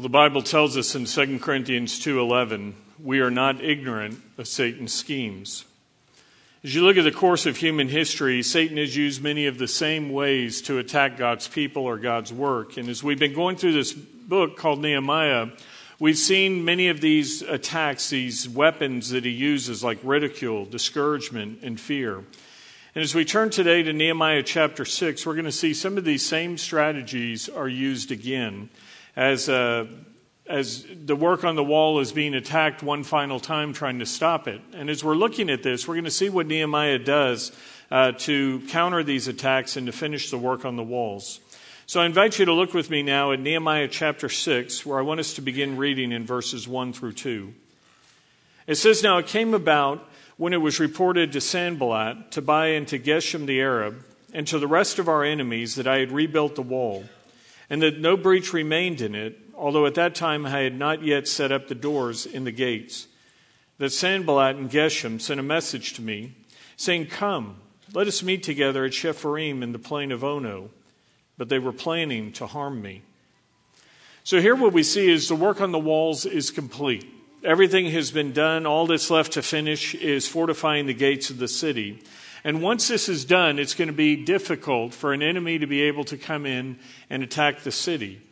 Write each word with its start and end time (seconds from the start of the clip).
Well, 0.00 0.08
the 0.08 0.08
Bible 0.08 0.40
tells 0.40 0.78
us 0.78 0.94
in 0.94 1.04
2 1.04 1.40
Corinthians 1.40 1.98
2:11, 1.98 2.72
we 2.98 3.20
are 3.20 3.30
not 3.30 3.62
ignorant 3.62 4.18
of 4.38 4.48
Satan's 4.48 4.94
schemes. 4.94 5.66
As 6.64 6.74
you 6.74 6.80
look 6.80 6.96
at 6.96 7.04
the 7.04 7.10
course 7.10 7.44
of 7.44 7.58
human 7.58 7.88
history, 7.88 8.42
Satan 8.42 8.78
has 8.78 8.96
used 8.96 9.22
many 9.22 9.44
of 9.44 9.58
the 9.58 9.68
same 9.68 10.08
ways 10.08 10.62
to 10.62 10.78
attack 10.78 11.18
God's 11.18 11.48
people 11.48 11.82
or 11.82 11.98
God's 11.98 12.32
work. 12.32 12.78
And 12.78 12.88
as 12.88 13.02
we've 13.02 13.18
been 13.18 13.34
going 13.34 13.56
through 13.56 13.74
this 13.74 13.92
book 13.92 14.56
called 14.56 14.80
Nehemiah, 14.80 15.48
we've 15.98 16.16
seen 16.16 16.64
many 16.64 16.88
of 16.88 17.02
these 17.02 17.42
attacks, 17.42 18.08
these 18.08 18.48
weapons 18.48 19.10
that 19.10 19.26
he 19.26 19.30
uses, 19.30 19.84
like 19.84 19.98
ridicule, 20.02 20.64
discouragement, 20.64 21.58
and 21.60 21.78
fear. 21.78 22.24
And 22.94 23.04
as 23.04 23.14
we 23.14 23.26
turn 23.26 23.50
today 23.50 23.82
to 23.82 23.92
Nehemiah 23.92 24.44
chapter 24.44 24.86
6, 24.86 25.26
we're 25.26 25.34
going 25.34 25.44
to 25.44 25.52
see 25.52 25.74
some 25.74 25.98
of 25.98 26.06
these 26.06 26.24
same 26.24 26.56
strategies 26.56 27.50
are 27.50 27.68
used 27.68 28.10
again 28.10 28.70
as, 29.16 29.48
uh, 29.48 29.86
as 30.46 30.84
the 30.90 31.16
work 31.16 31.44
on 31.44 31.56
the 31.56 31.64
wall 31.64 32.00
is 32.00 32.12
being 32.12 32.34
attacked 32.34 32.82
one 32.82 33.04
final 33.04 33.40
time, 33.40 33.72
trying 33.72 33.98
to 33.98 34.06
stop 34.06 34.48
it. 34.48 34.60
And 34.72 34.90
as 34.90 35.04
we're 35.04 35.14
looking 35.14 35.50
at 35.50 35.62
this, 35.62 35.86
we're 35.86 35.94
going 35.94 36.04
to 36.04 36.10
see 36.10 36.28
what 36.28 36.46
Nehemiah 36.46 36.98
does 36.98 37.52
uh, 37.90 38.12
to 38.12 38.60
counter 38.68 39.02
these 39.02 39.28
attacks 39.28 39.76
and 39.76 39.86
to 39.86 39.92
finish 39.92 40.30
the 40.30 40.38
work 40.38 40.64
on 40.64 40.76
the 40.76 40.82
walls. 40.82 41.40
So 41.86 42.00
I 42.00 42.06
invite 42.06 42.38
you 42.38 42.44
to 42.44 42.52
look 42.52 42.72
with 42.72 42.88
me 42.88 43.02
now 43.02 43.32
at 43.32 43.40
Nehemiah 43.40 43.88
chapter 43.88 44.28
6, 44.28 44.86
where 44.86 44.98
I 44.98 45.02
want 45.02 45.18
us 45.18 45.34
to 45.34 45.42
begin 45.42 45.76
reading 45.76 46.12
in 46.12 46.24
verses 46.24 46.68
1 46.68 46.92
through 46.92 47.14
2. 47.14 47.52
It 48.68 48.76
says, 48.76 49.02
Now 49.02 49.18
it 49.18 49.26
came 49.26 49.54
about 49.54 50.08
when 50.36 50.52
it 50.52 50.58
was 50.58 50.78
reported 50.78 51.32
to 51.32 51.40
Sanballat, 51.40 52.30
Tobiah, 52.30 52.76
and 52.76 52.86
to 52.88 52.98
Geshem 52.98 53.46
the 53.46 53.60
Arab, 53.60 54.04
and 54.32 54.46
to 54.46 54.60
the 54.60 54.68
rest 54.68 55.00
of 55.00 55.08
our 55.08 55.24
enemies 55.24 55.74
that 55.74 55.88
I 55.88 55.98
had 55.98 56.12
rebuilt 56.12 56.54
the 56.54 56.62
wall 56.62 57.04
and 57.70 57.80
that 57.80 58.00
no 58.00 58.16
breach 58.16 58.52
remained 58.52 59.00
in 59.00 59.14
it, 59.14 59.38
although 59.54 59.86
at 59.86 59.94
that 59.94 60.16
time 60.16 60.44
I 60.44 60.50
had 60.50 60.76
not 60.76 61.04
yet 61.04 61.28
set 61.28 61.52
up 61.52 61.68
the 61.68 61.74
doors 61.74 62.26
in 62.26 62.44
the 62.44 62.52
gates. 62.52 63.06
That 63.78 63.90
Sanballat 63.90 64.56
and 64.56 64.68
Geshem 64.68 65.20
sent 65.20 65.40
a 65.40 65.44
message 65.44 65.94
to 65.94 66.02
me, 66.02 66.34
saying, 66.76 67.06
Come, 67.06 67.56
let 67.94 68.08
us 68.08 68.22
meet 68.22 68.42
together 68.42 68.84
at 68.84 68.92
Chephirim 68.92 69.62
in 69.62 69.72
the 69.72 69.78
plain 69.78 70.12
of 70.12 70.24
Ono. 70.24 70.70
But 71.38 71.48
they 71.48 71.58
were 71.58 71.72
planning 71.72 72.32
to 72.32 72.46
harm 72.46 72.82
me. 72.82 73.02
So 74.24 74.40
here 74.40 74.54
what 74.54 74.74
we 74.74 74.82
see 74.82 75.10
is 75.10 75.28
the 75.28 75.34
work 75.34 75.62
on 75.62 75.72
the 75.72 75.78
walls 75.78 76.26
is 76.26 76.50
complete. 76.50 77.06
Everything 77.42 77.86
has 77.86 78.10
been 78.10 78.32
done. 78.32 78.66
All 78.66 78.86
that's 78.86 79.10
left 79.10 79.32
to 79.32 79.42
finish 79.42 79.94
is 79.94 80.28
fortifying 80.28 80.84
the 80.84 80.92
gates 80.92 81.30
of 81.30 81.38
the 81.38 81.48
city. 81.48 82.02
And 82.44 82.62
once 82.62 82.88
this 82.88 83.08
is 83.08 83.24
done, 83.24 83.58
it's 83.58 83.74
going 83.74 83.88
to 83.88 83.94
be 83.94 84.16
difficult 84.16 84.94
for 84.94 85.12
an 85.12 85.22
enemy 85.22 85.58
to 85.58 85.66
be 85.66 85.82
able 85.82 86.04
to 86.04 86.16
come 86.16 86.46
in 86.46 86.78
and 87.08 87.22
attack 87.22 87.60
the 87.60 87.72
city. 87.72 88.22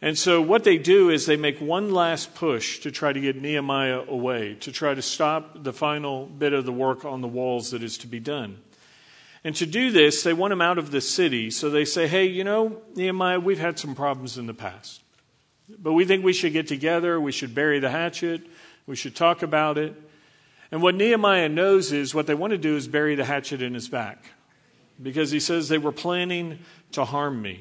And 0.00 0.18
so, 0.18 0.42
what 0.42 0.64
they 0.64 0.78
do 0.78 1.10
is 1.10 1.26
they 1.26 1.36
make 1.36 1.60
one 1.60 1.92
last 1.92 2.34
push 2.34 2.80
to 2.80 2.90
try 2.90 3.12
to 3.12 3.20
get 3.20 3.40
Nehemiah 3.40 4.00
away, 4.08 4.54
to 4.56 4.72
try 4.72 4.94
to 4.94 5.02
stop 5.02 5.62
the 5.62 5.72
final 5.72 6.26
bit 6.26 6.52
of 6.52 6.64
the 6.64 6.72
work 6.72 7.04
on 7.04 7.20
the 7.20 7.28
walls 7.28 7.70
that 7.70 7.84
is 7.84 7.98
to 7.98 8.08
be 8.08 8.18
done. 8.18 8.58
And 9.44 9.54
to 9.56 9.66
do 9.66 9.92
this, 9.92 10.24
they 10.24 10.32
want 10.32 10.52
him 10.52 10.60
out 10.60 10.78
of 10.78 10.90
the 10.90 11.00
city. 11.00 11.50
So 11.50 11.70
they 11.70 11.84
say, 11.84 12.08
hey, 12.08 12.26
you 12.26 12.42
know, 12.42 12.82
Nehemiah, 12.96 13.38
we've 13.38 13.58
had 13.60 13.78
some 13.78 13.94
problems 13.94 14.38
in 14.38 14.46
the 14.46 14.54
past. 14.54 15.02
But 15.68 15.92
we 15.92 16.04
think 16.04 16.24
we 16.24 16.32
should 16.32 16.52
get 16.52 16.66
together. 16.66 17.20
We 17.20 17.32
should 17.32 17.54
bury 17.54 17.78
the 17.78 17.90
hatchet. 17.90 18.42
We 18.86 18.96
should 18.96 19.14
talk 19.14 19.42
about 19.42 19.78
it. 19.78 19.94
And 20.72 20.80
what 20.80 20.94
Nehemiah 20.94 21.50
knows 21.50 21.92
is 21.92 22.14
what 22.14 22.26
they 22.26 22.34
want 22.34 22.52
to 22.52 22.58
do 22.58 22.76
is 22.76 22.88
bury 22.88 23.14
the 23.14 23.26
hatchet 23.26 23.60
in 23.60 23.74
his 23.74 23.88
back 23.88 24.24
because 25.00 25.30
he 25.30 25.38
says 25.38 25.68
they 25.68 25.76
were 25.76 25.92
planning 25.92 26.60
to 26.92 27.04
harm 27.04 27.42
me. 27.42 27.60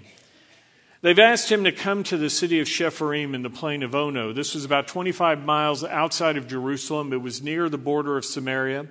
They've 1.01 1.19
asked 1.19 1.51
him 1.51 1.65
to 1.65 1.71
come 1.71 2.03
to 2.05 2.17
the 2.17 2.29
city 2.29 2.59
of 2.61 2.67
Chephirim 2.67 3.33
in 3.33 3.41
the 3.41 3.49
plain 3.49 3.83
of 3.83 3.95
Ono. 3.95 4.33
This 4.33 4.53
was 4.53 4.63
about 4.63 4.87
25 4.87 5.43
miles 5.43 5.83
outside 5.83 6.37
of 6.37 6.47
Jerusalem. 6.47 7.11
It 7.11 7.21
was 7.21 7.41
near 7.41 7.67
the 7.67 7.77
border 7.77 8.17
of 8.17 8.23
Samaria. 8.23 8.87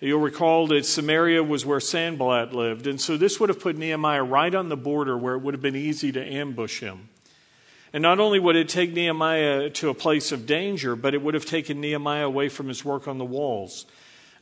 You'll 0.00 0.20
recall 0.20 0.66
that 0.68 0.84
Samaria 0.84 1.42
was 1.42 1.64
where 1.64 1.80
Sanballat 1.80 2.52
lived. 2.52 2.86
And 2.86 3.00
so 3.00 3.16
this 3.16 3.40
would 3.40 3.48
have 3.48 3.60
put 3.60 3.76
Nehemiah 3.76 4.22
right 4.22 4.54
on 4.54 4.68
the 4.68 4.76
border 4.76 5.16
where 5.16 5.34
it 5.34 5.38
would 5.38 5.54
have 5.54 5.62
been 5.62 5.74
easy 5.74 6.12
to 6.12 6.22
ambush 6.22 6.80
him. 6.80 7.08
And 7.94 8.02
not 8.02 8.18
only 8.18 8.40
would 8.40 8.56
it 8.56 8.68
take 8.68 8.92
Nehemiah 8.92 9.70
to 9.70 9.88
a 9.88 9.94
place 9.94 10.32
of 10.32 10.46
danger, 10.46 10.96
but 10.96 11.14
it 11.14 11.22
would 11.22 11.34
have 11.34 11.46
taken 11.46 11.80
Nehemiah 11.80 12.26
away 12.26 12.48
from 12.48 12.66
his 12.66 12.84
work 12.84 13.06
on 13.06 13.18
the 13.18 13.24
walls. 13.24 13.86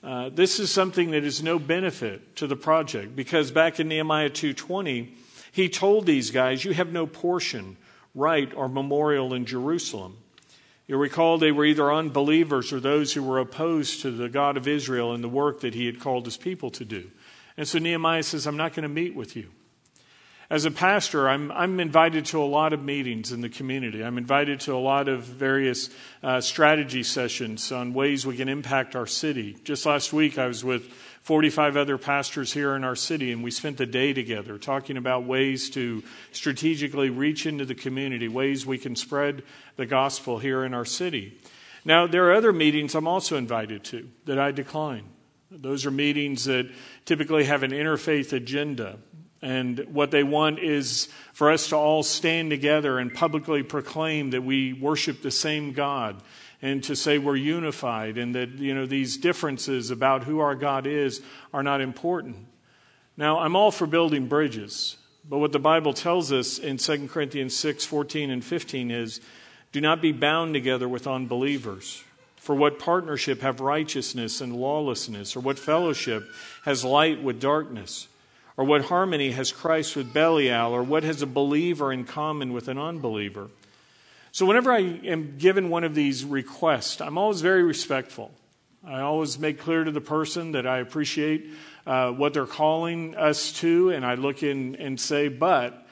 Uh, 0.03 0.31
this 0.31 0.59
is 0.59 0.71
something 0.71 1.11
that 1.11 1.23
is 1.23 1.43
no 1.43 1.59
benefit 1.59 2.35
to 2.37 2.47
the 2.47 2.57
project 2.57 3.15
because 3.15 3.51
back 3.51 3.79
in 3.79 3.89
Nehemiah 3.89 4.31
2:20, 4.31 5.15
he 5.53 5.69
told 5.69 6.07
these 6.07 6.31
guys, 6.31 6.65
"You 6.65 6.73
have 6.73 6.93
no 6.93 7.07
portion, 7.07 7.77
right, 8.15 8.51
or 8.55 8.71
memorial 8.71 9.35
in 9.35 9.45
Jerusalem." 9.45 10.17
You'll 10.89 10.99
recall 10.99 11.37
they 11.37 11.53
were 11.53 11.67
either 11.67 11.93
unbelievers 11.93 12.73
or 12.73 12.81
those 12.81 13.13
who 13.13 13.23
were 13.23 13.39
opposed 13.39 14.01
to 14.01 14.11
the 14.11 14.31
God 14.31 14.57
of 14.57 14.67
Israel 14.67 15.13
and 15.13 15.23
the 15.23 15.29
work 15.29 15.61
that 15.61 15.75
he 15.75 15.85
had 15.85 16.01
called 16.01 16.25
his 16.25 16.39
people 16.39 16.71
to 16.71 16.87
do. 16.87 17.11
And 17.59 17.69
so 17.69 17.79
Nehemiah 17.79 18.23
says, 18.23 18.47
I'm 18.47 18.57
not 18.57 18.73
going 18.73 18.85
to 18.85 18.89
meet 18.89 19.15
with 19.15 19.37
you 19.37 19.51
as 20.53 20.67
a 20.67 20.71
pastor, 20.71 21.31
I'm, 21.31 21.51
I'm 21.51 21.81
invited 21.81 22.27
to 22.27 22.43
a 22.43 22.45
lot 22.45 22.75
of 22.75 22.85
meetings 22.85 23.33
in 23.33 23.41
the 23.41 23.49
community. 23.49 24.05
I'm 24.05 24.19
invited 24.19 24.61
to 24.61 24.75
a 24.75 24.77
lot 24.77 25.09
of 25.09 25.23
various 25.23 25.89
uh, 26.23 26.43
strategy 26.43 27.05
sessions 27.05 27.73
on 27.73 27.95
ways 27.95 28.27
we 28.27 28.37
can 28.37 28.51
impact 28.51 28.95
our 28.95 29.07
city. 29.07 29.57
Just 29.65 29.87
last 29.87 30.13
week, 30.13 30.37
I 30.37 30.47
was 30.47 30.63
with 30.63 30.93
45 31.23 31.79
other 31.79 31.97
pastors 31.97 32.53
here 32.53 32.77
in 32.77 32.85
our 32.85 32.95
city, 32.95 33.33
and 33.33 33.43
we 33.43 33.51
spent 33.51 33.79
the 33.79 33.87
day 33.87 34.13
together 34.13 34.59
talking 34.59 34.99
about 34.99 35.25
ways 35.25 35.71
to 35.71 36.03
strategically 36.33 37.09
reach 37.09 37.47
into 37.47 37.65
the 37.65 37.75
community, 37.75 38.29
ways 38.29 38.67
we 38.67 38.77
can 38.77 38.95
spread 38.95 39.45
the 39.77 39.87
gospel 39.87 40.39
here 40.39 40.65
in 40.65 40.75
our 40.75 40.85
city. 40.85 41.41
Now, 41.83 42.07
there 42.07 42.27
are 42.27 42.35
other 42.35 42.53
meetings 42.53 42.95
I'm 42.95 43.09
also 43.09 43.39
invited 43.39 43.85
to 43.85 44.07
that 44.27 44.39
I 44.39 44.51
decline. 44.51 45.09
Those 45.51 45.85
are 45.87 45.91
meetings 45.91 46.45
that 46.45 46.71
typically 47.07 47.45
have 47.45 47.63
an 47.63 47.73
interfaith 47.73 48.35
agenda. 48.35 48.99
And 49.43 49.81
what 49.93 50.13
they 50.13 50.23
want 50.23 50.61
is 50.61 51.09
for 51.33 51.51
us 51.51 51.69
to 51.71 51.77
all 51.77 52.05
stand 52.05 52.51
together 52.51 52.99
and 52.99 53.13
publicly 53.13 53.65
proclaim 53.65 54.31
that 54.31 54.43
we 54.43 54.73
worship 54.73 55.21
the 55.21 55.33
same 55.33 55.73
God 55.73 56.23
and 56.63 56.83
to 56.85 56.95
say 56.95 57.19
we're 57.19 57.35
unified 57.35 58.17
and 58.17 58.37
that 58.37 58.51
you 58.51 58.73
know 58.73 58.87
these 58.87 59.17
differences 59.17 59.91
about 59.91 60.23
who 60.23 60.39
our 60.39 60.55
God 60.55 60.87
is 60.87 61.21
are 61.53 61.65
not 61.65 61.81
important. 61.81 62.37
Now, 63.17 63.41
I'm 63.41 63.57
all 63.57 63.73
for 63.73 63.87
building 63.87 64.29
bridges, 64.29 64.97
but 65.29 65.39
what 65.39 65.53
the 65.53 65.59
Bible 65.59 65.93
tells 65.93 66.33
us 66.33 66.59
in 66.59 66.77
2 66.77 67.09
Corinthians 67.09 67.55
6, 67.57 67.85
14 67.85 68.31
and 68.31 68.45
15 68.45 68.91
is 68.91 69.21
do 69.73 69.81
not 69.81 70.01
be 70.01 70.13
bound 70.13 70.55
together 70.55 70.89
with 70.89 71.07
unbelievers. 71.07 72.05
For 72.37 72.55
what 72.55 72.79
partnership 72.79 73.41
have 73.41 73.61
righteousness 73.61 74.41
and 74.41 74.55
lawlessness, 74.55 75.37
or 75.37 75.41
what 75.41 75.59
fellowship 75.59 76.29
has 76.65 76.85
light 76.85 77.23
with 77.23 77.41
darkness? 77.41 78.09
Or 78.57 78.65
what 78.65 78.85
harmony 78.85 79.33
has 79.33 79.51
Christ 79.53 79.97
with 79.97 80.13
Belial? 80.13 80.73
Or 80.73 80.83
what 80.83 81.05
has 81.05 81.23
a 81.23 81.27
believer 81.27 81.93
in 81.93 82.05
common 82.05 82.53
with 82.53 82.69
an 82.69 82.79
unbeliever? 82.79 83.49
So, 84.31 84.47
whenever 84.47 84.73
I 84.73 84.81
am 84.81 85.37
given 85.37 85.69
one 85.69 85.85
of 85.85 85.95
these 85.95 86.25
requests, 86.25 87.01
I'm 87.01 87.19
always 87.19 87.41
very 87.43 87.63
respectful. 87.63 88.31
I 88.85 89.01
always 89.01 89.39
make 89.39 89.61
clear 89.61 89.85
to 89.85 89.91
the 89.91 90.01
person 90.01 90.53
that 90.53 90.67
I 90.67 90.79
appreciate 90.79 91.51
uh, 91.87 92.11
what 92.13 92.35
they're 92.35 92.47
calling 92.47 93.15
us 93.15 93.53
to, 93.61 93.91
and 93.91 94.05
I 94.05 94.15
look 94.15 94.43
in 94.43 94.77
and 94.77 94.99
say, 94.99 95.29
but 95.29 95.87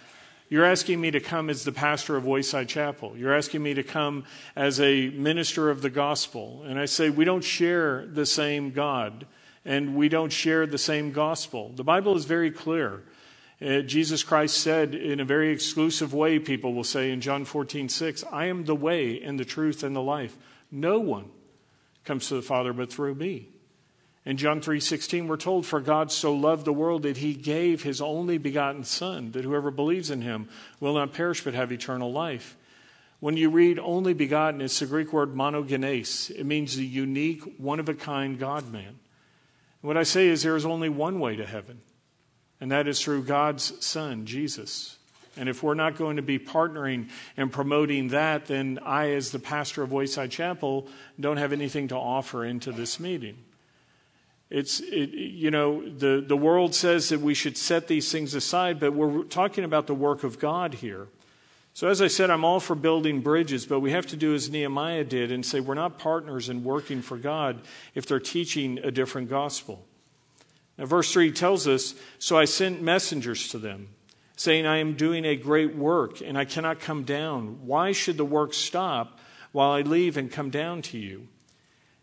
you're 0.49 0.65
asking 0.65 1.01
me 1.01 1.13
to 1.13 1.21
come 1.21 1.49
as 1.49 1.63
the 1.63 1.71
pastor 1.71 2.17
of 2.17 2.27
Wayside 2.27 2.69
Chapel. 2.69 3.17
You're 3.17 3.37
asking 3.37 3.63
me 3.63 3.75
to 3.75 3.85
come 3.85 4.25
as 4.57 4.81
a 4.81 5.11
minister 5.11 5.71
of 5.71 5.81
the 5.81 5.91
gospel. 5.91 6.65
And 6.67 6.81
I 6.81 6.87
say, 6.87 7.09
we 7.09 7.25
don't 7.25 7.45
share 7.45 8.05
the 8.07 8.27
same 8.27 8.73
God 8.73 9.27
and 9.65 9.95
we 9.95 10.09
don't 10.09 10.33
share 10.33 10.67
the 10.67 10.79
same 10.79 11.13
gospel. 11.13 11.73
The 11.75 11.85
Bible 11.85 12.17
is 12.17 12.25
very 12.25 12.51
clear. 12.51 13.03
Uh, 13.61 13.81
Jesus 13.81 14.23
Christ 14.23 14.59
said 14.59 14.95
in 14.95 15.21
a 15.21 15.25
very 15.25 15.53
exclusive 15.53 16.15
way, 16.15 16.39
people 16.39 16.73
will 16.73 16.85
say 16.85 17.11
in 17.11 17.21
John 17.21 17.45
14, 17.45 17.89
6, 17.89 18.25
I 18.33 18.47
am 18.47 18.65
the 18.65 18.75
way 18.75 19.21
and 19.21 19.39
the 19.39 19.45
truth 19.45 19.83
and 19.83 19.95
the 19.95 20.01
life. 20.01 20.39
No 20.71 20.99
one 20.99 21.31
comes 22.05 22.29
to 22.29 22.35
the 22.35 22.43
Father 22.43 22.73
but 22.73 22.91
through 22.91 23.17
me. 23.17 23.49
In 24.25 24.37
John 24.37 24.61
3:16 24.61 25.27
we're 25.27 25.37
told 25.37 25.67
for 25.67 25.81
God 25.81 26.13
so 26.13 26.33
loved 26.33 26.65
the 26.65 26.73
world 26.73 27.03
that 27.03 27.17
he 27.17 27.35
gave 27.35 27.83
his 27.83 28.01
only 28.01 28.39
begotten 28.39 28.85
son 28.85 29.33
that 29.33 29.45
whoever 29.45 29.71
believes 29.71 30.11
in 30.11 30.23
him 30.23 30.49
will 30.79 30.95
not 30.95 31.13
perish 31.13 31.43
but 31.43 31.55
have 31.55 31.73
eternal 31.73 32.13
life. 32.13 32.57
When 33.19 33.37
you 33.37 33.51
read 33.51 33.79
only 33.79 34.15
begotten 34.15 34.61
it's 34.61 34.79
the 34.79 34.87
Greek 34.87 35.13
word 35.13 35.35
monogenes. 35.35 36.31
It 36.31 36.45
means 36.45 36.77
the 36.77 36.87
unique 36.87 37.43
one 37.59 37.81
of 37.81 37.89
a 37.89 37.95
kind 37.95 38.39
God 38.39 38.71
man. 38.71 39.00
What 39.83 39.97
I 39.97 40.03
say 40.03 40.29
is 40.29 40.43
there 40.43 40.57
is 40.57 40.67
only 40.67 40.89
one 40.89 41.21
way 41.21 41.37
to 41.37 41.47
heaven, 41.47 41.81
and 42.61 42.71
that 42.71 42.87
is 42.87 43.01
through 43.01 43.25
God's 43.25 43.85
Son, 43.85 44.27
Jesus. 44.27 44.99
And 45.37 45.49
if 45.49 45.63
we're 45.63 45.75
not 45.75 45.97
going 45.97 46.17
to 46.17 46.23
be 46.23 46.39
partnering 46.39 47.09
and 47.37 47.51
promoting 47.51 48.09
that, 48.09 48.47
then 48.47 48.79
I, 48.85 49.11
as 49.13 49.31
the 49.31 49.39
pastor 49.39 49.83
of 49.83 49.93
Wayside 49.93 50.31
Chapel, 50.31 50.89
don't 51.19 51.39
have 51.39 51.53
anything 51.53 51.89
to 51.89 51.97
offer 51.97 52.45
into 52.45 52.73
this 52.73 53.01
meeting. 53.01 53.39
It's, 54.51 54.81
it, 54.81 55.11
you 55.11 55.51
know, 55.53 55.89
the, 55.89 56.25
the 56.27 56.37
world 56.37 56.75
says 56.75 57.09
that 57.11 57.21
we 57.21 57.35
should 57.35 57.57
set 57.57 57.87
these 57.87 58.11
things 58.11 58.35
aside, 58.35 58.81
but 58.81 58.93
we're 58.93 59.23
talking 59.23 59.63
about 59.63 59.87
the 59.87 59.95
work 59.95 60.25
of 60.25 60.41
God 60.41 60.75
here. 60.75 61.07
So, 61.73 61.89
as 61.89 62.03
I 62.03 62.09
said, 62.09 62.31
I'm 62.31 62.45
all 62.45 62.61
for 62.61 62.75
building 62.75 63.21
bridges, 63.21 63.65
but 63.65 63.81
we 63.81 63.93
have 63.93 64.07
to 64.09 64.17
do 64.17 64.35
as 64.35 64.51
Nehemiah 64.51 65.05
did 65.05 65.31
and 65.31 65.47
say 65.47 65.61
we're 65.61 65.75
not 65.75 65.99
partners 65.99 66.49
in 66.49 66.65
working 66.65 67.01
for 67.01 67.17
God 67.17 67.61
if 67.95 68.07
they're 68.07 68.21
teaching 68.21 68.79
a 68.83 68.91
different 68.91 69.31
gospel. 69.31 69.85
Now, 70.77 70.87
verse 70.87 71.13
3 71.13 71.31
tells 71.33 71.69
us 71.69 71.95
So 72.19 72.37
I 72.37 72.45
sent 72.45 72.83
messengers 72.83 73.49
to 73.49 73.59
them, 73.59 73.89
saying, 74.37 74.67
I 74.67 74.79
am 74.79 74.95
doing 74.95 75.25
a 75.25 75.37
great 75.37 75.77
work, 75.77 76.21
and 76.21 76.37
I 76.37 76.45
cannot 76.45 76.81
come 76.81 77.05
down. 77.05 77.67
Why 77.67 77.93
should 77.93 78.17
the 78.17 78.25
work 78.25 78.53
stop 78.53 79.19
while 79.53 79.71
I 79.71 79.83
leave 79.83 80.17
and 80.17 80.31
come 80.31 80.51
down 80.51 80.83
to 80.83 80.99
you? 80.99 81.29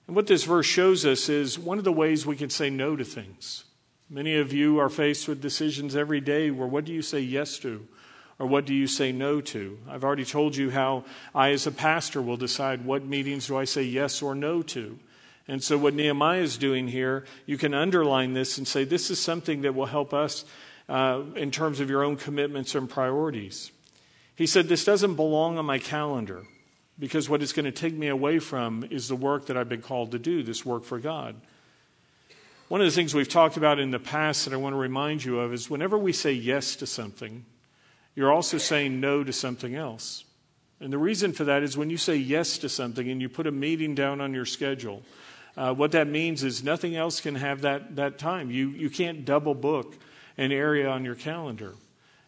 And 0.08 0.16
what 0.16 0.28
this 0.28 0.46
verse 0.46 0.66
shows 0.66 1.06
us 1.06 1.28
is 1.28 1.60
one 1.60 1.78
of 1.78 1.84
the 1.84 1.92
ways 1.92 2.26
we 2.26 2.38
can 2.38 2.50
say 2.50 2.70
no 2.70 2.96
to 2.96 3.04
things. 3.04 3.66
Many 4.10 4.38
of 4.38 4.54
you 4.54 4.80
are 4.80 4.90
faced 4.90 5.28
with 5.28 5.42
decisions 5.42 5.96
every 5.96 6.22
day 6.22 6.50
where 6.50 6.68
what 6.68 6.86
do 6.86 6.94
you 6.94 7.02
say 7.02 7.20
yes 7.20 7.60
to? 7.60 7.86
Or 8.40 8.46
what 8.46 8.66
do 8.66 8.74
you 8.74 8.88
say 8.88 9.12
no 9.12 9.42
to? 9.42 9.80
I've 9.90 10.04
already 10.04 10.26
told 10.26 10.56
you 10.56 10.70
how 10.70 11.06
I, 11.34 11.50
as 11.52 11.66
a 11.66 11.72
pastor, 11.72 12.22
will 12.22 12.38
decide 12.38 12.86
what 12.86 13.04
meetings 13.04 13.48
do 13.48 13.58
I 13.58 13.66
say 13.66 13.84
yes 13.84 14.22
or 14.22 14.36
no 14.36 14.62
to. 14.64 15.00
And 15.48 15.64
so, 15.64 15.78
what 15.78 15.94
Nehemiah 15.94 16.42
is 16.42 16.58
doing 16.58 16.88
here, 16.88 17.26
you 17.46 17.58
can 17.58 17.74
underline 17.74 18.34
this 18.34 18.58
and 18.58 18.68
say, 18.68 18.84
this 18.84 19.10
is 19.10 19.20
something 19.20 19.62
that 19.62 19.74
will 19.74 19.86
help 19.86 20.14
us 20.14 20.46
uh, 20.90 21.22
in 21.36 21.52
terms 21.52 21.80
of 21.80 21.90
your 21.90 22.04
own 22.04 22.16
commitments 22.16 22.76
and 22.76 22.90
priorities. 22.90 23.72
He 24.36 24.46
said, 24.46 24.68
This 24.68 24.86
doesn't 24.86 25.16
belong 25.16 25.58
on 25.58 25.66
my 25.66 25.80
calendar 25.80 26.44
because 27.00 27.28
what 27.28 27.42
it's 27.42 27.54
going 27.54 27.66
to 27.66 27.72
take 27.72 27.94
me 27.94 28.08
away 28.08 28.40
from 28.40 28.86
is 28.90 29.08
the 29.08 29.16
work 29.16 29.48
that 29.48 29.58
I've 29.58 29.70
been 29.70 29.82
called 29.82 30.12
to 30.12 30.20
do, 30.20 30.44
this 30.44 30.66
work 30.66 30.84
for 30.84 31.00
God. 31.00 31.36
One 32.68 32.82
of 32.82 32.86
the 32.86 32.92
things 32.92 33.16
we've 33.16 33.30
talked 33.30 33.58
about 33.58 33.80
in 33.80 33.92
the 33.92 34.00
past 34.00 34.46
that 34.46 34.54
I 34.54 34.58
want 34.58 34.74
to 34.74 34.78
remind 34.78 35.24
you 35.24 35.40
of 35.40 35.54
is 35.54 35.70
whenever 35.70 35.98
we 35.98 36.14
say 36.14 36.34
yes 36.34 36.76
to 36.78 36.86
something, 36.86 37.46
you're 38.18 38.34
also 38.34 38.58
saying 38.58 39.00
no 39.00 39.24
to 39.24 39.32
something 39.32 39.76
else. 39.76 40.24
And 40.80 40.92
the 40.92 40.98
reason 40.98 41.34
for 41.34 41.44
that 41.44 41.62
is 41.62 41.78
when 41.78 41.92
you 41.92 41.98
say 41.98 42.16
yes 42.16 42.58
to 42.58 42.68
something 42.68 43.08
and 43.08 43.22
you 43.22 43.30
put 43.30 43.46
a 43.46 43.52
meeting 43.52 43.94
down 43.94 44.22
on 44.22 44.34
your 44.34 44.44
schedule, 44.44 45.04
uh, 45.56 45.76
what 45.76 45.92
that 45.92 46.08
means 46.08 46.44
is 46.44 46.64
nothing 46.64 46.96
else 46.96 47.22
can 47.22 47.36
have 47.36 47.62
that, 47.62 47.96
that 47.98 48.18
time. 48.18 48.50
You, 48.50 48.70
you 48.70 48.90
can't 48.90 49.24
double 49.24 49.54
book 49.54 49.96
an 50.36 50.52
area 50.52 50.90
on 50.90 51.06
your 51.06 51.14
calendar. 51.14 51.76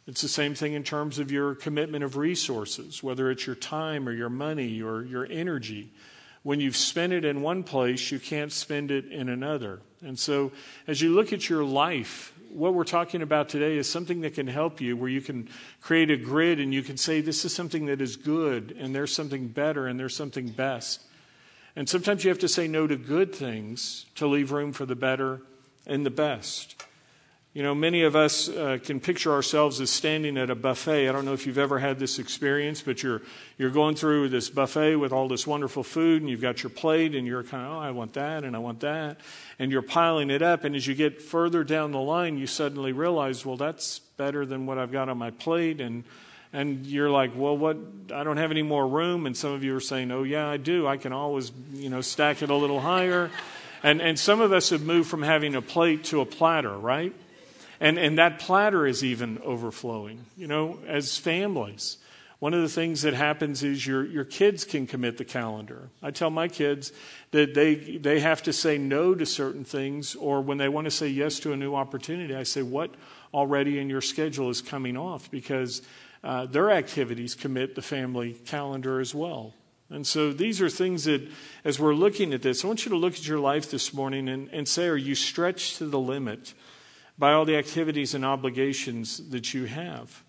It's 0.05 0.21
the 0.21 0.27
same 0.27 0.53
thing 0.53 0.73
in 0.73 0.83
terms 0.83 1.17
of 1.17 1.31
your 1.31 1.55
commitment 1.55 2.03
of 2.03 2.17
resources, 2.17 3.01
whether 3.01 3.31
it's 3.31 3.47
your 3.47 3.55
time 3.55 4.07
or 4.07 4.11
your 4.11 4.29
money 4.29 4.83
or 4.83 5.01
your 5.01 5.25
energy. 5.25 5.91
When 6.43 6.59
you've 6.59 6.77
spent 6.77 7.13
it 7.13 7.25
in 7.25 7.41
one 7.41 7.63
place, 7.63 8.11
you 8.11 8.19
can't 8.19 8.51
spend 8.51 8.91
it 8.91 9.11
in 9.11 9.27
another. 9.27 9.79
And 10.03 10.19
so, 10.19 10.51
as 10.85 11.01
you 11.01 11.15
look 11.15 11.33
at 11.33 11.49
your 11.49 11.63
life, 11.63 12.31
what 12.49 12.73
we're 12.73 12.83
talking 12.83 13.21
about 13.21 13.49
today 13.49 13.77
is 13.77 13.89
something 13.89 14.21
that 14.21 14.33
can 14.33 14.47
help 14.47 14.81
you, 14.81 14.97
where 14.97 15.09
you 15.09 15.21
can 15.21 15.49
create 15.81 16.09
a 16.11 16.17
grid 16.17 16.59
and 16.59 16.73
you 16.73 16.81
can 16.81 16.97
say, 16.97 17.21
This 17.21 17.45
is 17.45 17.53
something 17.53 17.85
that 17.85 18.01
is 18.01 18.15
good, 18.15 18.75
and 18.79 18.93
there's 18.93 19.13
something 19.13 19.47
better, 19.47 19.87
and 19.87 19.99
there's 19.99 20.15
something 20.15 20.49
best. 20.49 21.01
And 21.75 21.87
sometimes 21.87 22.23
you 22.23 22.29
have 22.29 22.39
to 22.39 22.47
say 22.47 22.67
no 22.67 22.87
to 22.87 22.95
good 22.95 23.33
things 23.33 24.05
to 24.15 24.27
leave 24.27 24.51
room 24.51 24.73
for 24.73 24.85
the 24.85 24.95
better 24.95 25.41
and 25.85 26.05
the 26.05 26.09
best. 26.09 26.83
You 27.51 27.63
know, 27.63 27.73
many 27.73 28.03
of 28.03 28.15
us 28.15 28.47
uh, 28.47 28.77
can 28.83 28.99
picture 28.99 29.31
ourselves 29.31 29.81
as 29.81 29.89
standing 29.89 30.37
at 30.37 30.51
a 30.51 30.55
buffet. 30.55 31.09
I 31.09 31.11
don't 31.11 31.25
know 31.25 31.33
if 31.33 31.47
you've 31.47 31.57
ever 31.57 31.79
had 31.79 31.97
this 31.97 32.19
experience, 32.19 32.83
but 32.83 33.01
you're, 33.01 33.23
you're 33.57 33.71
going 33.71 33.95
through 33.95 34.29
this 34.29 34.51
buffet 34.51 34.97
with 34.97 35.11
all 35.11 35.27
this 35.27 35.47
wonderful 35.47 35.83
food, 35.83 36.21
and 36.21 36.29
you've 36.29 36.41
got 36.41 36.61
your 36.61 36.69
plate, 36.69 37.15
and 37.15 37.25
you're 37.25 37.41
kind 37.41 37.65
of, 37.65 37.71
oh, 37.71 37.79
I 37.79 37.89
want 37.89 38.13
that, 38.13 38.43
and 38.43 38.55
I 38.55 38.59
want 38.59 38.81
that. 38.81 39.19
And 39.57 39.71
you're 39.71 39.81
piling 39.81 40.29
it 40.29 40.43
up. 40.43 40.63
And 40.63 40.75
as 40.75 40.85
you 40.85 40.93
get 40.93 41.23
further 41.23 41.63
down 41.63 41.91
the 41.91 41.99
line, 41.99 42.37
you 42.37 42.45
suddenly 42.45 42.91
realize, 42.91 43.43
well, 43.43 43.57
that's 43.57 43.97
better 44.15 44.45
than 44.45 44.67
what 44.67 44.77
I've 44.77 44.91
got 44.91 45.09
on 45.09 45.17
my 45.17 45.31
plate. 45.31 45.81
And, 45.81 46.03
and 46.53 46.85
you're 46.85 47.09
like, 47.09 47.31
well, 47.35 47.57
what? 47.57 47.77
I 48.13 48.23
don't 48.23 48.37
have 48.37 48.51
any 48.51 48.63
more 48.63 48.87
room. 48.87 49.25
And 49.25 49.35
some 49.35 49.53
of 49.53 49.63
you 49.63 49.75
are 49.75 49.81
saying, 49.81 50.11
oh, 50.11 50.21
yeah, 50.21 50.47
I 50.47 50.57
do. 50.57 50.85
I 50.85 50.97
can 50.97 51.13
always, 51.13 51.51
you 51.73 51.89
know, 51.89 52.01
stack 52.01 52.43
it 52.43 52.51
a 52.51 52.55
little 52.55 52.79
higher. 52.79 53.31
And, 53.81 54.03
and 54.03 54.19
some 54.19 54.39
of 54.39 54.53
us 54.53 54.69
have 54.69 54.83
moved 54.83 55.09
from 55.09 55.23
having 55.23 55.55
a 55.55 55.63
plate 55.63 56.03
to 56.05 56.21
a 56.21 56.27
platter, 56.27 56.77
right? 56.77 57.11
And, 57.79 57.97
and 57.97 58.17
that 58.17 58.39
platter 58.39 58.85
is 58.85 59.03
even 59.03 59.39
overflowing, 59.39 60.25
you 60.35 60.47
know, 60.47 60.79
as 60.85 61.17
families. 61.17 61.97
One 62.39 62.53
of 62.53 62.61
the 62.61 62.69
things 62.69 63.01
that 63.01 63.13
happens 63.13 63.63
is 63.63 63.85
your, 63.85 64.05
your 64.05 64.23
kids 64.23 64.63
can 64.63 64.87
commit 64.87 65.17
the 65.17 65.25
calendar. 65.25 65.89
I 66.01 66.11
tell 66.11 66.29
my 66.29 66.47
kids 66.47 66.93
that 67.31 67.53
they, 67.53 67.75
they 67.75 68.21
have 68.21 68.43
to 68.43 68.53
say 68.53 68.77
no 68.77 69.13
to 69.13 69.25
certain 69.25 69.65
things, 69.65 70.15
or 70.15 70.41
when 70.41 70.57
they 70.57 70.69
want 70.69 70.85
to 70.85 70.91
say 70.91 71.07
yes 71.09 71.39
to 71.41 71.51
a 71.51 71.57
new 71.57 71.75
opportunity, 71.75 72.33
I 72.33 72.43
say, 72.43 72.61
What 72.61 72.95
already 73.33 73.77
in 73.77 73.89
your 73.89 74.01
schedule 74.01 74.49
is 74.49 74.61
coming 74.61 74.95
off? 74.95 75.29
Because 75.29 75.81
uh, 76.23 76.45
their 76.45 76.71
activities 76.71 77.35
commit 77.35 77.75
the 77.75 77.81
family 77.81 78.33
calendar 78.45 79.01
as 79.01 79.13
well. 79.13 79.53
And 79.89 80.07
so 80.07 80.31
these 80.31 80.61
are 80.61 80.69
things 80.69 81.05
that, 81.05 81.27
as 81.65 81.79
we're 81.79 81.93
looking 81.93 82.33
at 82.33 82.41
this, 82.41 82.63
I 82.63 82.67
want 82.67 82.85
you 82.85 82.91
to 82.91 82.97
look 82.97 83.15
at 83.15 83.27
your 83.27 83.39
life 83.39 83.69
this 83.69 83.93
morning 83.93 84.29
and, 84.29 84.47
and 84.53 84.65
say, 84.65 84.87
Are 84.87 84.95
you 84.95 85.13
stretched 85.13 85.77
to 85.79 85.87
the 85.87 85.99
limit? 85.99 86.53
By 87.19 87.33
all 87.33 87.43
the 87.43 87.57
activities 87.57 88.15
and 88.15 88.25
obligations 88.25 89.29
that 89.29 89.53
you 89.53 89.65
have. 89.65 90.23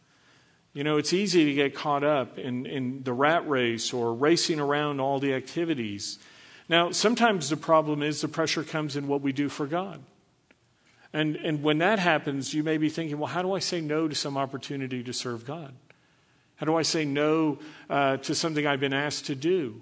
You 0.73 0.85
know, 0.85 0.99
it's 0.99 1.13
easy 1.13 1.45
to 1.47 1.55
get 1.55 1.75
caught 1.75 2.05
up 2.05 2.39
in, 2.39 2.67
in 2.67 3.03
the 3.05 3.13
rat 3.13 3.49
race 3.49 3.93
or 3.93 4.13
racing 4.13 4.61
around 4.61 5.01
all 5.01 5.21
the 5.21 5.33
activities. 5.33 6.19
Now, 6.69 6.91
sometimes 6.91 7.49
the 7.49 7.57
problem 7.57 8.03
is 8.03 8.21
the 8.21 8.29
pressure 8.29 8.65
comes 8.65 8.97
in 8.97 9.09
what 9.09 9.21
we 9.23 9.33
do 9.33 9.49
for 9.49 9.67
God. 9.67 10.03
And, 11.13 11.37
and 11.37 11.63
when 11.63 11.79
that 11.79 11.99
happens, 11.99 12.55
you 12.55 12.63
may 12.63 12.77
be 12.77 12.89
thinking, 12.89 13.19
well, 13.19 13.27
how 13.27 13.43
do 13.43 13.53
I 13.53 13.59
say 13.59 13.81
no 13.81 14.07
to 14.07 14.15
some 14.15 14.37
opportunity 14.37 15.03
to 15.03 15.13
serve 15.13 15.45
God? 15.45 15.75
How 16.57 16.67
do 16.67 16.77
I 16.77 16.83
say 16.83 17.05
no 17.05 17.59
uh, 17.89 18.19
to 18.19 18.35
something 18.35 18.67
I've 18.67 18.81
been 18.81 18.93
asked 18.93 19.27
to 19.27 19.35
do? 19.35 19.81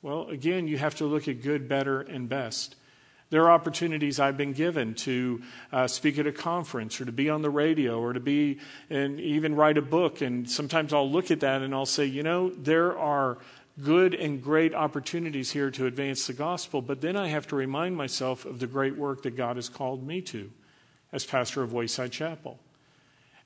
Well, 0.00 0.28
again, 0.28 0.68
you 0.68 0.78
have 0.78 0.94
to 0.96 1.06
look 1.06 1.28
at 1.28 1.42
good, 1.42 1.68
better, 1.68 2.00
and 2.00 2.28
best. 2.28 2.76
There 3.34 3.42
are 3.46 3.50
opportunities 3.50 4.20
I've 4.20 4.36
been 4.36 4.52
given 4.52 4.94
to 4.94 5.42
uh, 5.72 5.88
speak 5.88 6.20
at 6.20 6.26
a 6.28 6.30
conference 6.30 7.00
or 7.00 7.04
to 7.04 7.10
be 7.10 7.28
on 7.28 7.42
the 7.42 7.50
radio 7.50 7.98
or 7.98 8.12
to 8.12 8.20
be 8.20 8.60
and 8.88 9.18
even 9.18 9.56
write 9.56 9.76
a 9.76 9.82
book. 9.82 10.20
And 10.20 10.48
sometimes 10.48 10.92
I'll 10.92 11.10
look 11.10 11.32
at 11.32 11.40
that 11.40 11.60
and 11.60 11.74
I'll 11.74 11.84
say, 11.84 12.04
you 12.04 12.22
know, 12.22 12.50
there 12.50 12.96
are 12.96 13.38
good 13.82 14.14
and 14.14 14.40
great 14.40 14.72
opportunities 14.72 15.50
here 15.50 15.72
to 15.72 15.86
advance 15.86 16.28
the 16.28 16.32
gospel, 16.32 16.80
but 16.80 17.00
then 17.00 17.16
I 17.16 17.26
have 17.26 17.48
to 17.48 17.56
remind 17.56 17.96
myself 17.96 18.44
of 18.44 18.60
the 18.60 18.68
great 18.68 18.96
work 18.96 19.24
that 19.24 19.36
God 19.36 19.56
has 19.56 19.68
called 19.68 20.06
me 20.06 20.20
to 20.20 20.52
as 21.10 21.24
pastor 21.24 21.64
of 21.64 21.72
Wayside 21.72 22.12
Chapel. 22.12 22.60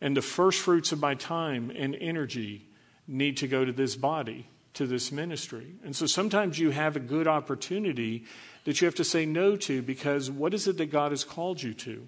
And 0.03 0.15
the 0.15 0.21
first 0.21 0.61
fruits 0.61 0.93
of 0.93 1.01
my 1.01 1.15
time 1.15 1.73
and 1.75 1.97
energy 1.99 2.67
need 3.07 3.39
to 3.39 3.49
go 3.49 3.65
to 3.65 3.73
this 3.73 3.97
body, 3.97 4.49
to 4.79 4.87
this 4.87 5.11
ministry. 5.11 5.75
And 5.85 5.95
so 5.95 6.07
sometimes 6.07 6.59
you 6.59 6.71
have 6.71 6.95
a 6.95 7.01
good 7.01 7.27
opportunity 7.27 8.25
that 8.65 8.81
you 8.81 8.87
have 8.87 8.95
to 8.95 9.05
say 9.05 9.27
no 9.27 9.57
to 9.57 9.83
because 9.83 10.31
what 10.31 10.55
is 10.55 10.69
it 10.69 10.79
that 10.79 10.87
God 10.87 11.11
has 11.11 11.25
called 11.25 11.61
you 11.61 11.75
to? 11.75 12.07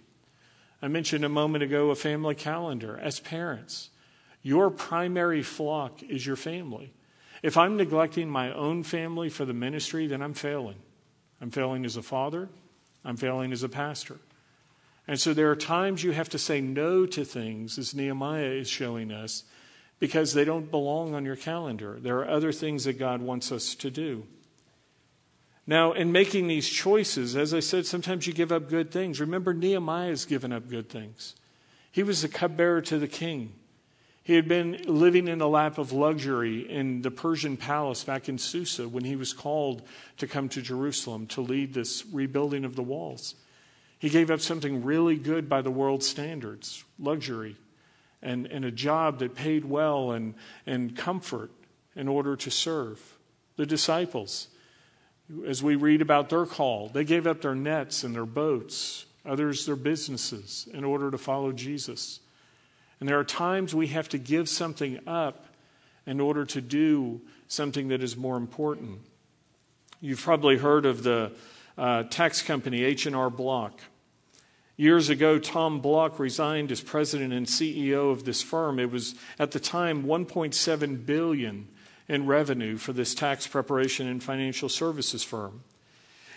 I 0.80 0.86
mentioned 0.86 1.24
a 1.24 1.28
moment 1.28 1.64
ago 1.64 1.90
a 1.90 1.96
family 1.96 2.36
calendar. 2.36 2.96
As 2.96 3.18
parents, 3.18 3.90
your 4.42 4.70
primary 4.70 5.42
flock 5.42 6.00
is 6.04 6.24
your 6.24 6.36
family. 6.36 6.94
If 7.42 7.56
I'm 7.56 7.76
neglecting 7.76 8.30
my 8.30 8.52
own 8.52 8.84
family 8.84 9.30
for 9.30 9.44
the 9.44 9.52
ministry, 9.52 10.06
then 10.06 10.22
I'm 10.22 10.34
failing. 10.34 10.78
I'm 11.40 11.50
failing 11.50 11.84
as 11.84 11.96
a 11.96 12.02
father, 12.02 12.48
I'm 13.04 13.16
failing 13.16 13.50
as 13.50 13.64
a 13.64 13.68
pastor. 13.68 14.18
And 15.08 15.18
so 15.18 15.34
there 15.34 15.50
are 15.50 15.56
times 15.56 16.04
you 16.04 16.12
have 16.12 16.28
to 16.28 16.38
say 16.38 16.60
no 16.60 17.04
to 17.06 17.24
things, 17.24 17.78
as 17.78 17.96
Nehemiah 17.96 18.44
is 18.44 18.68
showing 18.68 19.10
us, 19.10 19.42
because 20.00 20.32
they 20.32 20.44
don't 20.44 20.70
belong 20.70 21.14
on 21.14 21.24
your 21.24 21.36
calendar. 21.36 21.98
There 22.00 22.18
are 22.18 22.28
other 22.28 22.50
things 22.50 22.84
that 22.84 22.98
God 22.98 23.20
wants 23.22 23.52
us 23.52 23.74
to 23.76 23.90
do. 23.90 24.26
Now, 25.66 25.92
in 25.92 26.10
making 26.10 26.48
these 26.48 26.68
choices, 26.68 27.36
as 27.36 27.54
I 27.54 27.60
said, 27.60 27.86
sometimes 27.86 28.26
you 28.26 28.32
give 28.32 28.50
up 28.50 28.68
good 28.68 28.90
things. 28.90 29.20
Remember, 29.20 29.54
Nehemiah's 29.54 30.24
given 30.24 30.52
up 30.52 30.68
good 30.68 30.88
things. 30.88 31.36
He 31.92 32.02
was 32.02 32.22
the 32.22 32.28
cupbearer 32.28 32.80
to 32.82 32.98
the 32.98 33.06
king. 33.06 33.52
He 34.22 34.34
had 34.34 34.48
been 34.48 34.82
living 34.86 35.28
in 35.28 35.38
the 35.38 35.48
lap 35.48 35.76
of 35.76 35.92
luxury 35.92 36.68
in 36.68 37.02
the 37.02 37.10
Persian 37.10 37.56
palace 37.56 38.02
back 38.02 38.28
in 38.28 38.38
Susa 38.38 38.88
when 38.88 39.04
he 39.04 39.16
was 39.16 39.32
called 39.32 39.82
to 40.18 40.26
come 40.26 40.48
to 40.50 40.62
Jerusalem 40.62 41.26
to 41.28 41.40
lead 41.40 41.74
this 41.74 42.04
rebuilding 42.06 42.64
of 42.64 42.74
the 42.74 42.82
walls. 42.82 43.34
He 43.98 44.08
gave 44.08 44.30
up 44.30 44.40
something 44.40 44.82
really 44.84 45.16
good 45.16 45.48
by 45.48 45.62
the 45.62 45.70
world's 45.70 46.08
standards 46.08 46.84
luxury 46.98 47.56
and, 48.22 48.46
and 48.46 48.64
a 48.64 48.70
job 48.70 49.18
that 49.20 49.34
paid 49.34 49.64
well 49.64 50.12
and, 50.12 50.34
and 50.66 50.96
comfort 50.96 51.50
in 51.96 52.08
order 52.08 52.36
to 52.36 52.50
serve. 52.50 53.18
The 53.56 53.66
disciples 53.66 54.48
as 55.46 55.62
we 55.62 55.76
read 55.76 56.02
about 56.02 56.28
their 56.28 56.46
call, 56.46 56.88
they 56.88 57.04
gave 57.04 57.26
up 57.26 57.40
their 57.40 57.54
nets 57.54 58.02
and 58.04 58.14
their 58.14 58.26
boats, 58.26 59.06
others 59.24 59.66
their 59.66 59.76
businesses, 59.76 60.68
in 60.72 60.84
order 60.84 61.10
to 61.10 61.18
follow 61.18 61.52
Jesus. 61.52 62.20
And 62.98 63.08
there 63.08 63.18
are 63.18 63.24
times 63.24 63.74
we 63.74 63.88
have 63.88 64.08
to 64.10 64.18
give 64.18 64.48
something 64.48 64.98
up 65.06 65.46
in 66.06 66.20
order 66.20 66.44
to 66.46 66.60
do 66.60 67.20
something 67.46 67.88
that 67.88 68.02
is 68.02 68.16
more 68.16 68.36
important. 68.36 69.00
You've 70.00 70.20
probably 70.20 70.56
heard 70.56 70.86
of 70.86 71.02
the 71.02 71.32
uh, 71.78 72.04
tax 72.04 72.42
company 72.42 72.82
H&R 72.82 73.30
Block. 73.30 73.80
Years 74.80 75.10
ago, 75.10 75.38
Tom 75.38 75.82
Bloch 75.82 76.18
resigned 76.18 76.72
as 76.72 76.80
president 76.80 77.34
and 77.34 77.44
CEO 77.44 78.12
of 78.12 78.24
this 78.24 78.40
firm. 78.40 78.78
It 78.78 78.90
was 78.90 79.14
at 79.38 79.50
the 79.50 79.60
time 79.60 80.04
1.7 80.04 81.04
billion 81.04 81.68
in 82.08 82.24
revenue 82.24 82.78
for 82.78 82.94
this 82.94 83.14
tax 83.14 83.46
preparation 83.46 84.08
and 84.08 84.22
financial 84.22 84.70
services 84.70 85.22
firm. 85.22 85.64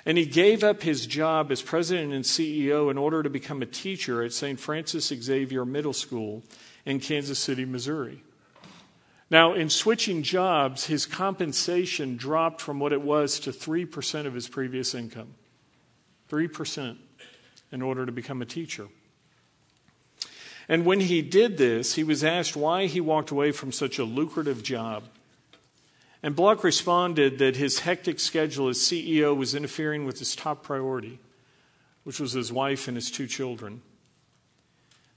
And 0.06 0.18
he 0.18 0.26
gave 0.26 0.62
up 0.62 0.82
his 0.82 1.08
job 1.08 1.54
as 1.54 1.62
president 1.62 2.12
and 2.12 2.26
CEO 2.26 2.92
in 2.92 2.98
order 2.98 3.24
to 3.24 3.30
become 3.30 3.62
a 3.62 3.66
teacher 3.66 4.22
at 4.22 4.34
St. 4.34 4.60
Francis 4.60 5.08
Xavier 5.08 5.64
Middle 5.64 5.94
School 5.94 6.44
in 6.86 7.00
Kansas 7.00 7.40
City, 7.40 7.64
Missouri. 7.64 8.26
Now, 9.30 9.54
in 9.54 9.70
switching 9.70 10.22
jobs, 10.22 10.88
his 10.88 11.06
compensation 11.06 12.18
dropped 12.18 12.60
from 12.60 12.82
what 12.82 12.92
it 12.92 13.04
was 13.04 13.40
to 13.40 13.52
3% 13.52 14.26
of 14.26 14.34
his 14.34 14.50
previous 14.50 14.94
income. 14.94 15.34
3% 16.30 16.98
in 17.74 17.82
order 17.82 18.06
to 18.06 18.12
become 18.12 18.42
a 18.42 18.46
teacher. 18.46 18.88
And 20.70 20.86
when 20.86 21.02
he 21.02 21.22
did 21.22 21.58
this, 21.58 21.96
he 21.96 22.04
was 22.04 22.24
asked 22.24 22.56
why 22.56 22.86
he 22.86 23.02
walked 23.02 23.32
away 23.32 23.52
from 23.52 23.72
such 23.72 24.00
a 24.00 24.06
lucrative 24.06 24.64
job. 24.64 25.04
And 26.22 26.36
Bloch 26.36 26.64
responded 26.64 27.40
that 27.40 27.58
his 27.58 27.80
hectic 27.80 28.20
schedule 28.20 28.70
as 28.70 28.78
CEO 28.78 29.36
was 29.36 29.56
interfering 29.56 30.06
with 30.06 30.20
his 30.20 30.36
top 30.36 30.64
priority, 30.64 31.20
which 32.06 32.20
was 32.20 32.32
his 32.32 32.54
wife 32.54 32.88
and 32.88 32.96
his 32.96 33.12
two 33.12 33.28
children. 33.28 33.82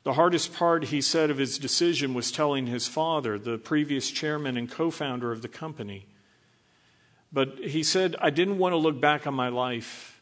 The 0.03 0.15
hardest 0.15 0.53
part, 0.53 0.85
he 0.85 1.01
said, 1.01 1.31
of 1.31 1.39
his 1.39 1.59
decision 1.59 2.15
was 2.15 2.33
telling 2.33 2.67
his 2.67 2.89
father, 2.89 3.39
the 3.39 3.59
previous 3.59 4.11
chairman 4.11 4.57
and 4.57 4.71
co 4.71 4.91
founder 4.91 5.31
of 5.31 5.43
the 5.43 5.49
company. 5.49 6.07
But 7.33 7.59
he 7.59 7.83
said, 7.83 8.17
I 8.21 8.31
didn't 8.31 8.59
want 8.59 8.73
to 8.73 8.77
look 8.79 9.01
back 9.01 9.27
on 9.27 9.35
my 9.35 9.49
life 9.49 10.16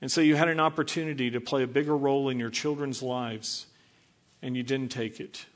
and 0.00 0.10
so 0.10 0.20
you 0.20 0.36
had 0.36 0.48
an 0.48 0.60
opportunity 0.60 1.30
to 1.30 1.40
play 1.40 1.62
a 1.62 1.66
bigger 1.66 1.96
role 1.96 2.28
in 2.28 2.38
your 2.38 2.50
children's 2.50 3.02
lives, 3.02 3.66
and 4.42 4.56
you 4.56 4.62
didn't 4.62 4.90
take 4.90 5.20
it. 5.20 5.46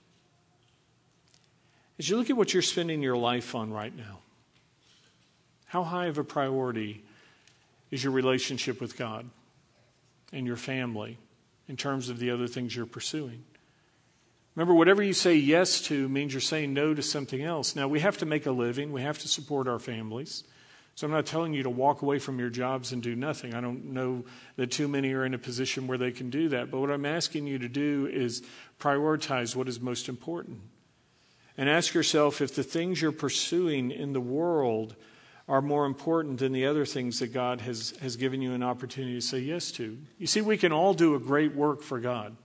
As 1.98 2.08
you 2.08 2.16
look 2.16 2.30
at 2.30 2.36
what 2.36 2.54
you're 2.54 2.62
spending 2.62 3.02
your 3.02 3.16
life 3.16 3.54
on 3.54 3.70
right 3.70 3.94
now, 3.94 4.20
how 5.66 5.84
high 5.84 6.06
of 6.06 6.18
a 6.18 6.24
priority 6.24 7.04
is 7.90 8.02
your 8.02 8.12
relationship 8.12 8.80
with 8.80 8.96
God 8.96 9.28
and 10.32 10.46
your 10.46 10.56
family 10.56 11.18
in 11.68 11.76
terms 11.76 12.08
of 12.08 12.18
the 12.18 12.30
other 12.30 12.46
things 12.46 12.74
you're 12.74 12.86
pursuing? 12.86 13.44
Remember, 14.54 14.74
whatever 14.74 15.02
you 15.02 15.12
say 15.12 15.34
yes 15.36 15.80
to 15.82 16.08
means 16.08 16.32
you're 16.32 16.40
saying 16.40 16.74
no 16.74 16.92
to 16.92 17.02
something 17.02 17.42
else. 17.42 17.76
Now, 17.76 17.86
we 17.86 18.00
have 18.00 18.18
to 18.18 18.26
make 18.26 18.46
a 18.46 18.50
living, 18.50 18.92
we 18.92 19.02
have 19.02 19.18
to 19.20 19.28
support 19.28 19.68
our 19.68 19.78
families. 19.78 20.44
So 21.00 21.06
I'm 21.06 21.14
not 21.14 21.24
telling 21.24 21.54
you 21.54 21.62
to 21.62 21.70
walk 21.70 22.02
away 22.02 22.18
from 22.18 22.38
your 22.38 22.50
jobs 22.50 22.92
and 22.92 23.02
do 23.02 23.16
nothing. 23.16 23.54
I 23.54 23.62
don't 23.62 23.94
know 23.94 24.22
that 24.56 24.70
too 24.70 24.86
many 24.86 25.14
are 25.14 25.24
in 25.24 25.32
a 25.32 25.38
position 25.38 25.86
where 25.86 25.96
they 25.96 26.10
can 26.10 26.28
do 26.28 26.50
that. 26.50 26.70
But 26.70 26.78
what 26.78 26.90
I'm 26.90 27.06
asking 27.06 27.46
you 27.46 27.58
to 27.58 27.70
do 27.70 28.06
is 28.12 28.42
prioritize 28.78 29.56
what 29.56 29.66
is 29.66 29.80
most 29.80 30.10
important. 30.10 30.60
And 31.56 31.70
ask 31.70 31.94
yourself 31.94 32.42
if 32.42 32.54
the 32.54 32.62
things 32.62 33.00
you're 33.00 33.12
pursuing 33.12 33.90
in 33.90 34.12
the 34.12 34.20
world 34.20 34.94
are 35.48 35.62
more 35.62 35.86
important 35.86 36.38
than 36.38 36.52
the 36.52 36.66
other 36.66 36.84
things 36.84 37.20
that 37.20 37.32
God 37.32 37.62
has, 37.62 37.94
has 38.02 38.16
given 38.16 38.42
you 38.42 38.52
an 38.52 38.62
opportunity 38.62 39.14
to 39.14 39.22
say 39.22 39.38
yes 39.38 39.72
to. 39.72 39.96
You 40.18 40.26
see, 40.26 40.42
we 40.42 40.58
can 40.58 40.70
all 40.70 40.92
do 40.92 41.14
a 41.14 41.18
great 41.18 41.54
work 41.54 41.80
for 41.80 41.98
God, 41.98 42.36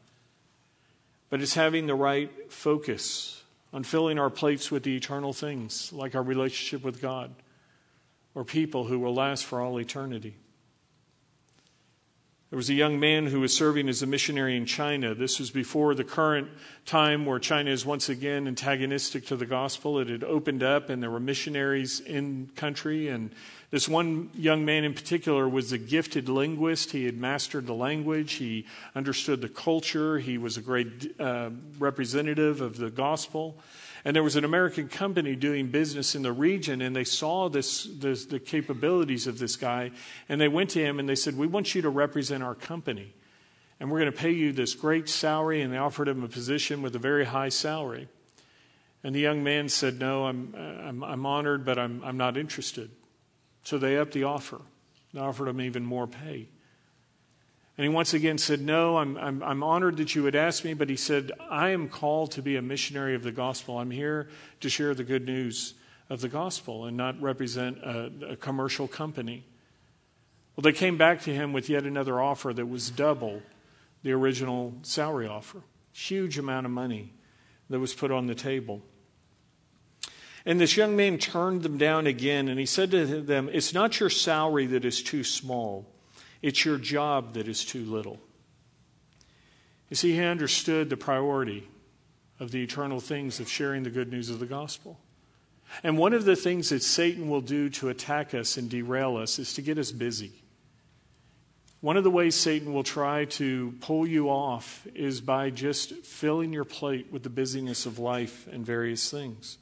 but 1.29 1.41
it's 1.41 1.55
having 1.55 1.87
the 1.87 1.93
right 1.93 2.31
focus 2.49 3.43
on 3.73 3.83
filling 3.83 4.17
our 4.17 4.29
plates 4.29 4.71
with 4.71 4.83
the 4.83 4.95
eternal 4.95 5.33
things, 5.33 5.91
like 5.91 6.15
our 6.15 6.23
relationship 6.23 6.85
with 6.85 7.01
God 7.01 7.35
or 8.35 8.43
people 8.43 8.83
who 8.83 8.99
will 8.99 9.15
last 9.15 9.45
for 9.45 9.61
all 9.61 9.79
eternity. 9.79 10.35
There 12.51 12.57
was 12.57 12.69
a 12.69 12.73
young 12.73 12.99
man 12.99 13.25
who 13.25 13.39
was 13.39 13.53
serving 13.53 13.89
as 13.89 14.01
a 14.01 14.07
missionary 14.07 14.55
in 14.55 14.65
China. 14.65 15.15
This 15.15 15.39
was 15.39 15.49
before 15.49 15.95
the 15.95 16.03
current 16.03 16.47
time 16.85 17.25
where 17.25 17.39
China 17.39 17.71
is 17.71 17.85
once 17.85 18.07
again 18.07 18.47
antagonistic 18.47 19.25
to 19.27 19.35
the 19.35 19.47
gospel. 19.47 19.99
It 19.99 20.09
had 20.09 20.23
opened 20.23 20.61
up 20.61 20.89
and 20.89 21.01
there 21.01 21.09
were 21.09 21.19
missionaries 21.19 21.99
in 22.01 22.51
country. 22.55 23.07
And 23.07 23.31
this 23.71 23.89
one 23.89 24.29
young 24.35 24.63
man 24.63 24.83
in 24.83 24.93
particular 24.93 25.49
was 25.49 25.71
a 25.71 25.77
gifted 25.77 26.29
linguist. 26.29 26.91
He 26.91 27.05
had 27.05 27.17
mastered 27.17 27.65
the 27.65 27.73
language, 27.73 28.33
he 28.33 28.67
understood 28.95 29.41
the 29.41 29.49
culture, 29.49 30.19
he 30.19 30.37
was 30.37 30.55
a 30.55 30.61
great 30.61 31.19
uh, 31.19 31.49
representative 31.79 32.61
of 32.61 32.77
the 32.77 32.91
gospel. 32.91 33.59
And 34.05 34.15
there 34.15 34.21
was 34.21 34.35
an 34.35 34.45
American 34.45 34.87
company 34.87 35.35
doing 35.35 35.69
business 35.69 36.13
in 36.13 36.21
the 36.21 36.31
region, 36.31 36.79
and 36.83 36.95
they 36.95 37.03
saw 37.03 37.49
this, 37.49 37.85
this, 37.85 38.25
the 38.25 38.39
capabilities 38.39 39.25
of 39.25 39.39
this 39.39 39.55
guy, 39.55 39.89
and 40.29 40.39
they 40.39 40.47
went 40.47 40.69
to 40.71 40.79
him 40.79 40.99
and 40.99 41.09
they 41.09 41.15
said, 41.15 41.35
We 41.35 41.47
want 41.47 41.73
you 41.73 41.81
to 41.81 41.89
represent 41.89 42.43
our 42.43 42.53
company. 42.53 43.15
And 43.79 43.91
we're 43.91 43.99
going 43.99 44.11
to 44.11 44.17
pay 44.17 44.31
you 44.31 44.53
this 44.53 44.75
great 44.75 45.09
salary. 45.09 45.61
And 45.61 45.73
they 45.73 45.77
offered 45.77 46.07
him 46.07 46.23
a 46.23 46.27
position 46.27 46.83
with 46.83 46.95
a 46.95 46.99
very 46.99 47.25
high 47.25 47.49
salary. 47.49 48.07
And 49.03 49.13
the 49.13 49.19
young 49.19 49.43
man 49.43 49.69
said, 49.69 49.99
No, 49.99 50.27
I'm, 50.27 50.53
I'm, 50.55 51.03
I'm 51.03 51.25
honored, 51.25 51.65
but 51.65 51.79
I'm, 51.79 52.03
I'm 52.03 52.17
not 52.17 52.37
interested. 52.37 52.91
So 53.63 53.79
they 53.79 53.97
upped 53.97 54.13
the 54.13 54.25
offer. 54.25 54.61
They 55.13 55.19
offered 55.19 55.47
him 55.47 55.59
even 55.59 55.83
more 55.83 56.05
pay. 56.05 56.47
And 57.77 57.83
he 57.83 57.89
once 57.89 58.13
again 58.13 58.37
said, 58.37 58.61
No, 58.61 58.97
I'm, 58.97 59.17
I'm, 59.17 59.43
I'm, 59.43 59.63
honored 59.63 59.97
that 59.97 60.15
you 60.15 60.23
would 60.23 60.35
ask 60.35 60.63
me, 60.63 60.73
but 60.73 60.89
he 60.89 60.95
said, 60.95 61.31
I 61.49 61.69
am 61.69 61.89
called 61.89 62.31
to 62.31 62.41
be 62.41 62.55
a 62.55 62.61
missionary 62.61 63.15
of 63.15 63.23
the 63.23 63.33
gospel. 63.33 63.79
I'm 63.79 63.91
here 63.91 64.29
to 64.61 64.69
share 64.69 64.95
the 64.95 65.03
good 65.03 65.25
news 65.25 65.73
of 66.09 66.21
the 66.21 66.29
gospel 66.29 66.85
and 66.85 66.95
not 66.95 67.21
represent 67.21 67.77
a, 67.79 68.11
a 68.29 68.35
commercial 68.37 68.87
company. 68.87 69.43
Well, 70.55 70.61
they 70.61 70.71
came 70.71 70.97
back 70.97 71.21
to 71.23 71.33
him 71.33 71.51
with 71.51 71.69
yet 71.69 71.83
another 71.83 72.21
offer 72.21 72.53
that 72.53 72.65
was 72.65 72.89
double 72.89 73.41
the 74.03 74.13
original 74.13 74.73
salary 74.83 75.27
offer. 75.27 75.61
Huge 75.91 76.37
amount 76.37 76.65
of 76.65 76.71
money 76.71 77.11
that 77.69 77.79
was 77.79 77.93
put 77.93 78.09
on 78.09 78.27
the 78.27 78.35
table. 78.35 78.81
And 80.45 80.61
this 80.61 80.77
young 80.77 80.95
man 80.95 81.17
turned 81.17 81.63
them 81.63 81.77
down 81.77 82.07
again, 82.07 82.47
and 82.47 82.57
he 82.59 82.67
said 82.67 82.91
to 82.91 83.21
them, 83.21 83.49
It's 83.51 83.73
not 83.73 83.99
your 83.99 84.11
salary 84.11 84.67
that 84.67 84.85
is 84.85 85.03
too 85.03 85.23
small 85.23 85.87
it's 86.45 86.63
your 86.63 86.77
job 86.77 87.33
that 87.33 87.47
is 87.47 87.65
too 87.65 87.83
little. 87.83 88.19
You 89.89 89.95
see, 89.95 90.13
he 90.13 90.21
understood 90.21 90.91
the 90.91 90.95
priority 90.95 91.67
of 92.39 92.51
the 92.51 92.61
eternal 92.61 92.99
things 92.99 93.39
of 93.39 93.49
sharing 93.49 93.81
the 93.81 93.89
good 93.89 94.11
news 94.11 94.29
of 94.29 94.37
the 94.37 94.45
gospel. 94.45 94.99
And 95.81 95.97
one 95.97 96.13
of 96.13 96.23
the 96.23 96.35
things 96.35 96.69
that 96.69 96.83
Satan 96.83 97.29
will 97.29 97.41
do 97.41 97.69
to 97.71 97.89
attack 97.89 98.35
us 98.35 98.57
and 98.57 98.69
derail 98.69 99.17
us 99.17 99.39
is 99.39 99.55
to 99.55 99.63
get 99.63 99.79
us 99.79 99.91
busy. 99.91 100.33
One 101.81 101.97
of 101.97 102.03
the 102.03 102.11
ways 102.11 102.35
Satan 102.35 102.75
will 102.75 102.83
try 102.83 103.25
to 103.25 103.73
pull 103.81 104.05
you 104.05 104.29
off 104.29 104.85
is 104.93 105.21
by 105.21 105.49
just 105.49 105.95
filling 106.05 106.53
your 106.53 106.63
plate 106.63 107.07
with 107.11 107.23
the 107.23 107.29
busyness 107.31 107.87
of 107.87 107.97
life 107.97 108.47
and 108.51 108.63
various 108.63 109.09
things. 109.09 109.57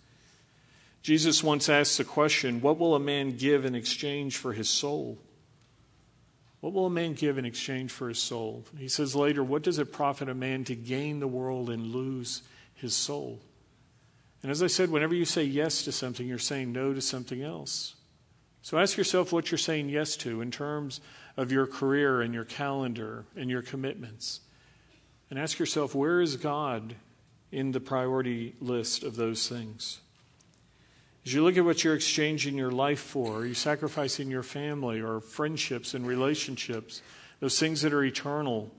Jesus 1.01 1.41
once 1.41 1.69
asked 1.69 1.97
the 1.97 2.03
question 2.03 2.59
What 2.59 2.77
will 2.77 2.93
a 2.93 2.99
man 2.99 3.37
give 3.37 3.63
in 3.63 3.73
exchange 3.73 4.35
for 4.35 4.51
his 4.51 4.69
soul? 4.69 5.17
What 6.63 6.71
will 6.71 6.85
a 6.85 6.89
man 6.89 7.11
give 7.13 7.37
in 7.37 7.43
exchange 7.43 7.91
for 7.91 8.07
his 8.07 8.19
soul? 8.19 8.63
He 8.77 8.87
says 8.87 9.17
later, 9.17 9.43
What 9.43 9.63
does 9.63 9.79
it 9.79 9.91
profit 9.91 10.29
a 10.29 10.33
man 10.33 10.63
to 10.63 10.75
gain 10.75 11.19
the 11.19 11.27
world 11.27 11.69
and 11.69 11.87
lose 11.87 12.41
his 12.73 12.95
soul? 12.95 13.41
And 14.41 14.49
as 14.49 14.63
I 14.63 14.67
said, 14.67 14.89
whenever 14.89 15.13
you 15.13 15.25
say 15.25 15.43
yes 15.43 15.83
to 15.83 15.91
something, 15.91 16.25
you're 16.25 16.39
saying 16.39 16.71
no 16.71 16.93
to 16.93 17.01
something 17.01 17.43
else. 17.43 17.95
So 18.61 18.79
ask 18.79 18.95
yourself 18.95 19.33
what 19.33 19.51
you're 19.51 19.57
saying 19.57 19.89
yes 19.89 20.15
to 20.15 20.39
in 20.39 20.51
terms 20.51 21.01
of 21.35 21.51
your 21.51 21.67
career 21.67 22.21
and 22.21 22.33
your 22.33 22.45
calendar 22.45 23.25
and 23.35 23.49
your 23.49 23.61
commitments. 23.61 24.39
And 25.29 25.37
ask 25.37 25.59
yourself, 25.59 25.93
where 25.93 26.21
is 26.21 26.37
God 26.37 26.95
in 27.51 27.73
the 27.73 27.81
priority 27.81 28.55
list 28.61 29.03
of 29.03 29.17
those 29.17 29.49
things? 29.49 29.99
As 31.25 31.33
you 31.33 31.43
look 31.43 31.55
at 31.55 31.63
what 31.63 31.83
you're 31.83 31.95
exchanging 31.95 32.57
your 32.57 32.71
life 32.71 32.99
for, 32.99 33.39
are 33.39 33.45
you 33.45 33.53
sacrificing 33.53 34.29
your 34.29 34.43
family 34.43 35.01
or 35.01 35.21
friendships 35.21 35.93
and 35.93 36.05
relationships, 36.05 37.01
those 37.39 37.57
things 37.57 37.81
that 37.81 37.93
are 37.93 38.03
eternal, 38.03 38.71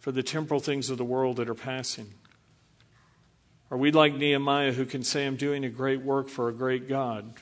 for 0.00 0.10
the 0.10 0.22
temporal 0.22 0.60
things 0.60 0.90
of 0.90 0.98
the 0.98 1.04
world 1.04 1.36
that 1.36 1.48
are 1.48 1.54
passing? 1.54 2.12
Are 3.70 3.78
we 3.78 3.92
like 3.92 4.14
Nehemiah 4.14 4.72
who 4.72 4.84
can 4.84 5.02
say, 5.02 5.26
I'm 5.26 5.36
doing 5.36 5.64
a 5.64 5.68
great 5.68 6.02
work 6.02 6.28
for 6.28 6.48
a 6.48 6.52
great 6.52 6.88
God? 6.88 7.34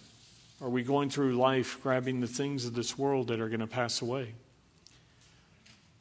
Are 0.61 0.71
we 0.71 0.83
going 0.83 1.11
through 1.11 1.37
life 1.37 1.83
grabbing 1.83 2.21
the 2.21 2.27
things 2.27 2.65
of 2.65 2.75
this 2.75 2.99
world 2.99 3.29
that 3.29 3.41
are 3.41 3.49
going 3.49 3.61
to 3.61 3.67
pass 3.67 4.01
away? 4.01 4.35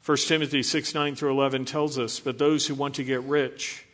1 0.04 0.16
Timothy 0.18 0.62
6 0.62 0.94
9 0.94 1.14
through 1.16 1.30
11 1.30 1.64
tells 1.64 1.98
us, 1.98 2.20
But 2.20 2.38
those 2.38 2.66
who 2.66 2.74
want 2.74 2.94
to 2.96 3.04
get 3.04 3.22
rich 3.22 3.86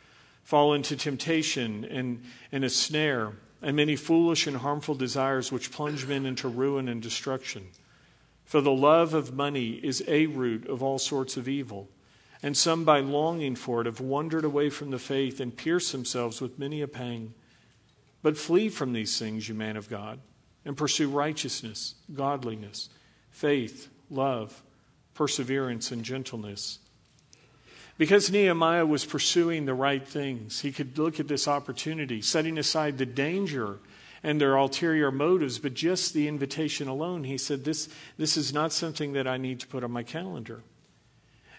fall 0.43 0.73
into 0.73 0.95
temptation 0.97 1.85
and, 1.85 2.23
and 2.51 2.63
a 2.65 2.69
snare 2.69 3.33
and 3.61 3.75
many 3.75 3.95
foolish 3.95 4.47
and 4.47 4.57
harmful 4.57 4.95
desires 4.95 5.51
which 5.51 5.71
plunge 5.71 6.07
men 6.07 6.25
into 6.25 6.47
ruin 6.47 6.87
and 6.87 7.01
destruction. 7.01 7.67
For 8.45 8.61
the 8.61 8.71
love 8.71 9.13
of 9.13 9.35
money 9.35 9.79
is 9.83 10.03
a 10.07 10.25
root 10.25 10.67
of 10.67 10.81
all 10.81 10.99
sorts 10.99 11.37
of 11.37 11.47
evil, 11.47 11.89
and 12.43 12.57
some 12.57 12.83
by 12.83 12.99
longing 12.99 13.55
for 13.55 13.81
it 13.81 13.85
have 13.85 14.01
wandered 14.01 14.43
away 14.43 14.69
from 14.69 14.89
the 14.91 14.99
faith 14.99 15.39
and 15.39 15.55
pierced 15.55 15.91
themselves 15.91 16.41
with 16.41 16.59
many 16.59 16.81
a 16.81 16.87
pang. 16.87 17.33
But 18.23 18.37
flee 18.37 18.69
from 18.69 18.93
these 18.93 19.17
things, 19.17 19.47
you 19.47 19.55
man 19.55 19.77
of 19.77 19.89
God, 19.89 20.19
and 20.65 20.75
pursue 20.75 21.09
righteousness, 21.09 21.95
godliness, 22.13 22.89
faith, 23.29 23.89
love, 24.09 24.61
perseverance, 25.13 25.91
and 25.91 26.03
gentleness 26.03 26.79
Because 28.01 28.31
Nehemiah 28.31 28.87
was 28.87 29.05
pursuing 29.05 29.65
the 29.65 29.75
right 29.75 30.03
things, 30.03 30.61
he 30.61 30.71
could 30.71 30.97
look 30.97 31.19
at 31.19 31.27
this 31.27 31.47
opportunity, 31.47 32.19
setting 32.19 32.57
aside 32.57 32.97
the 32.97 33.05
danger 33.05 33.77
and 34.23 34.41
their 34.41 34.55
ulterior 34.55 35.11
motives, 35.11 35.59
but 35.59 35.75
just 35.75 36.15
the 36.15 36.27
invitation 36.27 36.87
alone. 36.87 37.25
He 37.25 37.37
said, 37.37 37.63
This, 37.63 37.89
this 38.17 38.37
is 38.37 38.51
not 38.51 38.73
something 38.73 39.13
that 39.13 39.27
I 39.27 39.37
need 39.37 39.59
to 39.59 39.67
put 39.67 39.83
on 39.83 39.91
my 39.91 40.01
calendar. 40.01 40.63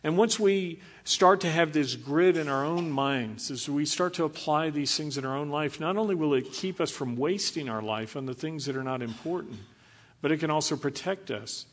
And 0.03 0.19
once 0.19 0.41
we 0.41 0.81
start 1.05 1.41
to 1.43 1.49
have 1.49 1.73
this 1.73 1.95
grid 1.95 2.37
in 2.37 2.49
our 2.49 2.65
own 2.65 2.91
minds, 2.91 3.49
as 3.53 3.69
we 3.69 3.85
start 3.85 4.15
to 4.15 4.25
apply 4.25 4.71
these 4.71 4.97
things 4.97 5.17
in 5.17 5.25
our 5.25 5.37
own 5.37 5.49
life, 5.49 5.79
not 5.79 5.97
only 5.97 6.17
will 6.17 6.35
it 6.35 6.53
keep 6.53 6.81
us 6.81 6.91
from 6.91 7.15
wasting 7.15 7.69
our 7.69 7.83
life 7.83 8.17
on 8.17 8.27
the 8.27 8.35
things 8.35 8.67
that 8.67 8.77
are 8.77 8.83
not 8.83 9.01
important, 9.01 9.61
but 10.21 10.33
it 10.33 10.39
can 10.39 10.51
also 10.51 10.75
protect 10.75 11.31
us 11.31 11.67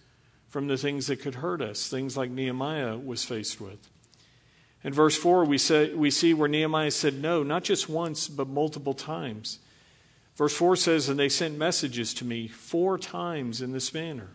from 0.47 0.67
the 0.67 0.77
things 0.77 1.07
that 1.07 1.21
could 1.21 1.33
hurt 1.33 1.59
us, 1.59 1.89
things 1.89 2.15
like 2.15 2.29
Nehemiah 2.29 2.99
was 2.99 3.25
faced 3.25 3.59
with. 3.59 3.89
In 4.83 4.93
verse 4.93 5.17
4, 5.17 5.43
we, 5.43 5.57
say, 5.57 5.93
we 5.93 6.09
see 6.09 6.33
where 6.33 6.47
Nehemiah 6.47 6.91
said 6.91 7.15
no, 7.15 7.43
not 7.43 7.63
just 7.63 7.89
once, 7.89 8.27
but 8.29 8.47
multiple 8.47 8.93
times. 8.93 9.59
Verse 10.35 10.53
4 10.53 10.77
says, 10.77 11.09
And 11.09 11.19
they 11.19 11.27
sent 11.27 11.57
messages 11.57 12.13
to 12.15 12.25
me 12.25 12.47
four 12.47 12.97
times 12.97 13.61
in 13.61 13.73
this 13.73 13.93
manner, 13.93 14.29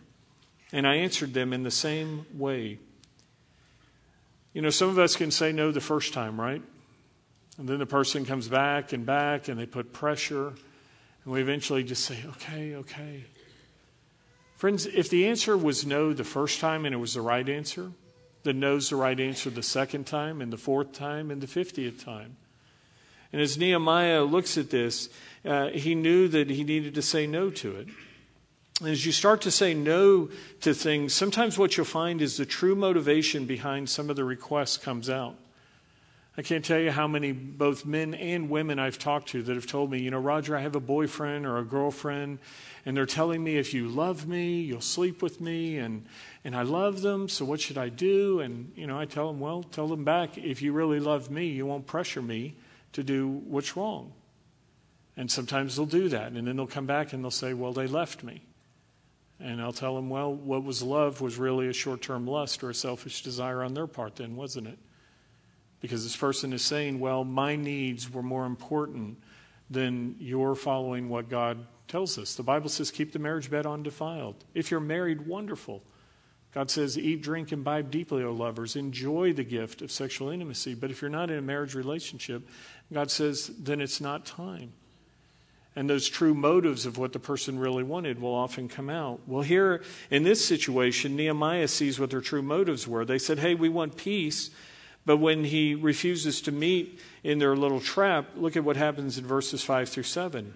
and 0.71 0.87
I 0.87 0.97
answered 0.97 1.33
them 1.33 1.51
in 1.51 1.63
the 1.63 1.71
same 1.71 2.27
way. 2.33 2.77
You 4.53 4.61
know, 4.61 4.69
some 4.69 4.89
of 4.89 4.99
us 4.99 5.15
can 5.15 5.31
say 5.31 5.51
no 5.51 5.71
the 5.71 5.81
first 5.81 6.13
time, 6.13 6.39
right? 6.39 6.61
And 7.57 7.67
then 7.67 7.79
the 7.79 7.87
person 7.87 8.23
comes 8.23 8.47
back 8.47 8.93
and 8.93 9.03
back, 9.03 9.47
and 9.47 9.59
they 9.59 9.65
put 9.65 9.93
pressure, 9.93 10.49
and 10.49 11.33
we 11.33 11.41
eventually 11.41 11.83
just 11.83 12.05
say, 12.05 12.23
okay, 12.27 12.75
okay. 12.75 13.25
Friends, 14.57 14.85
if 14.85 15.09
the 15.09 15.27
answer 15.27 15.57
was 15.57 15.87
no 15.87 16.13
the 16.13 16.23
first 16.23 16.59
time 16.59 16.85
and 16.85 16.93
it 16.93 16.99
was 16.99 17.15
the 17.15 17.21
right 17.21 17.47
answer, 17.49 17.91
then 18.45 18.61
knows 18.61 18.89
the 18.89 18.95
right 18.95 19.19
answer 19.19 19.49
the 19.49 19.61
second 19.61 20.05
time, 20.05 20.39
and 20.39 20.53
the 20.53 20.57
fourth 20.57 20.93
time, 20.93 21.29
and 21.29 21.41
the 21.41 21.47
fiftieth 21.47 22.03
time. 22.03 22.37
And 23.33 23.41
as 23.41 23.57
Nehemiah 23.57 24.23
looks 24.23 24.57
at 24.57 24.69
this, 24.69 25.09
uh, 25.43 25.67
he 25.67 25.93
knew 25.93 26.29
that 26.29 26.49
he 26.49 26.63
needed 26.63 26.95
to 26.95 27.01
say 27.01 27.27
no 27.27 27.49
to 27.49 27.75
it. 27.75 27.87
And 28.79 28.89
as 28.89 29.05
you 29.05 29.11
start 29.11 29.41
to 29.41 29.51
say 29.51 29.73
no 29.73 30.29
to 30.61 30.73
things, 30.73 31.13
sometimes 31.13 31.57
what 31.57 31.75
you'll 31.75 31.85
find 31.85 32.21
is 32.21 32.37
the 32.37 32.45
true 32.45 32.75
motivation 32.75 33.45
behind 33.45 33.89
some 33.89 34.09
of 34.09 34.15
the 34.15 34.23
requests 34.23 34.77
comes 34.77 35.09
out. 35.09 35.35
I 36.37 36.41
can't 36.41 36.65
tell 36.65 36.79
you 36.79 36.91
how 36.91 37.07
many, 37.07 37.31
both 37.31 37.85
men 37.85 38.13
and 38.13 38.49
women, 38.49 38.77
I've 38.77 38.99
talked 38.99 39.29
to 39.29 39.43
that 39.43 39.55
have 39.55 39.67
told 39.67 39.89
me, 39.89 39.99
you 39.99 40.11
know, 40.11 40.19
Roger, 40.19 40.57
I 40.57 40.61
have 40.61 40.75
a 40.75 40.81
boyfriend 40.81 41.45
or 41.45 41.57
a 41.57 41.63
girlfriend, 41.63 42.39
and 42.85 42.97
they're 42.97 43.05
telling 43.05 43.41
me 43.41 43.55
if 43.55 43.73
you 43.73 43.87
love 43.87 44.27
me, 44.27 44.59
you'll 44.59 44.81
sleep 44.81 45.21
with 45.21 45.39
me, 45.39 45.77
and, 45.77 46.05
and 46.43 46.53
I 46.53 46.63
love 46.63 47.01
them, 47.01 47.29
so 47.29 47.45
what 47.45 47.61
should 47.61 47.77
I 47.77 47.87
do? 47.87 48.41
And, 48.41 48.73
you 48.75 48.85
know, 48.85 48.99
I 48.99 49.05
tell 49.05 49.27
them, 49.27 49.39
well, 49.39 49.63
tell 49.63 49.87
them 49.87 50.03
back, 50.03 50.37
if 50.37 50.61
you 50.61 50.73
really 50.73 50.99
love 50.99 51.31
me, 51.31 51.47
you 51.47 51.65
won't 51.65 51.87
pressure 51.87 52.21
me 52.21 52.55
to 52.91 53.03
do 53.03 53.27
what's 53.27 53.77
wrong. 53.77 54.11
And 55.17 55.31
sometimes 55.31 55.75
they'll 55.75 55.85
do 55.85 56.09
that. 56.09 56.31
And 56.31 56.47
then 56.47 56.55
they'll 56.55 56.67
come 56.67 56.85
back 56.85 57.13
and 57.13 57.23
they'll 57.23 57.31
say, 57.31 57.53
Well, 57.53 57.73
they 57.73 57.87
left 57.87 58.23
me. 58.23 58.41
And 59.39 59.61
I'll 59.61 59.73
tell 59.73 59.95
them, 59.95 60.09
Well, 60.09 60.33
what 60.33 60.63
was 60.63 60.81
love 60.81 61.21
was 61.21 61.37
really 61.37 61.67
a 61.67 61.73
short 61.73 62.01
term 62.01 62.27
lust 62.27 62.63
or 62.63 62.69
a 62.69 62.73
selfish 62.73 63.21
desire 63.21 63.63
on 63.63 63.73
their 63.73 63.87
part, 63.87 64.17
then, 64.17 64.35
wasn't 64.35 64.67
it? 64.67 64.77
Because 65.81 66.03
this 66.03 66.15
person 66.15 66.53
is 66.53 66.61
saying, 66.61 66.99
Well, 66.99 67.23
my 67.23 67.55
needs 67.55 68.11
were 68.11 68.23
more 68.23 68.45
important 68.45 69.17
than 69.69 70.15
your 70.19 70.55
following 70.55 71.09
what 71.09 71.29
God 71.29 71.65
tells 71.87 72.17
us. 72.17 72.35
The 72.35 72.43
Bible 72.43 72.69
says, 72.69 72.91
Keep 72.91 73.11
the 73.11 73.19
marriage 73.19 73.49
bed 73.49 73.65
undefiled. 73.65 74.43
If 74.53 74.71
you're 74.71 74.79
married, 74.79 75.27
wonderful. 75.27 75.83
God 76.53 76.71
says, 76.71 76.97
Eat, 76.97 77.21
drink, 77.21 77.51
and 77.51 77.59
imbibe 77.59 77.91
deeply, 77.91 78.23
O 78.23 78.31
lovers. 78.31 78.77
Enjoy 78.77 79.33
the 79.33 79.43
gift 79.43 79.81
of 79.81 79.91
sexual 79.91 80.29
intimacy. 80.29 80.73
But 80.73 80.89
if 80.89 81.01
you're 81.01 81.09
not 81.09 81.29
in 81.29 81.37
a 81.37 81.41
marriage 81.41 81.75
relationship, 81.75 82.47
God 82.93 83.11
says, 83.11 83.51
then 83.59 83.81
it's 83.81 83.99
not 83.99 84.25
time. 84.25 84.71
And 85.75 85.89
those 85.89 86.07
true 86.07 86.33
motives 86.33 86.85
of 86.85 86.97
what 86.97 87.11
the 87.11 87.19
person 87.19 87.59
really 87.59 87.83
wanted 87.83 88.21
will 88.21 88.33
often 88.33 88.69
come 88.69 88.89
out. 88.89 89.19
Well, 89.27 89.41
here 89.41 89.83
in 90.09 90.23
this 90.23 90.45
situation, 90.45 91.17
Nehemiah 91.17 91.67
sees 91.67 91.99
what 91.99 92.11
their 92.11 92.21
true 92.21 92.41
motives 92.41 92.87
were. 92.87 93.03
They 93.03 93.19
said, 93.19 93.39
Hey, 93.39 93.55
we 93.55 93.67
want 93.67 93.97
peace. 93.97 94.51
But 95.05 95.17
when 95.17 95.43
he 95.45 95.75
refuses 95.75 96.41
to 96.41 96.51
meet 96.51 96.99
in 97.23 97.39
their 97.39 97.55
little 97.55 97.79
trap, 97.79 98.25
look 98.35 98.55
at 98.55 98.63
what 98.63 98.75
happens 98.75 99.17
in 99.17 99.25
verses 99.25 99.63
5 99.63 99.87
through 99.89 100.03
7. 100.03 100.53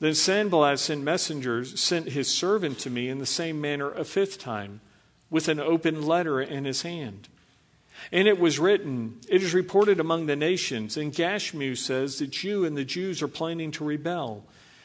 Then 0.00 0.14
Sanballat 0.14 0.78
sent 0.78 1.02
messengers, 1.02 1.80
sent 1.80 2.10
his 2.10 2.28
servant 2.28 2.78
to 2.80 2.90
me 2.90 3.08
in 3.08 3.18
the 3.18 3.26
same 3.26 3.60
manner 3.60 3.90
a 3.90 4.04
fifth 4.04 4.38
time, 4.38 4.80
with 5.30 5.48
an 5.48 5.60
open 5.60 6.02
letter 6.02 6.40
in 6.40 6.64
his 6.64 6.82
hand. 6.82 7.28
And 8.12 8.28
it 8.28 8.38
was 8.38 8.58
written, 8.58 9.20
It 9.28 9.42
is 9.42 9.54
reported 9.54 9.98
among 9.98 10.26
the 10.26 10.36
nations, 10.36 10.96
and 10.96 11.12
Gashmu 11.12 11.76
says 11.76 12.18
that 12.18 12.44
you 12.44 12.64
and 12.64 12.76
the 12.76 12.84
Jews 12.84 13.22
are 13.22 13.28
planning 13.28 13.70
to 13.72 13.84
rebel. 13.84 14.44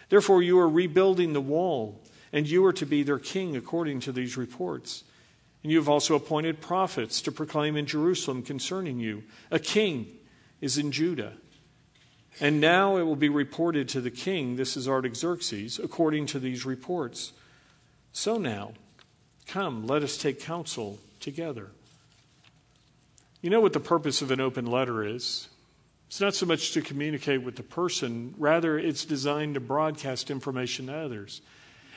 Therefore, 0.10 0.42
you 0.42 0.58
are 0.60 0.70
rebuilding 0.70 1.34
the 1.34 1.42
wall, 1.42 2.02
and 2.32 2.48
you 2.48 2.66
are 2.66 2.74
to 2.74 2.86
be 2.86 3.04
their 3.04 3.20
king 3.20 3.58
according 3.58 4.00
to 4.02 4.12
these 4.12 4.38
reports. 4.38 5.04
And 5.64 5.72
you 5.72 5.78
have 5.78 5.90
also 5.90 6.16
appointed 6.16 6.62
prophets 6.62 7.22
to 7.24 7.32
proclaim 7.32 7.76
in 7.76 7.86
Jerusalem 7.86 8.44
concerning 8.44 9.00
you. 9.00 9.24
A 9.52 9.60
king 9.60 10.08
is 10.62 10.78
in 10.78 10.92
Judah. 10.92 11.34
And 12.40 12.62
now 12.62 12.98
it 12.98 13.04
will 13.04 13.18
be 13.18 13.30
reported 13.30 13.90
to 13.90 14.02
the 14.02 14.12
king, 14.12 14.56
this 14.56 14.78
is 14.78 14.88
Artaxerxes, 14.88 15.80
according 15.80 16.28
to 16.28 16.40
these 16.40 16.66
reports. 16.66 17.34
So 18.14 18.38
now, 18.38 18.74
come, 19.48 19.86
let 19.88 20.04
us 20.04 20.18
take 20.18 20.40
counsel 20.40 21.00
together. 21.20 21.72
You 23.42 23.50
know 23.50 23.60
what 23.60 23.74
the 23.74 23.80
purpose 23.80 24.22
of 24.22 24.32
an 24.32 24.40
open 24.40 24.66
letter 24.66 25.04
is? 25.04 25.50
It's 26.08 26.22
not 26.22 26.34
so 26.34 26.46
much 26.46 26.72
to 26.72 26.82
communicate 26.82 27.44
with 27.44 27.56
the 27.56 27.64
person, 27.64 28.34
rather, 28.38 28.80
it's 28.80 29.06
designed 29.06 29.54
to 29.54 29.60
broadcast 29.60 30.32
information 30.32 30.88
to 30.88 30.96
others. 30.96 31.42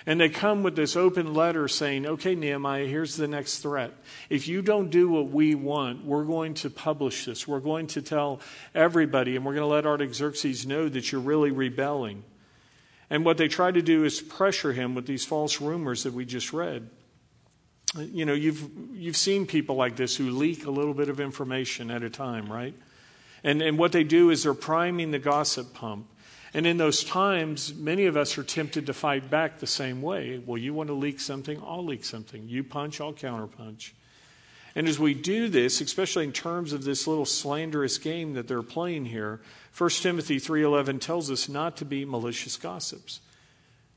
And 0.04 0.20
they 0.20 0.28
come 0.28 0.62
with 0.62 0.74
this 0.74 0.96
open 0.96 1.32
letter 1.32 1.68
saying, 1.68 2.06
okay, 2.06 2.34
Nehemiah, 2.34 2.86
here's 2.86 3.16
the 3.16 3.28
next 3.28 3.58
threat. 3.58 3.92
If 4.28 4.48
you 4.48 4.62
don't 4.62 4.90
do 4.90 5.08
what 5.08 5.28
we 5.28 5.54
want, 5.54 6.04
we're 6.04 6.24
going 6.24 6.54
to 6.54 6.70
publish 6.70 7.24
this. 7.24 7.46
We're 7.46 7.60
going 7.60 7.86
to 7.88 8.02
tell 8.02 8.40
everybody, 8.74 9.36
and 9.36 9.44
we're 9.44 9.54
going 9.54 9.68
to 9.68 9.74
let 9.74 9.86
Artaxerxes 9.86 10.66
know 10.66 10.88
that 10.88 11.12
you're 11.12 11.20
really 11.20 11.50
rebelling. 11.50 12.24
And 13.10 13.24
what 13.24 13.36
they 13.36 13.48
try 13.48 13.70
to 13.70 13.82
do 13.82 14.04
is 14.04 14.20
pressure 14.20 14.72
him 14.72 14.94
with 14.94 15.06
these 15.06 15.24
false 15.24 15.60
rumors 15.60 16.02
that 16.02 16.14
we 16.14 16.24
just 16.24 16.52
read 16.52 16.88
you 17.98 18.24
know, 18.24 18.32
you've, 18.32 18.70
you've 18.94 19.16
seen 19.16 19.46
people 19.46 19.76
like 19.76 19.96
this 19.96 20.16
who 20.16 20.30
leak 20.30 20.66
a 20.66 20.70
little 20.70 20.94
bit 20.94 21.08
of 21.08 21.20
information 21.20 21.90
at 21.90 22.02
a 22.02 22.10
time, 22.10 22.50
right? 22.50 22.74
And, 23.44 23.60
and 23.60 23.78
what 23.78 23.92
they 23.92 24.04
do 24.04 24.30
is 24.30 24.44
they're 24.44 24.54
priming 24.54 25.10
the 25.10 25.18
gossip 25.18 25.74
pump. 25.74 26.06
And 26.54 26.66
in 26.66 26.76
those 26.76 27.02
times, 27.02 27.74
many 27.74 28.04
of 28.04 28.16
us 28.16 28.36
are 28.36 28.42
tempted 28.42 28.86
to 28.86 28.92
fight 28.92 29.30
back 29.30 29.58
the 29.58 29.66
same 29.66 30.02
way. 30.02 30.42
Well, 30.44 30.58
you 30.58 30.74
want 30.74 30.88
to 30.88 30.94
leak 30.94 31.18
something, 31.18 31.62
I'll 31.64 31.84
leak 31.84 32.04
something. 32.04 32.46
You 32.46 32.62
punch, 32.62 33.00
I'll 33.00 33.14
counterpunch. 33.14 33.92
And 34.74 34.88
as 34.88 34.98
we 34.98 35.14
do 35.14 35.48
this, 35.48 35.80
especially 35.80 36.24
in 36.24 36.32
terms 36.32 36.72
of 36.72 36.84
this 36.84 37.06
little 37.06 37.26
slanderous 37.26 37.98
game 37.98 38.34
that 38.34 38.48
they're 38.48 38.62
playing 38.62 39.06
here, 39.06 39.40
1 39.76 40.02
Timothy 40.02 40.38
3:11 40.38 40.98
tells 40.98 41.30
us 41.30 41.48
not 41.48 41.76
to 41.78 41.84
be 41.84 42.04
malicious 42.04 42.56
gossips. 42.56 43.20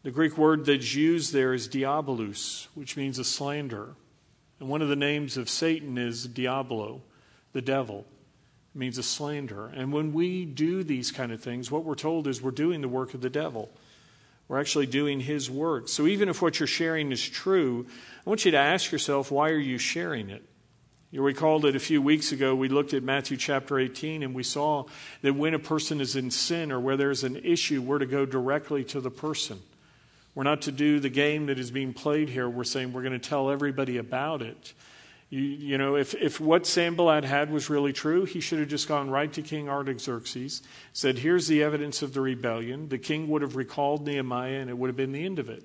The 0.03 0.11
Greek 0.11 0.37
word 0.37 0.65
that's 0.65 0.93
used 0.93 1.33
there 1.33 1.53
is 1.53 1.67
diabolus, 1.67 2.67
which 2.75 2.95
means 2.95 3.19
a 3.19 3.23
slander. 3.23 3.95
And 4.59 4.69
one 4.69 4.81
of 4.81 4.89
the 4.89 4.95
names 4.95 5.35
of 5.35 5.49
Satan 5.49 5.97
is 5.97 6.27
Diablo, 6.27 7.01
the 7.53 7.61
devil. 7.61 8.05
Means 8.77 8.97
a 8.97 9.03
slander. 9.03 9.67
And 9.67 9.93
when 9.93 10.11
we 10.11 10.43
do 10.43 10.83
these 10.83 11.09
kind 11.09 11.31
of 11.31 11.41
things, 11.41 11.71
what 11.71 11.85
we're 11.85 11.95
told 11.95 12.27
is 12.27 12.41
we're 12.41 12.51
doing 12.51 12.81
the 12.81 12.89
work 12.89 13.13
of 13.13 13.21
the 13.21 13.29
devil. 13.29 13.71
We're 14.49 14.59
actually 14.59 14.85
doing 14.85 15.21
his 15.21 15.49
work. 15.49 15.87
So 15.87 16.05
even 16.05 16.27
if 16.27 16.41
what 16.41 16.59
you're 16.59 16.67
sharing 16.67 17.11
is 17.13 17.27
true, 17.27 17.87
I 18.25 18.29
want 18.29 18.43
you 18.43 18.51
to 18.51 18.57
ask 18.57 18.91
yourself, 18.91 19.31
why 19.31 19.49
are 19.49 19.57
you 19.57 19.77
sharing 19.77 20.29
it? 20.29 20.43
You 21.09 21.21
recall 21.21 21.61
that 21.61 21.77
a 21.77 21.79
few 21.79 22.01
weeks 22.01 22.33
ago 22.33 22.53
we 22.53 22.67
looked 22.67 22.93
at 22.93 23.01
Matthew 23.01 23.37
chapter 23.37 23.79
18 23.79 24.21
and 24.21 24.35
we 24.35 24.43
saw 24.43 24.83
that 25.21 25.33
when 25.33 25.53
a 25.53 25.59
person 25.59 26.01
is 26.01 26.17
in 26.17 26.29
sin 26.29 26.69
or 26.71 26.79
where 26.81 26.97
there's 26.97 27.23
an 27.23 27.37
issue, 27.37 27.81
we're 27.81 27.99
to 27.99 28.05
go 28.05 28.25
directly 28.25 28.83
to 28.85 28.99
the 28.99 29.09
person. 29.09 29.61
We're 30.35 30.43
not 30.43 30.63
to 30.63 30.73
do 30.73 30.99
the 30.99 31.09
game 31.09 31.45
that 31.45 31.57
is 31.57 31.71
being 31.71 31.93
played 31.93 32.27
here. 32.27 32.49
We're 32.49 32.65
saying 32.65 32.91
we're 32.91 33.03
going 33.03 33.13
to 33.13 33.29
tell 33.29 33.49
everybody 33.49 33.95
about 33.97 34.41
it. 34.41 34.73
You, 35.29 35.41
you, 35.41 35.77
know, 35.77 35.95
if, 35.95 36.13
if 36.13 36.39
what 36.39 36.67
Sanballat 36.67 37.23
had 37.23 37.51
was 37.51 37.69
really 37.69 37.93
true, 37.93 38.25
he 38.25 38.39
should 38.39 38.59
have 38.59 38.67
just 38.67 38.87
gone 38.87 39.09
right 39.09 39.31
to 39.33 39.41
King 39.41 39.67
Artaxerxes, 39.67 40.61
said, 40.93 41.17
Here's 41.17 41.47
the 41.47 41.63
evidence 41.63 42.01
of 42.01 42.13
the 42.13 42.21
rebellion. 42.21 42.89
The 42.89 42.99
king 42.99 43.27
would 43.29 43.41
have 43.41 43.55
recalled 43.55 44.05
Nehemiah, 44.05 44.59
and 44.59 44.69
it 44.69 44.77
would 44.77 44.87
have 44.87 44.95
been 44.95 45.11
the 45.11 45.25
end 45.25 45.39
of 45.39 45.49
it. 45.49 45.63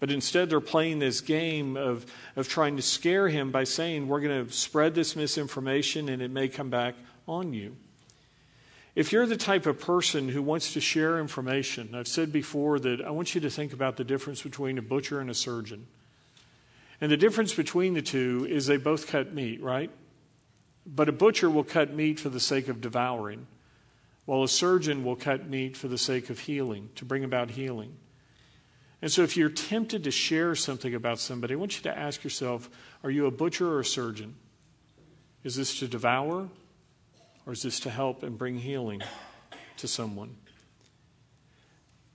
But 0.00 0.10
instead, 0.10 0.50
they're 0.50 0.60
playing 0.60 0.98
this 0.98 1.20
game 1.20 1.76
of, 1.76 2.06
of 2.36 2.48
trying 2.48 2.76
to 2.76 2.82
scare 2.82 3.28
him 3.28 3.50
by 3.50 3.64
saying, 3.64 4.08
We're 4.08 4.20
going 4.20 4.46
to 4.46 4.52
spread 4.52 4.94
this 4.94 5.14
misinformation, 5.14 6.08
and 6.08 6.20
it 6.20 6.30
may 6.30 6.48
come 6.48 6.70
back 6.70 6.94
on 7.26 7.52
you. 7.52 7.76
If 8.96 9.12
you're 9.12 9.26
the 9.26 9.36
type 9.36 9.66
of 9.66 9.78
person 9.78 10.28
who 10.30 10.42
wants 10.42 10.72
to 10.72 10.80
share 10.80 11.20
information, 11.20 11.94
I've 11.94 12.08
said 12.08 12.32
before 12.32 12.80
that 12.80 13.00
I 13.00 13.10
want 13.10 13.32
you 13.32 13.40
to 13.42 13.50
think 13.50 13.72
about 13.72 13.96
the 13.96 14.02
difference 14.02 14.42
between 14.42 14.76
a 14.76 14.82
butcher 14.82 15.20
and 15.20 15.30
a 15.30 15.34
surgeon. 15.34 15.86
And 17.00 17.12
the 17.12 17.16
difference 17.16 17.54
between 17.54 17.94
the 17.94 18.02
two 18.02 18.46
is 18.48 18.66
they 18.66 18.76
both 18.76 19.06
cut 19.06 19.32
meat, 19.32 19.62
right? 19.62 19.90
But 20.84 21.08
a 21.08 21.12
butcher 21.12 21.48
will 21.48 21.64
cut 21.64 21.94
meat 21.94 22.18
for 22.18 22.28
the 22.28 22.40
sake 22.40 22.68
of 22.68 22.80
devouring, 22.80 23.46
while 24.24 24.42
a 24.42 24.48
surgeon 24.48 25.04
will 25.04 25.16
cut 25.16 25.48
meat 25.48 25.76
for 25.76 25.88
the 25.88 25.98
sake 25.98 26.28
of 26.30 26.40
healing, 26.40 26.90
to 26.96 27.04
bring 27.04 27.24
about 27.24 27.50
healing. 27.50 27.96
And 29.00 29.12
so, 29.12 29.22
if 29.22 29.36
you're 29.36 29.48
tempted 29.48 30.04
to 30.04 30.10
share 30.10 30.56
something 30.56 30.92
about 30.92 31.20
somebody, 31.20 31.54
I 31.54 31.56
want 31.56 31.76
you 31.76 31.82
to 31.84 31.96
ask 31.96 32.24
yourself 32.24 32.68
are 33.04 33.10
you 33.10 33.26
a 33.26 33.30
butcher 33.30 33.68
or 33.68 33.80
a 33.80 33.84
surgeon? 33.84 34.34
Is 35.44 35.54
this 35.54 35.78
to 35.78 35.86
devour, 35.86 36.48
or 37.46 37.52
is 37.52 37.62
this 37.62 37.78
to 37.80 37.90
help 37.90 38.24
and 38.24 38.36
bring 38.36 38.58
healing 38.58 39.02
to 39.76 39.86
someone? 39.86 40.36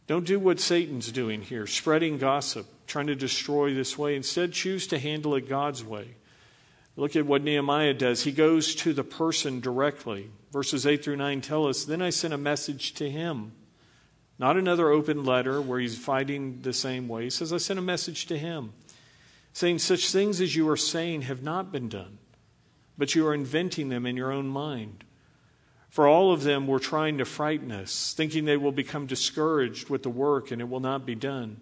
Don't 0.08 0.26
do 0.26 0.38
what 0.40 0.60
Satan's 0.60 1.12
doing 1.12 1.42
here, 1.42 1.66
spreading 1.66 2.18
gossip, 2.18 2.68
trying 2.88 3.08
to 3.08 3.16
destroy 3.16 3.74
this 3.74 3.98
way. 3.98 4.16
Instead, 4.16 4.54
choose 4.54 4.88
to 4.88 5.00
handle 5.00 5.36
it 5.36 5.50
God's 5.50 5.84
way. 5.84 6.16
Look 6.96 7.16
at 7.16 7.26
what 7.26 7.44
Nehemiah 7.44 7.94
does. 7.94 8.24
He 8.24 8.32
goes 8.32 8.76
to 8.76 8.94
the 8.94 9.04
person 9.04 9.60
directly. 9.60 10.30
Verses 10.52 10.86
8 10.86 11.04
through 11.04 11.16
9 11.16 11.42
tell 11.42 11.68
us 11.68 11.86
Then 11.86 12.02
I 12.02 12.12
sent 12.12 12.34
a 12.34 12.38
message 12.38 12.94
to 12.96 13.10
him. 13.10 13.54
Not 14.38 14.58
another 14.58 14.90
open 14.90 15.24
letter 15.24 15.62
where 15.62 15.80
he's 15.80 15.98
fighting 15.98 16.60
the 16.62 16.74
same 16.74 17.08
way. 17.08 17.24
He 17.24 17.30
says, 17.30 17.54
I 17.54 17.58
sent 17.58 17.80
a 17.80 17.84
message 17.84 18.26
to 18.28 18.38
him 18.38 18.74
saying, 19.54 19.80
Such 19.80 20.12
things 20.12 20.42
as 20.42 20.56
you 20.56 20.70
are 20.70 20.78
saying 20.78 21.24
have 21.24 21.44
not 21.44 21.72
been 21.72 21.90
done, 21.90 22.18
but 22.98 23.16
you 23.16 23.26
are 23.28 23.34
inventing 23.34 23.90
them 23.90 24.06
in 24.06 24.18
your 24.18 24.32
own 24.32 24.48
mind. 24.48 25.04
For 25.90 26.08
all 26.08 26.32
of 26.32 26.42
them 26.42 26.66
were 26.66 26.80
trying 26.80 27.20
to 27.20 27.26
frighten 27.26 27.72
us, 27.72 28.16
thinking 28.18 28.46
they 28.46 28.58
will 28.58 28.72
become 28.72 29.06
discouraged 29.06 29.90
with 29.90 30.02
the 30.02 30.10
work 30.10 30.50
and 30.50 30.60
it 30.60 30.68
will 30.68 30.80
not 30.80 31.06
be 31.06 31.14
done. 31.14 31.62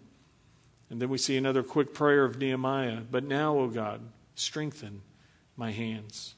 And 0.92 1.02
then 1.02 1.08
we 1.08 1.18
see 1.18 1.38
another 1.38 1.64
quick 1.64 1.94
prayer 1.94 2.26
of 2.26 2.38
Nehemiah. 2.38 3.00
But 3.10 3.24
now, 3.24 3.58
O 3.58 3.70
God, 3.70 4.02
strengthen 4.36 5.02
my 5.56 5.72
hands. 5.72 6.36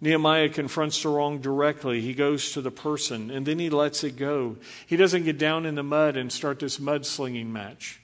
Nehemiah 0.00 0.48
confronts 0.48 1.02
the 1.02 1.10
wrong 1.10 1.40
directly. 1.40 2.00
He 2.00 2.14
goes 2.14 2.52
to 2.52 2.62
the 2.62 2.70
person 2.70 3.30
and 3.30 3.44
then 3.44 3.58
he 3.58 3.68
lets 3.68 4.04
it 4.04 4.16
go. 4.16 4.56
He 4.86 4.96
doesn't 4.96 5.24
get 5.24 5.38
down 5.38 5.66
in 5.66 5.74
the 5.74 5.82
mud 5.82 6.16
and 6.16 6.32
start 6.32 6.60
this 6.60 6.78
mudslinging 6.78 7.48
match. 7.48 8.00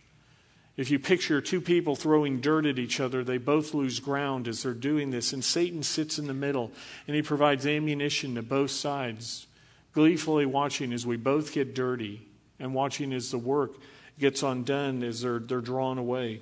If 0.76 0.90
you 0.90 0.98
picture 0.98 1.40
two 1.40 1.60
people 1.60 1.96
throwing 1.96 2.40
dirt 2.40 2.66
at 2.66 2.78
each 2.78 3.00
other, 3.00 3.24
they 3.24 3.38
both 3.38 3.72
lose 3.72 4.00
ground 4.00 4.48
as 4.48 4.62
they're 4.62 4.74
doing 4.74 5.10
this. 5.10 5.32
And 5.32 5.42
Satan 5.42 5.82
sits 5.82 6.18
in 6.18 6.26
the 6.26 6.34
middle 6.34 6.72
and 7.06 7.16
he 7.16 7.22
provides 7.22 7.66
ammunition 7.66 8.34
to 8.34 8.42
both 8.42 8.70
sides, 8.70 9.46
gleefully 9.94 10.44
watching 10.44 10.92
as 10.92 11.06
we 11.06 11.16
both 11.16 11.52
get 11.52 11.74
dirty 11.74 12.26
and 12.58 12.74
watching 12.74 13.14
as 13.14 13.30
the 13.30 13.38
work 13.38 13.72
gets 14.18 14.42
undone 14.42 15.02
as 15.02 15.22
they're, 15.22 15.38
they're 15.38 15.60
drawn 15.60 15.98
away. 15.98 16.40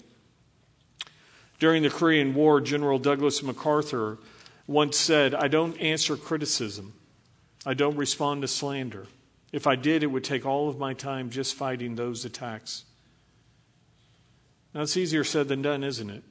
During 1.59 1.83
the 1.83 1.91
Korean 1.91 2.35
War, 2.35 2.61
General 2.61 2.99
Douglas 2.99 3.43
MacArthur 3.43 4.19
once 4.67 4.97
said, 4.97 5.35
I 5.35 5.49
don't 5.49 5.79
answer 5.81 6.17
criticism, 6.17 6.95
I 7.67 7.75
don't 7.75 7.97
respond 7.97 8.43
to 8.43 8.49
slander. 8.49 9.07
If 9.53 9.67
I 9.67 9.75
did, 9.75 10.03
it 10.03 10.07
would 10.07 10.25
take 10.25 10.47
all 10.47 10.69
of 10.69 10.79
my 10.79 10.95
time 10.95 11.29
just 11.29 11.57
fighting 11.57 11.97
those 11.97 12.25
attacks. 12.25 12.85
Now, 14.73 14.83
it's 14.83 14.97
easier 14.97 15.25
said 15.25 15.49
than 15.49 15.63
done, 15.63 15.83
isn't 15.83 16.09
it? 16.09 16.23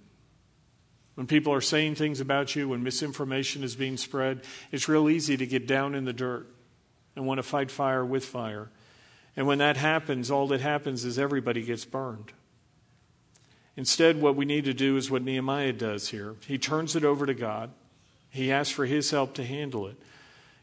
When 1.16 1.28
people 1.28 1.54
are 1.54 1.60
saying 1.60 1.96
things 1.96 2.22
about 2.22 2.56
you, 2.56 2.70
when 2.70 2.82
misinformation 2.82 3.62
is 3.62 3.76
being 3.76 3.98
spread, 3.98 4.42
it's 4.72 4.88
real 4.88 5.10
easy 5.10 5.36
to 5.36 5.46
get 5.46 5.68
down 5.68 5.94
in 5.94 6.06
the 6.06 6.14
dirt 6.14 6.48
and 7.16 7.28
want 7.28 7.40
to 7.40 7.44
fight 7.44 7.70
fire 7.70 8.06
with 8.06 8.24
fire. 8.24 8.70
And 9.36 9.48
when 9.48 9.60
that 9.60 9.78
happens, 9.78 10.30
all 10.30 10.48
that 10.48 10.62
happens 10.62 11.06
is 11.06 11.18
everybody 11.18 11.62
gets 11.62 11.86
burned. 11.86 12.34
Instead, 13.78 14.22
what 14.22 14.36
we 14.36 14.46
need 14.46 14.66
to 14.66 14.74
do 14.74 14.98
is 14.98 15.10
what 15.10 15.24
Nehemiah 15.24 15.74
does 15.74 16.10
here. 16.10 16.36
He 16.46 16.58
turns 16.58 16.96
it 16.96 17.06
over 17.06 17.26
to 17.26 17.34
God, 17.34 17.72
he 18.30 18.52
asks 18.52 18.74
for 18.74 18.86
his 18.86 19.12
help 19.12 19.34
to 19.36 19.46
handle 19.46 19.88
it. 19.88 19.98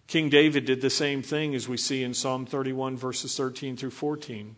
King 0.07 0.29
David 0.29 0.67
did 0.67 0.81
the 0.81 0.91
same 0.91 1.23
thing 1.23 1.55
as 1.55 1.69
we 1.69 1.77
see 1.77 2.05
in 2.05 2.15
Psalm 2.15 2.47
31, 2.47 2.97
verses 2.97 3.37
13 3.37 3.77
through 3.77 3.91
14. 3.91 4.55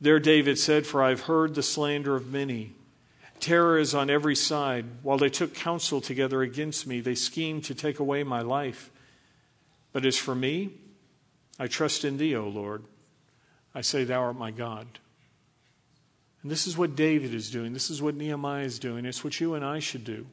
There, 0.00 0.18
David 0.18 0.58
said, 0.58 0.86
For 0.86 1.02
I've 1.02 1.22
heard 1.22 1.54
the 1.54 1.62
slander 1.62 2.16
of 2.16 2.32
many. 2.32 2.72
Terror 3.38 3.78
is 3.78 3.94
on 3.94 4.10
every 4.10 4.34
side. 4.34 4.86
While 5.02 5.18
they 5.18 5.28
took 5.28 5.54
counsel 5.54 6.00
together 6.00 6.42
against 6.42 6.86
me, 6.86 7.00
they 7.00 7.14
schemed 7.14 7.64
to 7.64 7.74
take 7.74 8.00
away 8.00 8.24
my 8.24 8.40
life. 8.40 8.90
But 9.92 10.04
as 10.04 10.18
for 10.18 10.34
me, 10.34 10.70
I 11.58 11.68
trust 11.68 12.04
in 12.04 12.16
thee, 12.16 12.34
O 12.34 12.48
Lord. 12.48 12.82
I 13.74 13.80
say, 13.80 14.04
Thou 14.04 14.20
art 14.22 14.36
my 14.36 14.50
God. 14.50 14.86
And 16.42 16.50
this 16.50 16.66
is 16.66 16.76
what 16.76 16.96
David 16.96 17.34
is 17.34 17.50
doing. 17.50 17.72
This 17.72 17.88
is 17.88 18.02
what 18.02 18.16
Nehemiah 18.16 18.64
is 18.64 18.78
doing. 18.78 19.04
It's 19.04 19.22
what 19.22 19.40
you 19.40 19.54
and 19.54 19.64
I 19.64 19.78
should 19.78 20.04
do. 20.04 20.26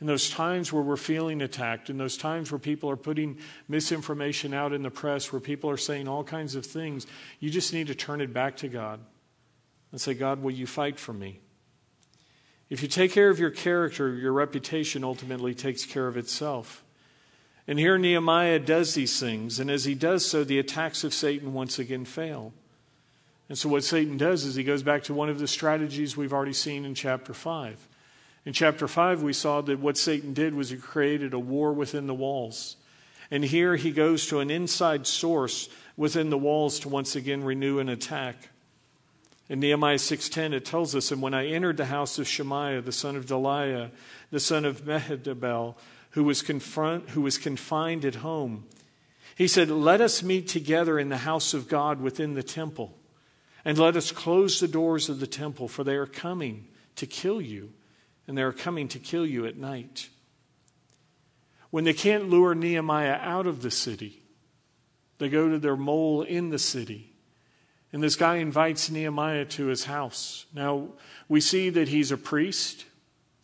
In 0.00 0.06
those 0.06 0.30
times 0.30 0.72
where 0.72 0.82
we're 0.82 0.96
feeling 0.96 1.42
attacked, 1.42 1.90
in 1.90 1.98
those 1.98 2.16
times 2.16 2.52
where 2.52 2.58
people 2.60 2.88
are 2.88 2.96
putting 2.96 3.38
misinformation 3.66 4.54
out 4.54 4.72
in 4.72 4.82
the 4.82 4.92
press, 4.92 5.32
where 5.32 5.40
people 5.40 5.68
are 5.70 5.76
saying 5.76 6.06
all 6.06 6.22
kinds 6.22 6.54
of 6.54 6.64
things, 6.64 7.06
you 7.40 7.50
just 7.50 7.72
need 7.72 7.88
to 7.88 7.96
turn 7.96 8.20
it 8.20 8.32
back 8.32 8.56
to 8.58 8.68
God 8.68 9.00
and 9.90 10.00
say, 10.00 10.14
God, 10.14 10.40
will 10.40 10.52
you 10.52 10.68
fight 10.68 11.00
for 11.00 11.12
me? 11.12 11.40
If 12.70 12.82
you 12.82 12.88
take 12.88 13.10
care 13.10 13.28
of 13.28 13.40
your 13.40 13.50
character, 13.50 14.14
your 14.14 14.32
reputation 14.32 15.02
ultimately 15.02 15.52
takes 15.52 15.84
care 15.84 16.06
of 16.06 16.16
itself. 16.16 16.84
And 17.68 17.78
here 17.78 17.98
Nehemiah 17.98 18.58
does 18.60 18.94
these 18.94 19.20
things, 19.20 19.60
and 19.60 19.70
as 19.70 19.84
he 19.84 19.94
does 19.94 20.24
so, 20.24 20.42
the 20.42 20.58
attacks 20.58 21.04
of 21.04 21.12
Satan 21.12 21.52
once 21.52 21.78
again 21.78 22.06
fail. 22.06 22.54
And 23.50 23.58
so, 23.58 23.68
what 23.68 23.84
Satan 23.84 24.16
does 24.16 24.44
is 24.44 24.54
he 24.54 24.64
goes 24.64 24.82
back 24.82 25.04
to 25.04 25.14
one 25.14 25.28
of 25.28 25.38
the 25.38 25.46
strategies 25.46 26.16
we've 26.16 26.32
already 26.32 26.54
seen 26.54 26.86
in 26.86 26.94
chapter 26.94 27.34
5. 27.34 27.86
In 28.46 28.54
chapter 28.54 28.88
5, 28.88 29.22
we 29.22 29.34
saw 29.34 29.60
that 29.60 29.80
what 29.80 29.98
Satan 29.98 30.32
did 30.32 30.54
was 30.54 30.70
he 30.70 30.78
created 30.78 31.34
a 31.34 31.38
war 31.38 31.74
within 31.74 32.06
the 32.06 32.14
walls. 32.14 32.76
And 33.30 33.44
here 33.44 33.76
he 33.76 33.90
goes 33.90 34.26
to 34.28 34.40
an 34.40 34.50
inside 34.50 35.06
source 35.06 35.68
within 35.98 36.30
the 36.30 36.38
walls 36.38 36.80
to 36.80 36.88
once 36.88 37.14
again 37.16 37.44
renew 37.44 37.78
an 37.80 37.90
attack. 37.90 38.48
In 39.50 39.60
Nehemiah 39.60 39.98
6:10 39.98 40.54
it 40.54 40.64
tells 40.64 40.94
us 40.94 41.10
and 41.10 41.20
when 41.20 41.34
I 41.34 41.46
entered 41.46 41.76
the 41.76 41.86
house 41.86 42.18
of 42.18 42.28
Shemaiah 42.28 42.82
the 42.82 42.92
son 42.92 43.16
of 43.16 43.26
Delaiah 43.26 43.90
the 44.30 44.40
son 44.40 44.64
of 44.64 44.82
Mehetabel 44.82 45.74
who 46.10 46.24
was 46.24 46.42
confront, 46.42 47.10
who 47.10 47.20
was 47.20 47.38
confined 47.38 48.04
at 48.04 48.16
home 48.16 48.64
he 49.38 49.46
said 49.46 49.70
let 49.70 50.00
us 50.00 50.20
meet 50.24 50.48
together 50.48 50.98
in 50.98 51.10
the 51.10 51.18
house 51.18 51.54
of 51.54 51.68
God 51.68 52.00
within 52.00 52.34
the 52.34 52.42
temple 52.42 52.98
and 53.64 53.78
let 53.78 53.94
us 53.94 54.10
close 54.10 54.58
the 54.58 54.66
doors 54.66 55.08
of 55.08 55.20
the 55.20 55.28
temple, 55.28 55.68
for 55.68 55.84
they 55.84 55.94
are 55.94 56.06
coming 56.06 56.66
to 56.96 57.06
kill 57.06 57.40
you, 57.40 57.72
and 58.26 58.36
they 58.36 58.42
are 58.42 58.52
coming 58.52 58.88
to 58.88 58.98
kill 58.98 59.24
you 59.24 59.46
at 59.46 59.56
night. 59.56 60.08
When 61.70 61.84
they 61.84 61.92
can't 61.92 62.28
lure 62.28 62.56
Nehemiah 62.56 63.18
out 63.20 63.46
of 63.46 63.62
the 63.62 63.70
city, 63.70 64.24
they 65.18 65.28
go 65.28 65.48
to 65.48 65.58
their 65.60 65.76
mole 65.76 66.22
in 66.22 66.50
the 66.50 66.58
city. 66.58 67.12
And 67.92 68.02
this 68.02 68.16
guy 68.16 68.36
invites 68.36 68.90
Nehemiah 68.90 69.44
to 69.44 69.66
his 69.66 69.84
house. 69.84 70.46
Now, 70.52 70.88
we 71.28 71.40
see 71.40 71.70
that 71.70 71.86
he's 71.86 72.10
a 72.10 72.18
priest, 72.18 72.86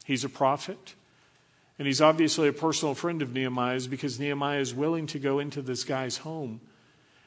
he's 0.04 0.24
a 0.24 0.28
prophet, 0.28 0.94
and 1.78 1.86
he's 1.86 2.00
obviously 2.00 2.48
a 2.48 2.52
personal 2.52 2.94
friend 2.94 3.22
of 3.22 3.32
Nehemiah's 3.32 3.86
because 3.86 4.20
Nehemiah 4.20 4.60
is 4.60 4.74
willing 4.74 5.06
to 5.08 5.18
go 5.18 5.38
into 5.38 5.62
this 5.62 5.84
guy's 5.84 6.18
home 6.18 6.60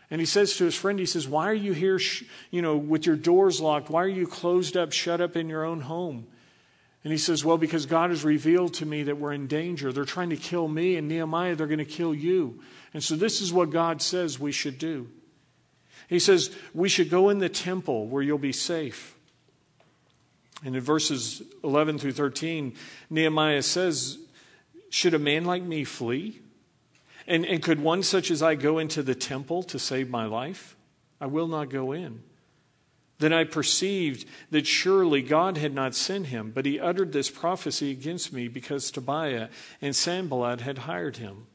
and 0.10 0.21
he 0.21 0.25
says 0.25 0.55
to 0.57 0.65
his 0.65 0.75
friend, 0.75 0.99
he 0.99 1.05
says, 1.05 1.27
Why 1.27 1.49
are 1.49 1.53
you 1.53 1.73
here, 1.73 1.99
you 2.49 2.62
know, 2.62 2.77
with 2.77 3.05
your 3.05 3.17
doors 3.17 3.60
locked? 3.60 3.89
Why 3.89 4.03
are 4.03 4.07
you 4.07 4.25
closed 4.25 4.77
up, 4.77 4.93
shut 4.93 5.19
up 5.19 5.36
in 5.36 5.49
your 5.49 5.65
own 5.65 5.81
home? 5.81 6.27
And 7.03 7.12
he 7.12 7.17
says, 7.17 7.43
Well, 7.43 7.57
because 7.57 7.86
God 7.86 8.10
has 8.10 8.23
revealed 8.23 8.73
to 8.75 8.86
me 8.86 9.03
that 9.03 9.17
we're 9.17 9.33
in 9.33 9.47
danger. 9.47 9.91
They're 9.91 10.05
trying 10.05 10.29
to 10.29 10.38
kill 10.38 10.67
me, 10.67 10.95
and 10.95 11.10
Nehemiah, 11.10 11.55
they're 11.55 11.67
going 11.67 11.79
to 11.79 11.86
kill 11.86 12.15
you. 12.15 12.62
And 12.93 13.03
so 13.03 13.15
this 13.15 13.41
is 13.41 13.51
what 13.51 13.69
God 13.69 14.01
says 14.01 14.39
we 14.39 14.53
should 14.53 14.77
do. 14.77 15.10
He 16.07 16.19
says, 16.19 16.55
We 16.73 16.88
should 16.88 17.10
go 17.10 17.27
in 17.27 17.39
the 17.39 17.49
temple 17.49 18.07
where 18.07 18.23
you'll 18.23 18.38
be 18.38 18.53
safe. 18.53 19.13
And 20.63 20.75
in 20.75 20.81
verses 20.81 21.43
11 21.65 21.99
through 21.99 22.13
13, 22.13 22.75
Nehemiah 23.10 23.62
says, 23.62 24.17
Should 24.89 25.13
a 25.13 25.19
man 25.19 25.45
like 25.45 25.63
me 25.63 25.84
flee? 25.84 26.41
And, 27.28 27.45
and 27.45 27.62
could 27.62 27.82
one 27.82 28.04
such 28.04 28.32
as 28.32 28.41
I 28.41 28.56
go 28.56 28.80
into 28.80 29.04
the 29.04 29.15
temple 29.15 29.63
to 29.63 29.80
save 29.80 30.10
my 30.10 30.26
life? 30.26 30.78
I 31.19 31.26
will 31.26 31.47
not 31.47 31.69
go 31.69 31.91
in. 31.91 32.23
Then 33.19 33.34
I 33.34 33.45
perceived 33.45 34.26
that 34.52 34.67
surely 34.67 35.21
God 35.21 35.58
had 35.58 35.73
not 35.73 35.95
sent 35.95 36.28
him, 36.28 36.52
but 36.54 36.65
he 36.65 36.80
uttered 36.80 37.12
this 37.12 37.30
prophecy 37.30 37.91
against 37.91 38.32
me 38.32 38.47
because 38.47 38.91
Tobiah 38.91 39.50
and 39.82 39.95
Sanballat 39.95 40.62
had 40.62 40.80
hired 40.80 41.17
him. 41.17 41.47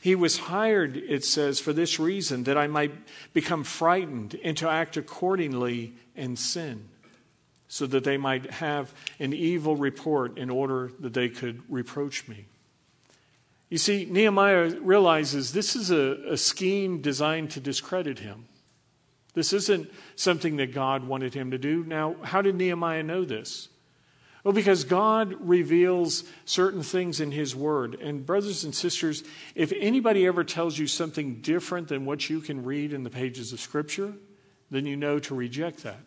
He 0.00 0.14
was 0.14 0.38
hired, 0.38 0.96
it 0.96 1.24
says, 1.24 1.60
for 1.60 1.72
this 1.72 1.98
reason, 1.98 2.44
that 2.44 2.56
I 2.56 2.66
might 2.66 2.92
become 3.32 3.64
frightened 3.64 4.38
and 4.42 4.56
to 4.56 4.68
act 4.68 4.96
accordingly 4.96 5.94
and 6.14 6.38
sin, 6.38 6.88
so 7.68 7.86
that 7.86 8.04
they 8.04 8.16
might 8.16 8.50
have 8.50 8.94
an 9.18 9.32
evil 9.32 9.76
report 9.76 10.38
in 10.38 10.48
order 10.48 10.90
that 11.00 11.12
they 11.12 11.28
could 11.28 11.62
reproach 11.68 12.26
me. 12.28 12.46
You 13.68 13.78
see, 13.78 14.06
Nehemiah 14.08 14.78
realizes 14.80 15.52
this 15.52 15.74
is 15.74 15.90
a, 15.90 16.32
a, 16.32 16.36
scheme 16.36 17.00
designed 17.00 17.50
to 17.52 17.60
discredit 17.60 18.20
him. 18.20 18.46
This 19.34 19.52
isn't 19.52 19.90
something 20.14 20.56
that 20.56 20.72
God 20.72 21.04
wanted 21.04 21.34
him 21.34 21.50
to 21.50 21.58
do. 21.58 21.84
Now, 21.84 22.16
how 22.22 22.42
did 22.42 22.54
Nehemiah 22.54 23.02
know 23.02 23.24
this? 23.24 23.68
Well, 24.46 24.52
because 24.52 24.84
God 24.84 25.34
reveals 25.40 26.22
certain 26.44 26.84
things 26.84 27.18
in 27.18 27.32
His 27.32 27.56
Word. 27.56 27.96
And, 27.96 28.24
brothers 28.24 28.62
and 28.62 28.72
sisters, 28.72 29.24
if 29.56 29.72
anybody 29.72 30.24
ever 30.24 30.44
tells 30.44 30.78
you 30.78 30.86
something 30.86 31.40
different 31.40 31.88
than 31.88 32.04
what 32.04 32.30
you 32.30 32.40
can 32.40 32.62
read 32.64 32.92
in 32.92 33.02
the 33.02 33.10
pages 33.10 33.52
of 33.52 33.58
Scripture, 33.58 34.14
then 34.70 34.86
you 34.86 34.96
know 34.96 35.18
to 35.18 35.34
reject 35.34 35.82
that. 35.82 35.98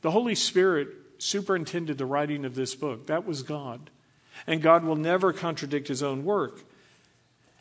The 0.00 0.10
Holy 0.10 0.34
Spirit 0.34 0.88
superintended 1.18 1.98
the 1.98 2.06
writing 2.06 2.46
of 2.46 2.54
this 2.54 2.74
book. 2.74 3.08
That 3.08 3.26
was 3.26 3.42
God. 3.42 3.90
And 4.46 4.62
God 4.62 4.84
will 4.84 4.96
never 4.96 5.32
contradict 5.32 5.88
His 5.88 6.02
own 6.02 6.24
work. 6.24 6.62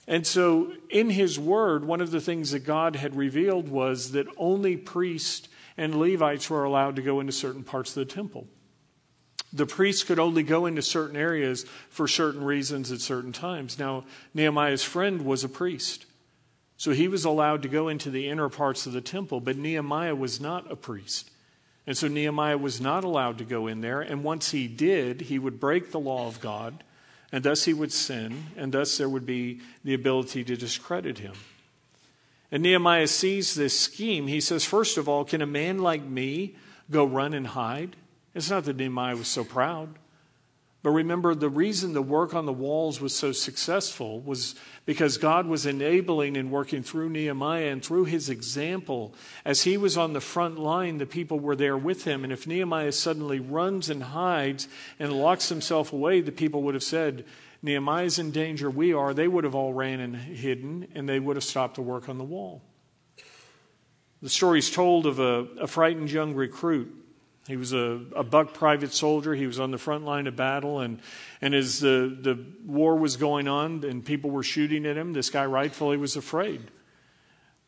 And 0.07 0.25
so, 0.25 0.73
in 0.89 1.09
His 1.09 1.39
Word, 1.39 1.85
one 1.85 2.01
of 2.01 2.11
the 2.11 2.21
things 2.21 2.51
that 2.51 2.59
God 2.59 2.95
had 2.95 3.15
revealed 3.15 3.69
was 3.69 4.11
that 4.11 4.27
only 4.37 4.77
priests 4.77 5.47
and 5.77 5.95
Levites 5.95 6.49
were 6.49 6.63
allowed 6.63 6.95
to 6.97 7.01
go 7.01 7.19
into 7.19 7.31
certain 7.31 7.63
parts 7.63 7.91
of 7.91 8.07
the 8.07 8.13
temple. 8.13 8.47
The 9.53 9.65
priests 9.65 10.03
could 10.03 10.19
only 10.19 10.43
go 10.43 10.65
into 10.65 10.81
certain 10.81 11.17
areas 11.17 11.65
for 11.89 12.07
certain 12.07 12.43
reasons 12.43 12.91
at 12.91 13.01
certain 13.01 13.33
times. 13.33 13.79
Now, 13.79 14.05
Nehemiah's 14.33 14.83
friend 14.83 15.23
was 15.23 15.43
a 15.43 15.49
priest. 15.49 16.05
So 16.77 16.91
he 16.91 17.07
was 17.07 17.25
allowed 17.25 17.61
to 17.63 17.67
go 17.67 17.89
into 17.89 18.09
the 18.09 18.27
inner 18.29 18.49
parts 18.49 18.85
of 18.85 18.93
the 18.93 19.01
temple, 19.01 19.39
but 19.39 19.57
Nehemiah 19.57 20.15
was 20.15 20.39
not 20.39 20.71
a 20.71 20.75
priest. 20.75 21.30
And 21.87 21.97
so 21.97 22.07
Nehemiah 22.07 22.57
was 22.57 22.79
not 22.79 23.03
allowed 23.03 23.37
to 23.39 23.43
go 23.43 23.67
in 23.67 23.81
there. 23.81 24.01
And 24.01 24.23
once 24.23 24.51
he 24.51 24.67
did, 24.67 25.21
he 25.21 25.39
would 25.39 25.59
break 25.59 25.91
the 25.91 25.99
law 25.99 26.27
of 26.27 26.39
God, 26.39 26.83
and 27.31 27.43
thus 27.43 27.65
he 27.65 27.73
would 27.73 27.91
sin, 27.91 28.45
and 28.55 28.71
thus 28.71 28.97
there 28.97 29.09
would 29.09 29.25
be 29.25 29.61
the 29.83 29.93
ability 29.93 30.43
to 30.43 30.55
discredit 30.55 31.19
him. 31.19 31.33
And 32.51 32.63
Nehemiah 32.63 33.07
sees 33.07 33.55
this 33.55 33.79
scheme. 33.79 34.27
He 34.27 34.41
says, 34.41 34.65
First 34.65 34.97
of 34.97 35.07
all, 35.07 35.23
can 35.23 35.41
a 35.41 35.47
man 35.47 35.79
like 35.79 36.03
me 36.03 36.55
go 36.89 37.05
run 37.05 37.33
and 37.33 37.47
hide? 37.47 37.95
It's 38.35 38.49
not 38.49 38.65
that 38.65 38.75
Nehemiah 38.75 39.15
was 39.15 39.27
so 39.27 39.43
proud. 39.43 39.89
But 40.83 40.91
remember, 40.91 41.35
the 41.35 41.49
reason 41.49 41.93
the 41.93 42.01
work 42.01 42.33
on 42.33 42.47
the 42.47 42.53
walls 42.53 42.99
was 42.99 43.13
so 43.13 43.31
successful 43.31 44.19
was 44.19 44.55
because 44.85 45.19
God 45.19 45.45
was 45.45 45.67
enabling 45.67 46.37
and 46.37 46.51
working 46.51 46.81
through 46.81 47.09
Nehemiah 47.09 47.67
and 47.67 47.85
through 47.85 48.05
his 48.05 48.29
example. 48.29 49.13
As 49.45 49.61
he 49.61 49.77
was 49.77 49.95
on 49.95 50.13
the 50.13 50.21
front 50.21 50.57
line, 50.57 50.97
the 50.97 51.05
people 51.05 51.39
were 51.39 51.55
there 51.55 51.77
with 51.77 52.05
him. 52.05 52.23
And 52.23 52.33
if 52.33 52.47
Nehemiah 52.47 52.93
suddenly 52.93 53.39
runs 53.39 53.91
and 53.91 54.01
hides 54.01 54.67
and 54.97 55.13
locks 55.13 55.49
himself 55.49 55.93
away, 55.93 56.19
the 56.21 56.31
people 56.31 56.63
would 56.63 56.73
have 56.73 56.83
said, 56.83 57.25
Nehemiah's 57.61 58.17
in 58.17 58.31
danger, 58.31 58.67
we 58.67 58.91
are. 58.91 59.13
They 59.13 59.27
would 59.27 59.43
have 59.43 59.53
all 59.53 59.73
ran 59.73 59.99
and 59.99 60.15
hidden, 60.15 60.87
and 60.95 61.07
they 61.07 61.19
would 61.19 61.35
have 61.35 61.43
stopped 61.43 61.75
the 61.75 61.83
work 61.83 62.09
on 62.09 62.17
the 62.17 62.23
wall. 62.23 62.63
The 64.23 64.29
story 64.29 64.57
is 64.57 64.71
told 64.71 65.05
of 65.05 65.19
a, 65.19 65.47
a 65.59 65.67
frightened 65.67 66.09
young 66.09 66.33
recruit 66.33 66.91
he 67.47 67.57
was 67.57 67.73
a, 67.73 68.01
a 68.15 68.23
buck 68.23 68.53
private 68.53 68.93
soldier. 68.93 69.33
He 69.33 69.47
was 69.47 69.59
on 69.59 69.71
the 69.71 69.77
front 69.77 70.05
line 70.05 70.27
of 70.27 70.35
battle. 70.35 70.79
And, 70.79 70.99
and 71.41 71.55
as 71.55 71.79
the, 71.79 72.15
the 72.19 72.37
war 72.65 72.95
was 72.95 73.17
going 73.17 73.47
on 73.47 73.83
and 73.83 74.05
people 74.05 74.29
were 74.29 74.43
shooting 74.43 74.85
at 74.85 74.95
him, 74.95 75.13
this 75.13 75.29
guy 75.29 75.45
rightfully 75.45 75.97
was 75.97 76.15
afraid. 76.15 76.69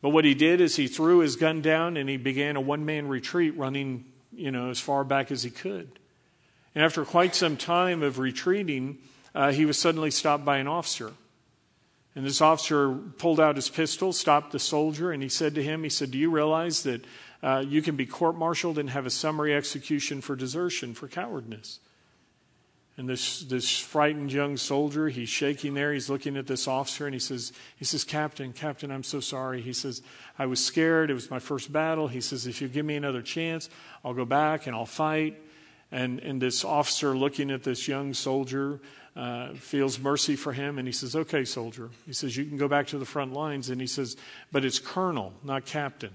But 0.00 0.10
what 0.10 0.24
he 0.24 0.34
did 0.34 0.60
is 0.60 0.76
he 0.76 0.86
threw 0.86 1.18
his 1.18 1.36
gun 1.36 1.60
down 1.60 1.96
and 1.96 2.08
he 2.08 2.16
began 2.16 2.56
a 2.56 2.60
one 2.60 2.84
man 2.84 3.08
retreat 3.08 3.56
running, 3.56 4.04
you 4.32 4.50
know, 4.50 4.70
as 4.70 4.78
far 4.78 5.02
back 5.02 5.32
as 5.32 5.42
he 5.42 5.50
could. 5.50 5.98
And 6.74 6.84
after 6.84 7.04
quite 7.04 7.34
some 7.34 7.56
time 7.56 8.02
of 8.02 8.18
retreating, 8.18 8.98
uh, 9.34 9.52
he 9.52 9.64
was 9.64 9.78
suddenly 9.78 10.10
stopped 10.10 10.44
by 10.44 10.58
an 10.58 10.66
officer. 10.66 11.12
And 12.14 12.24
this 12.24 12.40
officer 12.40 12.94
pulled 12.94 13.40
out 13.40 13.56
his 13.56 13.68
pistol, 13.68 14.12
stopped 14.12 14.52
the 14.52 14.60
soldier, 14.60 15.10
and 15.10 15.22
he 15.22 15.28
said 15.28 15.56
to 15.56 15.62
him, 15.62 15.82
he 15.82 15.88
said, 15.88 16.12
Do 16.12 16.18
you 16.18 16.30
realize 16.30 16.84
that 16.84 17.04
uh, 17.44 17.60
you 17.60 17.82
can 17.82 17.94
be 17.94 18.06
court 18.06 18.36
martialed 18.36 18.78
and 18.78 18.88
have 18.88 19.04
a 19.04 19.10
summary 19.10 19.54
execution 19.54 20.22
for 20.22 20.34
desertion, 20.34 20.94
for 20.94 21.08
cowardness. 21.08 21.78
And 22.96 23.06
this, 23.06 23.40
this 23.40 23.78
frightened 23.78 24.32
young 24.32 24.56
soldier, 24.56 25.10
he's 25.10 25.28
shaking 25.28 25.74
there. 25.74 25.92
He's 25.92 26.08
looking 26.08 26.38
at 26.38 26.46
this 26.46 26.66
officer 26.66 27.04
and 27.04 27.12
he 27.12 27.20
says, 27.20 27.52
he 27.76 27.84
says, 27.84 28.02
Captain, 28.02 28.54
Captain, 28.54 28.90
I'm 28.90 29.02
so 29.02 29.20
sorry. 29.20 29.60
He 29.60 29.74
says, 29.74 30.00
I 30.38 30.46
was 30.46 30.64
scared. 30.64 31.10
It 31.10 31.14
was 31.14 31.30
my 31.30 31.38
first 31.38 31.70
battle. 31.70 32.08
He 32.08 32.22
says, 32.22 32.46
if 32.46 32.62
you 32.62 32.68
give 32.68 32.86
me 32.86 32.96
another 32.96 33.20
chance, 33.20 33.68
I'll 34.02 34.14
go 34.14 34.24
back 34.24 34.66
and 34.66 34.74
I'll 34.74 34.86
fight. 34.86 35.38
And, 35.92 36.20
and 36.20 36.40
this 36.40 36.64
officer 36.64 37.14
looking 37.14 37.50
at 37.50 37.62
this 37.62 37.86
young 37.86 38.14
soldier 38.14 38.80
uh, 39.16 39.52
feels 39.54 39.98
mercy 39.98 40.34
for 40.34 40.54
him 40.54 40.78
and 40.78 40.88
he 40.88 40.92
says, 40.92 41.14
okay, 41.14 41.44
soldier. 41.44 41.90
He 42.06 42.14
says, 42.14 42.38
you 42.38 42.46
can 42.46 42.56
go 42.56 42.68
back 42.68 42.86
to 42.86 42.98
the 42.98 43.04
front 43.04 43.34
lines. 43.34 43.68
And 43.68 43.82
he 43.82 43.86
says, 43.86 44.16
but 44.50 44.64
it's 44.64 44.78
colonel, 44.78 45.34
not 45.42 45.66
captain. 45.66 46.12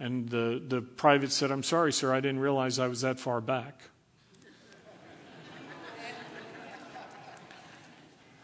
And 0.00 0.28
the, 0.28 0.62
the 0.64 0.80
private 0.80 1.32
said, 1.32 1.50
I'm 1.50 1.64
sorry, 1.64 1.92
sir, 1.92 2.14
I 2.14 2.20
didn't 2.20 2.38
realize 2.40 2.78
I 2.78 2.86
was 2.86 3.00
that 3.00 3.18
far 3.18 3.40
back. 3.40 3.82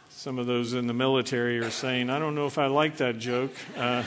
Some 0.08 0.38
of 0.38 0.46
those 0.46 0.72
in 0.72 0.86
the 0.86 0.94
military 0.94 1.58
are 1.58 1.70
saying, 1.70 2.08
I 2.08 2.18
don't 2.18 2.34
know 2.34 2.46
if 2.46 2.56
I 2.56 2.66
like 2.66 2.96
that 2.96 3.18
joke. 3.18 3.52
Uh, 3.76 4.02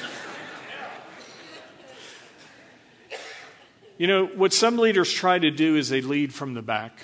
you 4.00 4.08
know, 4.08 4.26
what 4.26 4.52
some 4.52 4.78
leaders 4.78 5.14
try 5.14 5.38
to 5.38 5.52
do 5.52 5.76
is 5.76 5.90
they 5.90 6.02
lead 6.02 6.34
from 6.34 6.56
the 6.56 6.64
back, 6.64 7.00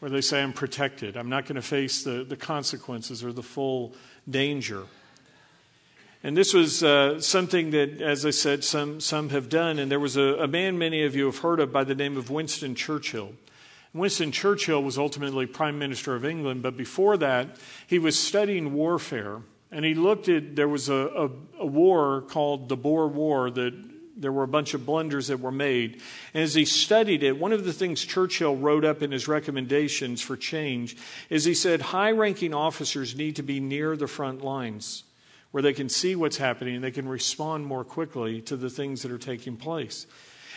where 0.00 0.10
they 0.10 0.20
say, 0.20 0.42
I'm 0.42 0.52
protected. 0.52 1.16
I'm 1.16 1.28
not 1.28 1.46
going 1.46 1.54
to 1.56 1.62
face 1.62 2.02
the, 2.02 2.24
the 2.24 2.36
consequences 2.36 3.22
or 3.22 3.32
the 3.32 3.42
full 3.42 3.94
danger. 4.28 4.82
And 6.26 6.36
this 6.36 6.52
was 6.52 6.82
uh, 6.82 7.20
something 7.20 7.70
that, 7.70 8.02
as 8.02 8.26
I 8.26 8.30
said, 8.30 8.64
some, 8.64 9.00
some 9.00 9.28
have 9.28 9.48
done. 9.48 9.78
And 9.78 9.88
there 9.88 10.00
was 10.00 10.16
a, 10.16 10.22
a 10.40 10.48
man 10.48 10.76
many 10.76 11.04
of 11.04 11.14
you 11.14 11.26
have 11.26 11.38
heard 11.38 11.60
of 11.60 11.72
by 11.72 11.84
the 11.84 11.94
name 11.94 12.16
of 12.16 12.30
Winston 12.30 12.74
Churchill. 12.74 13.34
Winston 13.94 14.32
Churchill 14.32 14.82
was 14.82 14.98
ultimately 14.98 15.46
Prime 15.46 15.78
Minister 15.78 16.16
of 16.16 16.24
England, 16.24 16.64
but 16.64 16.76
before 16.76 17.16
that, 17.18 17.50
he 17.86 18.00
was 18.00 18.18
studying 18.18 18.72
warfare. 18.72 19.42
And 19.70 19.84
he 19.84 19.94
looked 19.94 20.28
at, 20.28 20.56
there 20.56 20.68
was 20.68 20.88
a, 20.88 20.94
a, 20.94 21.30
a, 21.60 21.66
war 21.66 22.22
called 22.22 22.68
the 22.68 22.76
Boer 22.76 23.06
War 23.06 23.48
that 23.48 23.74
there 24.16 24.32
were 24.32 24.42
a 24.42 24.48
bunch 24.48 24.74
of 24.74 24.84
blunders 24.84 25.28
that 25.28 25.38
were 25.38 25.52
made. 25.52 26.02
And 26.34 26.42
as 26.42 26.54
he 26.54 26.64
studied 26.64 27.22
it, 27.22 27.38
one 27.38 27.52
of 27.52 27.64
the 27.64 27.72
things 27.72 28.04
Churchill 28.04 28.56
wrote 28.56 28.84
up 28.84 29.00
in 29.00 29.12
his 29.12 29.28
recommendations 29.28 30.22
for 30.22 30.36
change 30.36 30.96
is 31.30 31.44
he 31.44 31.54
said 31.54 31.80
high 31.80 32.10
ranking 32.10 32.52
officers 32.52 33.14
need 33.14 33.36
to 33.36 33.44
be 33.44 33.60
near 33.60 33.96
the 33.96 34.08
front 34.08 34.42
lines 34.42 35.04
where 35.50 35.62
they 35.62 35.72
can 35.72 35.88
see 35.88 36.14
what's 36.16 36.36
happening 36.36 36.74
and 36.74 36.84
they 36.84 36.90
can 36.90 37.08
respond 37.08 37.66
more 37.66 37.84
quickly 37.84 38.40
to 38.42 38.56
the 38.56 38.70
things 38.70 39.02
that 39.02 39.12
are 39.12 39.18
taking 39.18 39.56
place. 39.56 40.06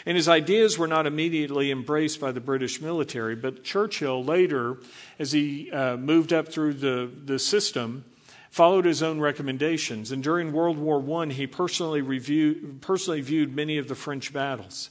And 0.06 0.16
his 0.16 0.30
ideas 0.30 0.78
were 0.78 0.88
not 0.88 1.06
immediately 1.06 1.72
embraced 1.72 2.20
by 2.20 2.32
the 2.32 2.40
British 2.40 2.82
military, 2.82 3.36
but 3.36 3.64
Churchill 3.64 4.24
later, 4.24 4.78
as 5.18 5.32
he 5.32 5.72
uh, 5.72 5.98
moved 5.98 6.32
up 6.32 6.48
through 6.48 6.76
the, 6.76 7.12
the 7.26 7.38
system, 7.38 8.06
followed 8.50 8.86
his 8.86 9.04
own 9.04 9.20
recommendations. 9.20 10.12
And 10.12 10.24
during 10.24 10.52
World 10.52 10.78
War 10.78 11.04
I, 11.22 11.28
he 11.28 11.48
personally, 11.48 12.02
reviewed, 12.02 12.82
personally 12.82 13.22
viewed 13.22 13.56
many 13.56 13.78
of 13.78 13.88
the 13.88 13.96
French 13.96 14.34
battles. 14.34 14.90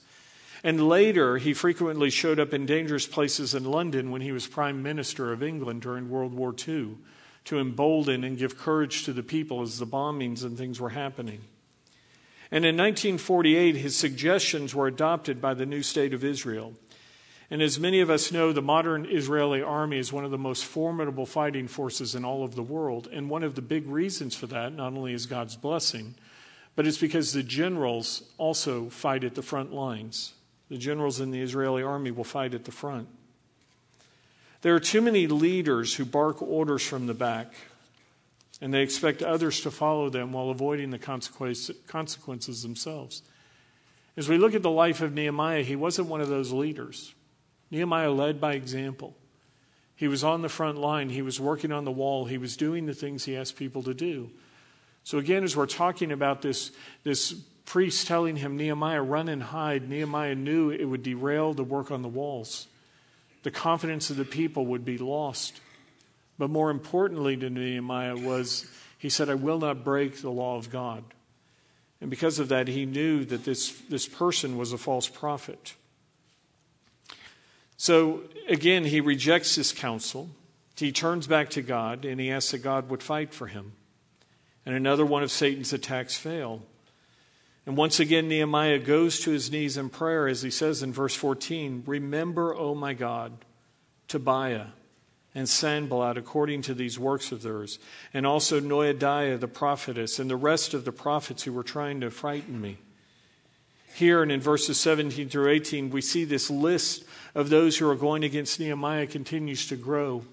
And 0.63 0.89
later, 0.89 1.39
he 1.39 1.55
frequently 1.55 2.11
showed 2.11 2.41
up 2.41 2.53
in 2.53 2.67
dangerous 2.67 3.07
places 3.07 3.55
in 3.55 3.65
London 3.65 4.11
when 4.11 4.21
he 4.21 4.33
was 4.33 4.47
Prime 4.47 4.83
Minister 4.83 5.33
of 5.33 5.43
England 5.43 5.83
during 5.83 6.11
World 6.11 6.35
War 6.35 6.55
II 6.67 6.97
to 7.49 7.59
embolden 7.59 8.25
and 8.25 8.37
give 8.37 8.59
courage 8.59 9.05
to 9.05 9.13
the 9.13 9.23
people 9.23 9.63
as 9.63 9.79
the 9.79 9.87
bombings 9.87 10.45
and 10.45 10.59
things 10.59 10.79
were 10.79 10.91
happening. 10.91 11.41
And 12.51 12.65
in 12.65 12.77
1948, 12.77 13.75
his 13.75 13.97
suggestions 13.97 14.75
were 14.75 14.87
adopted 14.87 15.41
by 15.41 15.55
the 15.55 15.65
new 15.65 15.83
state 15.83 16.13
of 16.13 16.25
Israel. 16.25 16.75
And 17.51 17.63
as 17.63 17.81
many 17.81 18.01
of 18.01 18.11
us 18.11 18.31
know, 18.31 18.53
the 18.53 18.61
modern 18.61 19.07
Israeli 19.07 19.63
army 19.63 19.97
is 19.97 20.13
one 20.13 20.27
of 20.27 20.31
the 20.31 20.37
most 20.37 20.67
formidable 20.67 21.25
fighting 21.25 21.69
forces 21.69 22.15
in 22.15 22.23
all 22.23 22.45
of 22.45 22.55
the 22.55 22.63
world. 22.63 23.09
And 23.11 23.31
one 23.31 23.43
of 23.43 23.55
the 23.55 23.63
big 23.63 23.87
reasons 23.87 24.35
for 24.35 24.47
that 24.49 24.75
not 24.75 24.93
only 24.93 25.15
is 25.15 25.25
God's 25.25 25.57
blessing, 25.57 26.17
but 26.77 26.87
it's 26.87 26.99
because 26.99 27.33
the 27.33 27.43
generals 27.43 28.23
also 28.37 28.91
fight 28.91 29.25
at 29.25 29.35
the 29.35 29.43
front 29.43 29.73
lines. 29.73 30.35
The 30.69 30.77
generals 30.77 31.19
in 31.19 31.31
the 31.31 31.41
Israeli 31.41 31.83
army 31.83 32.11
will 32.11 32.25
fight 32.25 32.53
at 32.53 32.65
the 32.65 32.73
front. 32.73 33.09
There 34.63 34.75
are 34.75 34.81
too 34.81 35.01
many 35.01 35.29
leaders 35.29 35.95
who 35.95 36.05
bark 36.05 36.43
orders 36.43 36.83
from 36.83 37.07
the 37.07 37.15
back, 37.15 37.53
and 38.61 38.75
they 38.75 38.83
expect 38.83 39.23
others 39.23 39.61
to 39.61 39.71
follow 39.71 40.11
them 40.11 40.33
while 40.33 40.51
avoiding 40.51 40.91
the 40.91 40.99
consequences 40.99 42.63
themselves. 42.63 43.23
As 44.17 44.29
we 44.29 44.37
look 44.37 44.55
at 44.55 44.63
the 44.63 44.71
life 44.71 45.01
of 45.01 45.15
Nehemiah, 45.15 45.63
he 45.63 45.77
wasn't 45.77 46.09
one 46.09 46.21
of 46.21 46.29
those 46.29 46.51
leaders. 46.51 47.15
Nehemiah 47.71 48.11
led 48.11 48.41
by 48.41 48.55
example. 48.55 49.15
He 49.95 50.09
was 50.09 50.25
on 50.25 50.43
the 50.43 50.49
front 50.49 50.79
line, 50.79 51.09
he 51.09 51.23
was 51.23 51.39
working 51.39 51.71
on 51.71 51.85
the 51.85 51.93
wall, 51.93 52.25
he 52.25 52.39
was 52.39 52.57
doing 52.57 52.87
the 52.87 52.95
things 52.95 53.25
he 53.25 53.37
asked 53.37 53.57
people 53.57 53.85
to 53.85 53.95
do. 53.95 54.31
So, 55.05 55.19
again, 55.19 55.45
as 55.45 55.57
we're 55.57 55.67
talking 55.67 56.11
about 56.11 56.43
this, 56.43 56.73
this 57.05 57.33
priest 57.65 58.09
telling 58.09 58.37
him, 58.37 58.57
Nehemiah, 58.57 59.03
run 59.03 59.29
and 59.29 59.43
hide, 59.43 59.89
Nehemiah 59.89 60.35
knew 60.35 60.71
it 60.71 60.85
would 60.85 61.05
derail 61.05 61.55
the 61.55 61.65
work 61.65 61.93
on 61.93 62.03
the 62.03 62.09
walls 62.09 62.67
the 63.43 63.51
confidence 63.51 64.11
of 64.11 64.17
the 64.17 64.25
people 64.25 64.67
would 64.67 64.85
be 64.85 64.99
lost. 64.99 65.61
But 66.39 66.51
more 66.51 66.71
importantly 66.71 67.37
to 67.37 67.51
Nehemiah 67.51 68.17
was 68.17 68.67
he 68.99 69.09
said, 69.09 69.29
I 69.29 69.35
will 69.35 69.59
not 69.59 69.85
break 69.85 70.21
the 70.21 70.31
law 70.31 70.57
of 70.57 70.71
God. 70.71 71.05
And 72.01 72.11
because 72.11 72.39
of 72.39 72.49
that, 72.49 72.69
he 72.69 72.85
knew 72.87 73.25
that 73.25 73.45
this, 73.45 73.73
this 73.89 74.07
person 74.07 74.57
was 74.57 74.73
a 74.73 74.79
false 74.79 75.09
prophet. 75.09 75.75
So 77.77 78.23
again, 78.49 78.85
he 78.85 79.01
rejects 79.01 79.55
this 79.57 79.73
counsel. 79.73 80.31
He 80.77 80.93
turns 80.93 81.27
back 81.27 81.51
to 81.51 81.63
God 81.63 82.05
and 82.05 82.21
he 82.21 82.31
asks 82.31 82.53
that 82.53 82.59
God 82.59 82.91
would 82.91 83.03
fight 83.03 83.33
for 83.33 83.47
him. 83.47 83.73
And 84.67 84.75
another 84.75 85.07
one 85.07 85.23
of 85.23 85.31
Satan's 85.31 85.73
attacks 85.73 86.17
fail. 86.17 86.63
And 87.69 87.77
once 87.77 88.01
again, 88.01 88.29
Nehemiah 88.29 88.79
goes 88.79 89.21
to 89.21 89.31
his 89.31 89.53
knees 89.53 89.77
in 89.77 89.91
prayer, 89.91 90.27
as 90.27 90.41
he 90.41 90.51
says 90.51 90.83
in 90.83 90.91
verse 90.91 91.15
14 91.15 91.83
Remember, 91.85 92.55
O 92.57 92.75
my 92.75 92.95
God, 92.95 93.45
Tobiah 94.09 94.69
and 95.35 95.47
Sanballat 95.47 96.17
according 96.17 96.63
to 96.63 96.73
these 96.73 96.99
works 96.99 97.31
of 97.31 97.43
theirs, 97.43 97.79
and 98.15 98.27
also 98.27 98.59
Noadiah 98.59 99.39
the 99.39 99.49
prophetess, 99.49 100.19
and 100.19 100.31
the 100.31 100.35
rest 100.35 100.73
of 100.73 100.87
the 100.87 100.93
prophets 100.93 101.43
who 101.43 101.53
were 101.53 101.63
trying 101.63 102.01
to 102.01 102.11
frighten 102.11 102.59
me. 102.59 102.79
Here 103.95 104.23
and 104.23 104.33
in 104.33 104.41
verses 104.41 104.81
17 104.81 105.29
through 105.29 105.51
18, 105.51 105.91
we 105.91 106.01
see 106.01 106.25
this 106.25 106.49
list 106.49 107.05
of 107.35 107.51
those 107.51 107.77
who 107.77 107.91
are 107.91 107.97
going 107.97 108.25
against 108.25 108.59
Nehemiah 108.59 109.07
continues 109.07 109.67
to 109.67 109.77
grow. 109.77 110.25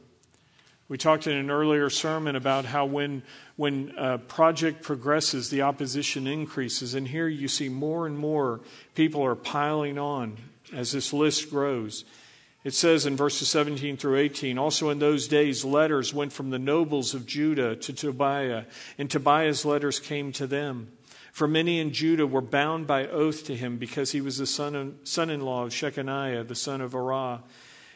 We 0.88 1.00
talked 1.00 1.26
in 1.26 1.36
an 1.36 1.50
earlier 1.50 1.90
sermon 1.90 2.36
about 2.36 2.66
how 2.66 2.86
when, 2.86 3.24
when 3.56 3.94
a 3.98 4.20
project 4.20 4.84
progresses, 4.84 5.50
the 5.50 5.64
opposition 5.64 6.28
increases. 6.28 6.94
And 6.94 7.08
here 7.08 7.28
you 7.28 7.48
see 7.48 7.70
more 7.70 8.06
and 8.06 8.18
more 8.18 8.62
people 8.94 9.26
are 9.26 9.36
piling 9.36 9.98
on 9.98 10.38
as 10.72 10.92
this 10.92 11.12
list 11.12 11.50
grows. 11.50 12.06
It 12.64 12.76
says 12.76 13.08
in 13.08 13.16
verses 13.16 13.48
17 13.48 13.98
through 13.98 14.18
18 14.18 14.60
Also 14.60 14.90
in 14.90 15.00
those 15.00 15.28
days, 15.28 15.66
letters 15.66 16.14
went 16.14 16.34
from 16.34 16.52
the 16.52 16.60
nobles 16.60 17.16
of 17.16 17.26
Judah 17.26 17.76
to 17.78 17.94
Tobiah, 17.94 18.66
and 19.00 19.10
Tobiah's 19.10 19.66
letters 19.66 20.00
came 20.00 20.32
to 20.34 20.46
them. 20.46 20.92
For 21.32 21.48
many 21.48 21.80
in 21.80 21.94
Judah 21.94 22.28
were 22.28 22.42
bound 22.42 22.86
by 22.86 23.08
oath 23.08 23.44
to 23.46 23.56
him 23.56 23.78
because 23.78 24.12
he 24.12 24.22
was 24.22 24.38
the 24.38 24.46
son 24.46 25.30
in 25.30 25.42
law 25.42 25.64
of 25.64 25.72
Shechaniah, 25.72 26.48
the 26.48 26.56
son 26.56 26.80
of 26.80 26.94
Arah, 26.94 27.42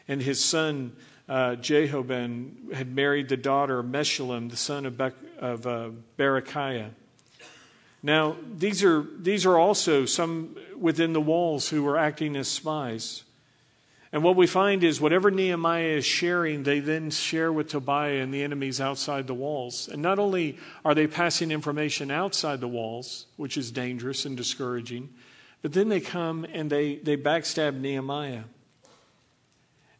and 0.06 0.22
his 0.22 0.42
son 0.42 0.96
uh, 1.30 1.54
Jehoben 1.54 2.74
had 2.74 2.92
married 2.92 3.28
the 3.28 3.36
daughter 3.36 3.78
of 3.78 3.86
Meshullam, 3.86 4.50
the 4.50 4.56
son 4.56 4.84
of, 4.84 4.98
Be- 4.98 5.12
of 5.38 5.64
uh, 5.64 5.90
Berechiah. 6.18 6.90
Now, 8.02 8.36
these 8.52 8.82
are, 8.82 9.06
these 9.16 9.46
are 9.46 9.56
also 9.56 10.06
some 10.06 10.56
within 10.76 11.12
the 11.12 11.20
walls 11.20 11.68
who 11.68 11.84
were 11.84 11.96
acting 11.96 12.34
as 12.34 12.48
spies. 12.48 13.22
And 14.12 14.24
what 14.24 14.34
we 14.34 14.48
find 14.48 14.82
is 14.82 15.00
whatever 15.00 15.30
Nehemiah 15.30 15.98
is 15.98 16.04
sharing, 16.04 16.64
they 16.64 16.80
then 16.80 17.10
share 17.10 17.52
with 17.52 17.68
Tobiah 17.68 18.22
and 18.22 18.34
the 18.34 18.42
enemies 18.42 18.80
outside 18.80 19.28
the 19.28 19.34
walls. 19.34 19.88
And 19.88 20.02
not 20.02 20.18
only 20.18 20.58
are 20.84 20.96
they 20.96 21.06
passing 21.06 21.52
information 21.52 22.10
outside 22.10 22.60
the 22.60 22.66
walls, 22.66 23.26
which 23.36 23.56
is 23.56 23.70
dangerous 23.70 24.24
and 24.24 24.36
discouraging, 24.36 25.10
but 25.62 25.74
then 25.74 25.90
they 25.90 26.00
come 26.00 26.44
and 26.52 26.70
they, 26.70 26.96
they 26.96 27.16
backstab 27.16 27.78
Nehemiah. 27.78 28.44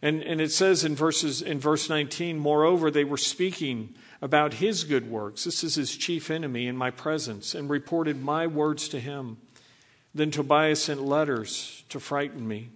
And, 0.03 0.23
and 0.23 0.41
it 0.41 0.51
says 0.51 0.83
in, 0.85 0.97
verses, 0.97 1.43
in 1.43 1.59
verse 1.59 1.89
19, 1.89 2.39
moreover, 2.39 2.91
they 2.91 3.05
were 3.05 3.19
speaking 3.19 3.95
about 4.23 4.55
his 4.55 4.85
good 4.85 5.11
works. 5.11 5.45
This 5.45 5.63
is 5.63 5.75
his 5.75 5.97
chief 5.97 6.31
enemy 6.31 6.67
in 6.67 6.77
my 6.77 6.91
presence, 6.91 7.55
and 7.55 7.69
reported 7.69 8.23
my 8.23 8.47
words 8.47 8.89
to 8.89 9.01
him. 9.01 9.39
Then 10.15 10.31
Tobiah 10.31 10.77
sent 10.77 11.03
letters 11.03 11.85
to 11.91 12.01
frighten 12.01 12.47
me. 12.49 12.71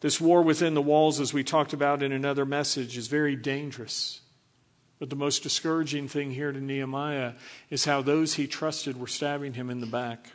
This 0.00 0.20
war 0.20 0.42
within 0.42 0.74
the 0.74 0.82
walls, 0.82 1.20
as 1.20 1.32
we 1.32 1.44
talked 1.44 1.72
about 1.72 2.02
in 2.02 2.10
another 2.10 2.44
message, 2.44 2.98
is 2.98 3.06
very 3.06 3.36
dangerous. 3.36 4.20
But 4.98 5.10
the 5.10 5.16
most 5.16 5.44
discouraging 5.44 6.08
thing 6.08 6.32
here 6.32 6.50
to 6.50 6.60
Nehemiah 6.60 7.34
is 7.70 7.84
how 7.84 8.02
those 8.02 8.34
he 8.34 8.48
trusted 8.48 8.98
were 8.98 9.06
stabbing 9.06 9.54
him 9.54 9.70
in 9.70 9.80
the 9.80 9.86
back. 9.86 10.32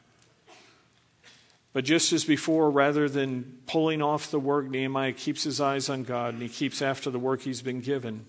But 1.74 1.86
just 1.86 2.12
as 2.14 2.26
before, 2.26 2.72
rather 2.72 3.08
than 3.08 3.60
pulling 3.68 4.02
off 4.02 4.32
the 4.32 4.40
work, 4.40 4.68
Nehemiah 4.68 5.14
keeps 5.14 5.44
his 5.44 5.62
eyes 5.62 5.90
on 5.90 6.04
God 6.04 6.34
and 6.34 6.42
he 6.42 6.50
keeps 6.50 6.82
after 6.82 7.10
the 7.10 7.20
work 7.20 7.42
he's 7.42 7.62
been 7.62 7.82
given. 7.82 8.26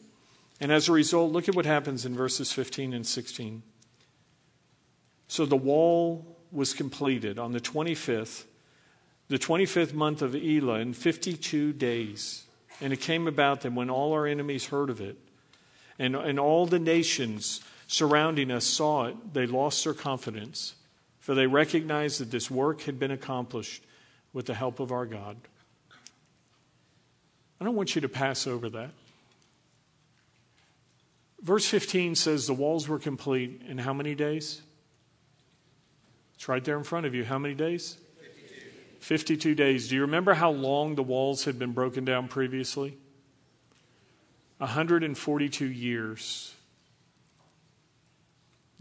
And 0.61 0.73
as 0.73 0.89
a 0.89 0.93
result, 0.93 1.33
look 1.33 1.49
at 1.49 1.55
what 1.55 1.67
happens 1.67 2.05
in 2.05 2.15
verses 2.15 2.53
15 2.53 2.93
and 2.93 3.07
16. 3.07 3.63
So 5.29 5.47
the 5.47 5.57
wall 5.57 6.37
was 6.51 6.75
completed 6.75 7.39
on 7.39 7.53
the 7.53 7.61
25th 7.61 8.45
the 9.29 9.39
25th 9.39 9.93
month 9.93 10.23
of 10.23 10.33
Elul 10.33 10.81
in 10.81 10.95
52 10.95 11.75
days. 11.75 12.45
And 12.81 12.93
it 12.93 13.01
came 13.01 13.27
about 13.27 13.61
that 13.63 13.73
when 13.73 13.91
all 13.91 14.13
our 14.13 14.27
enemies 14.27 14.67
heard 14.67 14.91
of 14.91 15.01
it, 15.01 15.17
and, 15.99 16.15
and 16.17 16.39
all 16.39 16.67
the 16.67 16.79
nations 16.79 17.61
surrounding 17.87 18.51
us 18.51 18.65
saw 18.65 19.07
it, 19.07 19.35
they 19.35 19.47
lost 19.47 19.85
their 19.85 19.95
confidence, 19.95 20.75
for 21.29 21.35
they 21.35 21.47
recognized 21.47 22.21
that 22.21 22.31
this 22.31 22.51
work 22.51 22.81
had 22.81 22.99
been 22.99 23.11
accomplished 23.11 23.83
with 24.33 24.47
the 24.47 24.55
help 24.55 24.81
of 24.81 24.91
our 24.91 25.05
God. 25.05 25.37
I 27.61 27.67
don't 27.67 27.75
want 27.75 27.95
you 27.95 28.01
to 28.01 28.09
pass 28.09 28.47
over 28.47 28.71
that. 28.71 28.93
Verse 31.43 31.67
15 31.67 32.15
says 32.15 32.47
the 32.47 32.55
walls 32.55 32.89
were 32.89 32.99
complete 32.99 33.61
in 33.69 33.77
how 33.77 33.93
many 33.93 34.15
days? 34.15 34.63
It's 36.35 36.49
right 36.49 36.65
there 36.65 36.79
in 36.79 36.85
front 36.85 37.05
of 37.05 37.15
you. 37.15 37.25
How 37.25 37.39
many 37.39 37.53
days? 37.53 37.99
52 39.01 39.55
days. 39.55 39.89
Do 39.89 39.97
you 39.97 40.01
remember 40.01 40.33
how 40.33 40.51
long 40.51 40.95
the 40.95 41.03
walls 41.03 41.45
had 41.45 41.59
been 41.59 41.73
broken 41.73 42.07
down 42.07 42.29
previously? 42.29 42.97
142 44.57 45.67
years. 45.67 46.55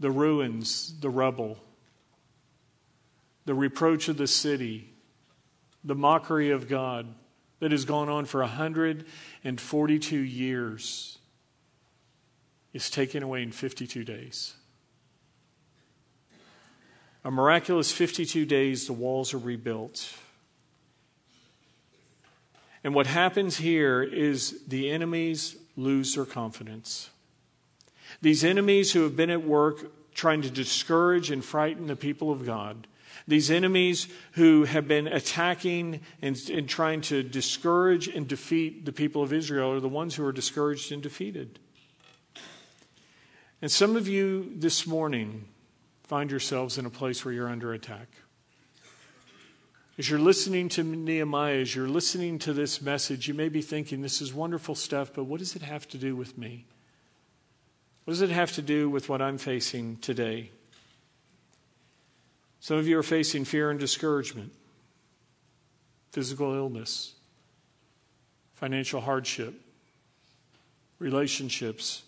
The 0.00 0.10
ruins, 0.10 0.98
the 0.98 1.10
rubble, 1.10 1.58
the 3.48 3.54
reproach 3.54 4.08
of 4.08 4.18
the 4.18 4.26
city, 4.26 4.92
the 5.82 5.94
mockery 5.94 6.50
of 6.50 6.68
God 6.68 7.06
that 7.60 7.72
has 7.72 7.86
gone 7.86 8.10
on 8.10 8.26
for 8.26 8.42
142 8.42 10.16
years 10.18 11.16
is 12.74 12.90
taken 12.90 13.22
away 13.22 13.42
in 13.42 13.50
52 13.50 14.04
days. 14.04 14.52
A 17.24 17.30
miraculous 17.30 17.90
52 17.90 18.44
days, 18.44 18.86
the 18.86 18.92
walls 18.92 19.32
are 19.32 19.38
rebuilt. 19.38 20.12
And 22.84 22.94
what 22.94 23.06
happens 23.06 23.56
here 23.56 24.02
is 24.02 24.62
the 24.68 24.90
enemies 24.90 25.56
lose 25.74 26.16
their 26.16 26.26
confidence. 26.26 27.08
These 28.20 28.44
enemies 28.44 28.92
who 28.92 29.04
have 29.04 29.16
been 29.16 29.30
at 29.30 29.42
work 29.42 29.90
trying 30.18 30.42
to 30.42 30.50
discourage 30.50 31.30
and 31.30 31.44
frighten 31.44 31.86
the 31.86 31.94
people 31.94 32.32
of 32.32 32.44
God, 32.44 32.88
these 33.28 33.52
enemies 33.52 34.08
who 34.32 34.64
have 34.64 34.88
been 34.88 35.06
attacking 35.06 36.00
and, 36.20 36.36
and, 36.50 36.68
trying 36.68 37.00
to 37.02 37.22
discourage 37.22 38.08
and 38.08 38.26
defeat 38.26 38.84
the 38.84 38.90
people 38.90 39.22
of 39.22 39.32
Israel 39.32 39.70
are 39.70 39.78
the 39.78 39.88
ones 39.88 40.16
who 40.16 40.24
are 40.24 40.32
discouraged 40.32 40.90
and 40.90 41.00
defeated. 41.00 41.60
And 43.62 43.70
some 43.70 43.94
of 43.94 44.08
you 44.08 44.52
this 44.56 44.88
morning 44.88 45.44
find 46.02 46.32
yourselves 46.32 46.78
in 46.78 46.84
a 46.84 46.90
place 46.90 47.24
where 47.24 47.32
you're 47.32 47.48
under 47.48 47.72
attack. 47.72 48.08
As 49.98 50.10
you're 50.10 50.18
listening 50.18 50.68
to 50.70 50.82
Nehemiah, 50.82 51.58
as 51.58 51.76
you're 51.76 51.88
listening 51.88 52.40
to 52.40 52.52
this 52.52 52.82
message, 52.82 53.28
you 53.28 53.34
may 53.34 53.48
be 53.48 53.62
thinking, 53.62 54.02
this 54.02 54.20
is 54.20 54.34
wonderful 54.34 54.74
stuff, 54.74 55.12
but 55.14 55.24
what 55.24 55.38
does 55.38 55.54
it 55.54 55.62
have 55.62 55.86
to 55.88 55.96
do 55.96 56.16
with 56.16 56.36
me? 56.36 56.66
What 58.08 58.12
does 58.12 58.22
it 58.22 58.30
have 58.30 58.52
to 58.52 58.62
do 58.62 58.88
with 58.88 59.10
what 59.10 59.20
I'm 59.20 59.36
facing 59.36 59.98
today? 59.98 60.48
Some 62.58 62.78
of 62.78 62.88
you 62.88 62.98
are 62.98 63.02
facing 63.02 63.44
fear 63.44 63.70
and 63.70 63.78
discouragement, 63.78 64.50
physical 66.12 66.54
illness, 66.54 67.12
financial 68.54 69.02
hardship, 69.02 69.52
relationships 70.98 72.04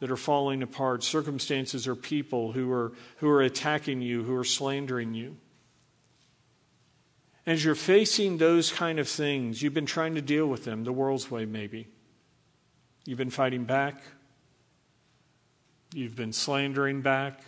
that 0.00 0.10
are 0.10 0.16
falling 0.18 0.62
apart, 0.62 1.02
circumstances 1.02 1.88
or 1.88 1.96
people 1.96 2.52
who 2.52 2.70
are, 2.70 2.92
who 3.16 3.30
are 3.30 3.40
attacking 3.40 4.02
you, 4.02 4.22
who 4.22 4.36
are 4.36 4.44
slandering 4.44 5.14
you. 5.14 5.38
As 7.46 7.64
you're 7.64 7.74
facing 7.74 8.36
those 8.36 8.70
kind 8.70 8.98
of 8.98 9.08
things, 9.08 9.62
you've 9.62 9.72
been 9.72 9.86
trying 9.86 10.16
to 10.16 10.20
deal 10.20 10.46
with 10.46 10.66
them 10.66 10.84
the 10.84 10.92
world's 10.92 11.30
way, 11.30 11.46
maybe. 11.46 11.88
You've 13.06 13.16
been 13.16 13.30
fighting 13.30 13.64
back. 13.64 14.02
You've 15.92 16.14
been 16.14 16.32
slandering 16.32 17.00
back. 17.00 17.40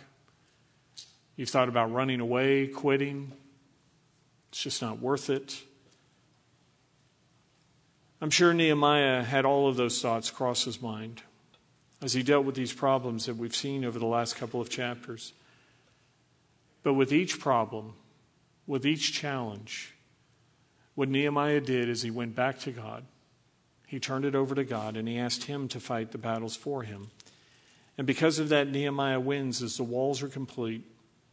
You've 1.37 1.49
thought 1.49 1.69
about 1.69 1.93
running 1.93 2.19
away, 2.19 2.67
quitting. 2.67 3.31
It's 4.49 4.61
just 4.61 4.81
not 4.81 4.99
worth 4.99 5.29
it. 5.29 5.61
I'm 8.21 8.29
sure 8.29 8.53
Nehemiah 8.53 9.23
had 9.23 9.45
all 9.45 9.67
of 9.67 9.77
those 9.77 10.01
thoughts 10.01 10.29
cross 10.29 10.65
his 10.65 10.81
mind 10.81 11.21
as 12.01 12.13
he 12.13 12.21
dealt 12.21 12.45
with 12.45 12.55
these 12.55 12.73
problems 12.73 13.25
that 13.25 13.37
we've 13.37 13.55
seen 13.55 13.85
over 13.85 13.97
the 13.97 14.05
last 14.05 14.35
couple 14.35 14.59
of 14.59 14.69
chapters. 14.69 15.33
But 16.83 16.93
with 16.93 17.13
each 17.13 17.39
problem, 17.39 17.93
with 18.67 18.85
each 18.85 19.13
challenge, 19.13 19.93
what 20.95 21.09
Nehemiah 21.09 21.61
did 21.61 21.87
is 21.87 22.01
he 22.01 22.11
went 22.11 22.35
back 22.35 22.59
to 22.59 22.71
God. 22.71 23.05
He 23.87 23.99
turned 23.99 24.25
it 24.25 24.35
over 24.35 24.53
to 24.53 24.63
God 24.63 24.97
and 24.97 25.07
he 25.07 25.17
asked 25.17 25.45
Him 25.45 25.67
to 25.69 25.79
fight 25.79 26.11
the 26.11 26.17
battles 26.17 26.55
for 26.55 26.83
him. 26.83 27.11
And 27.97 28.07
because 28.07 28.39
of 28.39 28.49
that, 28.49 28.69
Nehemiah 28.69 29.19
wins 29.19 29.61
as 29.61 29.77
the 29.77 29.83
walls 29.83 30.23
are 30.23 30.27
complete 30.27 30.83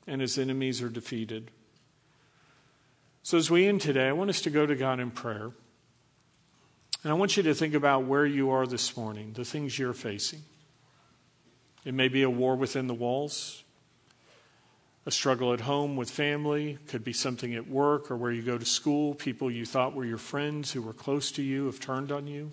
and 0.06 0.20
his 0.20 0.38
enemies 0.38 0.82
are 0.82 0.88
defeated. 0.88 1.50
So, 3.22 3.38
as 3.38 3.50
we 3.50 3.66
end 3.66 3.80
today, 3.80 4.08
I 4.08 4.12
want 4.12 4.30
us 4.30 4.40
to 4.42 4.50
go 4.50 4.66
to 4.66 4.74
God 4.74 5.00
in 5.00 5.11
prayer. 5.11 5.52
And 7.02 7.11
I 7.11 7.14
want 7.14 7.36
you 7.36 7.42
to 7.44 7.54
think 7.54 7.74
about 7.74 8.04
where 8.04 8.26
you 8.26 8.50
are 8.50 8.66
this 8.66 8.96
morning, 8.96 9.32
the 9.32 9.44
things 9.44 9.78
you're 9.78 9.94
facing. 9.94 10.42
It 11.84 11.94
may 11.94 12.08
be 12.08 12.22
a 12.22 12.30
war 12.30 12.56
within 12.56 12.88
the 12.88 12.94
walls, 12.94 13.64
a 15.06 15.11
struggle 15.11 15.54
at 15.54 15.62
home 15.62 15.96
with 15.96 16.11
family, 16.11 16.76
could 16.88 17.02
be 17.02 17.14
something 17.14 17.54
at 17.54 17.68
work 17.68 18.11
or 18.11 18.16
where 18.16 18.32
you 18.32 18.42
go 18.42 18.58
to 18.58 18.66
school. 18.66 19.14
People 19.14 19.50
you 19.50 19.64
thought 19.64 19.94
were 19.94 20.04
your 20.04 20.18
friends 20.18 20.72
who 20.72 20.82
were 20.82 20.92
close 20.92 21.32
to 21.32 21.42
you 21.42 21.66
have 21.66 21.80
turned 21.80 22.12
on 22.12 22.26
you. 22.26 22.50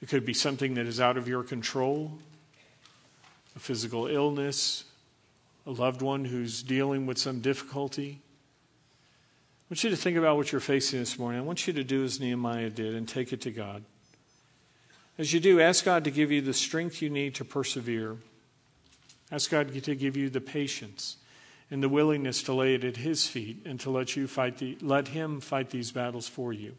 It 0.00 0.08
could 0.08 0.24
be 0.24 0.34
something 0.34 0.74
that 0.74 0.86
is 0.86 0.98
out 0.98 1.18
of 1.18 1.28
your 1.28 1.42
control, 1.42 2.18
a 3.56 3.58
physical 3.58 4.06
illness, 4.06 4.84
a 5.66 5.70
loved 5.70 6.02
one 6.02 6.24
who's 6.24 6.62
dealing 6.62 7.06
with 7.06 7.18
some 7.18 7.40
difficulty. 7.40 8.20
I 8.20 9.64
want 9.70 9.84
you 9.84 9.90
to 9.90 9.96
think 9.96 10.16
about 10.16 10.36
what 10.36 10.52
you're 10.52 10.60
facing 10.60 10.98
this 10.98 11.18
morning. 11.18 11.40
I 11.40 11.44
want 11.44 11.66
you 11.66 11.72
to 11.72 11.84
do 11.84 12.04
as 12.04 12.20
Nehemiah 12.20 12.70
did 12.70 12.94
and 12.94 13.08
take 13.08 13.32
it 13.32 13.40
to 13.42 13.50
God. 13.50 13.84
As 15.16 15.32
you 15.32 15.40
do, 15.40 15.60
ask 15.60 15.84
God 15.84 16.04
to 16.04 16.10
give 16.10 16.30
you 16.30 16.40
the 16.40 16.52
strength 16.52 17.00
you 17.00 17.08
need 17.08 17.36
to 17.36 17.44
persevere. 17.44 18.16
Ask 19.30 19.50
God 19.50 19.72
to 19.72 19.94
give 19.94 20.16
you 20.16 20.28
the 20.28 20.40
patience 20.40 21.16
and 21.70 21.82
the 21.82 21.88
willingness 21.88 22.42
to 22.42 22.52
lay 22.52 22.74
it 22.74 22.84
at 22.84 22.98
His 22.98 23.26
feet 23.26 23.62
and 23.64 23.80
to 23.80 23.90
let 23.90 24.16
you 24.16 24.26
fight 24.26 24.58
the, 24.58 24.76
let 24.80 25.08
Him 25.08 25.40
fight 25.40 25.70
these 25.70 25.92
battles 25.92 26.28
for 26.28 26.52
you. 26.52 26.74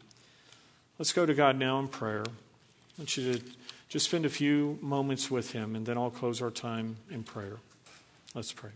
Let's 0.98 1.12
go 1.12 1.26
to 1.26 1.34
God 1.34 1.58
now 1.58 1.78
in 1.80 1.88
prayer. 1.88 2.24
I 2.26 3.02
want 3.02 3.16
you 3.16 3.34
to 3.34 3.44
just 3.88 4.06
spend 4.06 4.26
a 4.26 4.30
few 4.30 4.78
moments 4.82 5.30
with 5.30 5.52
Him, 5.52 5.76
and 5.76 5.86
then 5.86 5.96
I'll 5.96 6.10
close 6.10 6.42
our 6.42 6.50
time 6.50 6.96
in 7.10 7.22
prayer. 7.22 7.58
Let's 8.34 8.52
pray. 8.52 8.70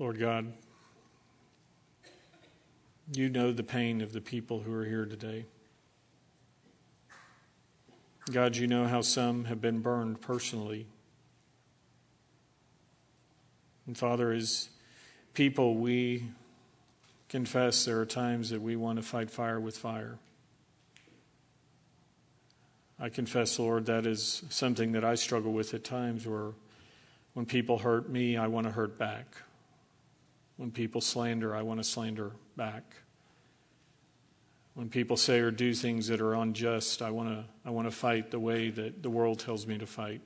Lord 0.00 0.18
God, 0.18 0.50
you 3.12 3.28
know 3.28 3.52
the 3.52 3.62
pain 3.62 4.00
of 4.00 4.14
the 4.14 4.20
people 4.22 4.60
who 4.60 4.72
are 4.72 4.86
here 4.86 5.04
today. 5.04 5.44
God, 8.32 8.56
you 8.56 8.66
know 8.66 8.86
how 8.86 9.02
some 9.02 9.44
have 9.44 9.60
been 9.60 9.80
burned 9.80 10.22
personally. 10.22 10.86
And 13.86 13.98
Father, 13.98 14.32
as 14.32 14.70
people, 15.34 15.74
we 15.74 16.24
confess 17.28 17.84
there 17.84 18.00
are 18.00 18.06
times 18.06 18.48
that 18.48 18.62
we 18.62 18.76
want 18.76 18.96
to 18.96 19.02
fight 19.02 19.30
fire 19.30 19.60
with 19.60 19.76
fire. 19.76 20.16
I 22.98 23.10
confess, 23.10 23.58
Lord, 23.58 23.84
that 23.84 24.06
is 24.06 24.44
something 24.48 24.92
that 24.92 25.04
I 25.04 25.14
struggle 25.14 25.52
with 25.52 25.74
at 25.74 25.84
times 25.84 26.26
where 26.26 26.52
when 27.34 27.44
people 27.44 27.76
hurt 27.76 28.08
me, 28.08 28.38
I 28.38 28.46
want 28.46 28.66
to 28.66 28.72
hurt 28.72 28.96
back. 28.96 29.26
When 30.60 30.70
people 30.70 31.00
slander, 31.00 31.56
I 31.56 31.62
want 31.62 31.80
to 31.80 31.84
slander 31.84 32.32
back. 32.54 32.96
When 34.74 34.90
people 34.90 35.16
say 35.16 35.38
or 35.38 35.50
do 35.50 35.72
things 35.72 36.08
that 36.08 36.20
are 36.20 36.34
unjust, 36.34 37.00
I 37.00 37.10
want 37.12 37.30
to, 37.30 37.44
I 37.64 37.70
want 37.70 37.86
to 37.86 37.90
fight 37.90 38.30
the 38.30 38.40
way 38.40 38.68
that 38.68 39.02
the 39.02 39.08
world 39.08 39.38
tells 39.38 39.66
me 39.66 39.78
to 39.78 39.86
fight. 39.86 40.20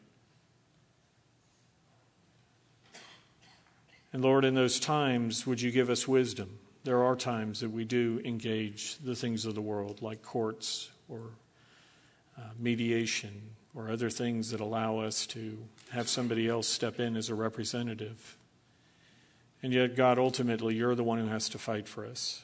And 4.13 4.25
Lord, 4.25 4.45
in 4.45 4.57
those 4.57 4.81
times, 4.81 5.47
would 5.47 5.61
you 5.61 5.71
give 5.71 5.89
us 5.89 6.09
wisdom? 6.09 6.59
There 6.83 7.05
are 7.05 7.15
times 7.15 7.61
that 7.61 7.71
we 7.71 7.85
do 7.85 8.21
engage 8.25 8.99
the 9.05 9.15
things 9.15 9.47
of 9.47 9.55
the 9.55 9.63
world, 9.63 10.03
like 10.03 10.21
courts 10.23 10.91
or 11.09 11.21
uh, 12.37 12.41
mediation 12.59 13.41
or 13.73 13.89
other 13.89 14.11
things 14.11 14.51
that 14.51 14.59
allow 14.59 14.99
us 14.99 15.29
to 15.29 15.57
have 15.93 16.09
somebody 16.09 16.49
else 16.49 16.67
step 16.67 16.99
in 16.99 17.15
as 17.15 17.29
a 17.29 17.37
representative. 17.37 18.37
And 19.65 19.73
yet, 19.73 19.97
God, 19.97 20.19
ultimately, 20.19 20.75
you're 20.75 20.95
the 20.95 21.03
one 21.03 21.19
who 21.19 21.29
has 21.29 21.49
to 21.49 21.59
fight 21.59 21.89
for 21.89 22.05
us. 22.05 22.43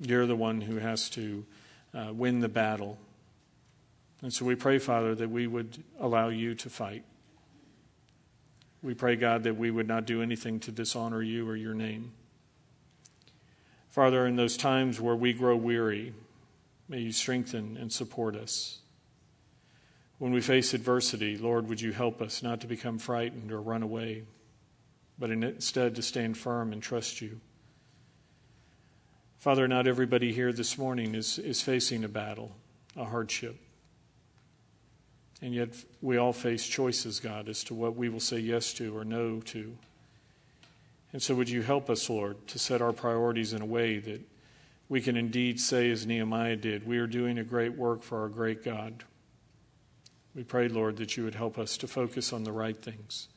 You're 0.00 0.24
the 0.24 0.34
one 0.34 0.62
who 0.62 0.78
has 0.78 1.10
to 1.10 1.44
uh, 1.92 2.10
win 2.10 2.40
the 2.40 2.48
battle. 2.48 2.96
And 4.22 4.32
so 4.32 4.46
we 4.46 4.54
pray, 4.54 4.78
Father, 4.78 5.14
that 5.14 5.28
we 5.28 5.46
would 5.46 5.84
allow 6.00 6.30
you 6.30 6.54
to 6.54 6.70
fight. 6.70 7.04
We 8.82 8.94
pray, 8.94 9.14
God, 9.14 9.42
that 9.42 9.58
we 9.58 9.70
would 9.70 9.86
not 9.86 10.06
do 10.06 10.22
anything 10.22 10.58
to 10.60 10.72
dishonor 10.72 11.20
you 11.20 11.46
or 11.46 11.54
your 11.54 11.74
name. 11.74 12.12
Father, 13.90 14.26
in 14.26 14.36
those 14.36 14.56
times 14.56 15.02
where 15.02 15.14
we 15.14 15.34
grow 15.34 15.54
weary, 15.54 16.14
may 16.88 17.00
you 17.00 17.12
strengthen 17.12 17.76
and 17.76 17.92
support 17.92 18.36
us. 18.36 18.78
When 20.16 20.32
we 20.32 20.40
face 20.40 20.72
adversity, 20.72 21.36
Lord, 21.36 21.68
would 21.68 21.82
you 21.82 21.92
help 21.92 22.22
us 22.22 22.42
not 22.42 22.62
to 22.62 22.66
become 22.66 22.98
frightened 22.98 23.52
or 23.52 23.60
run 23.60 23.82
away? 23.82 24.22
But 25.18 25.30
instead 25.30 25.94
to 25.94 26.02
stand 26.02 26.36
firm 26.36 26.72
and 26.72 26.82
trust 26.82 27.20
you. 27.20 27.40
Father, 29.38 29.66
not 29.66 29.86
everybody 29.86 30.32
here 30.32 30.52
this 30.52 30.78
morning 30.78 31.14
is, 31.14 31.38
is 31.38 31.62
facing 31.62 32.04
a 32.04 32.08
battle, 32.08 32.52
a 32.96 33.04
hardship. 33.04 33.56
And 35.40 35.52
yet 35.52 35.70
we 36.00 36.16
all 36.16 36.32
face 36.32 36.66
choices, 36.66 37.18
God, 37.18 37.48
as 37.48 37.64
to 37.64 37.74
what 37.74 37.96
we 37.96 38.08
will 38.08 38.20
say 38.20 38.38
yes 38.38 38.72
to 38.74 38.96
or 38.96 39.04
no 39.04 39.40
to. 39.40 39.76
And 41.12 41.20
so 41.20 41.34
would 41.34 41.50
you 41.50 41.62
help 41.62 41.90
us, 41.90 42.08
Lord, 42.08 42.46
to 42.48 42.58
set 42.58 42.80
our 42.80 42.92
priorities 42.92 43.52
in 43.52 43.60
a 43.60 43.66
way 43.66 43.98
that 43.98 44.20
we 44.88 45.00
can 45.00 45.16
indeed 45.16 45.58
say, 45.58 45.90
as 45.90 46.06
Nehemiah 46.06 46.56
did, 46.56 46.86
we 46.86 46.98
are 46.98 47.06
doing 47.06 47.38
a 47.38 47.44
great 47.44 47.76
work 47.76 48.02
for 48.02 48.20
our 48.20 48.28
great 48.28 48.62
God. 48.62 49.02
We 50.34 50.44
pray, 50.44 50.68
Lord, 50.68 50.98
that 50.98 51.16
you 51.16 51.24
would 51.24 51.34
help 51.34 51.58
us 51.58 51.76
to 51.78 51.88
focus 51.88 52.32
on 52.32 52.44
the 52.44 52.52
right 52.52 52.76
things. 52.76 53.28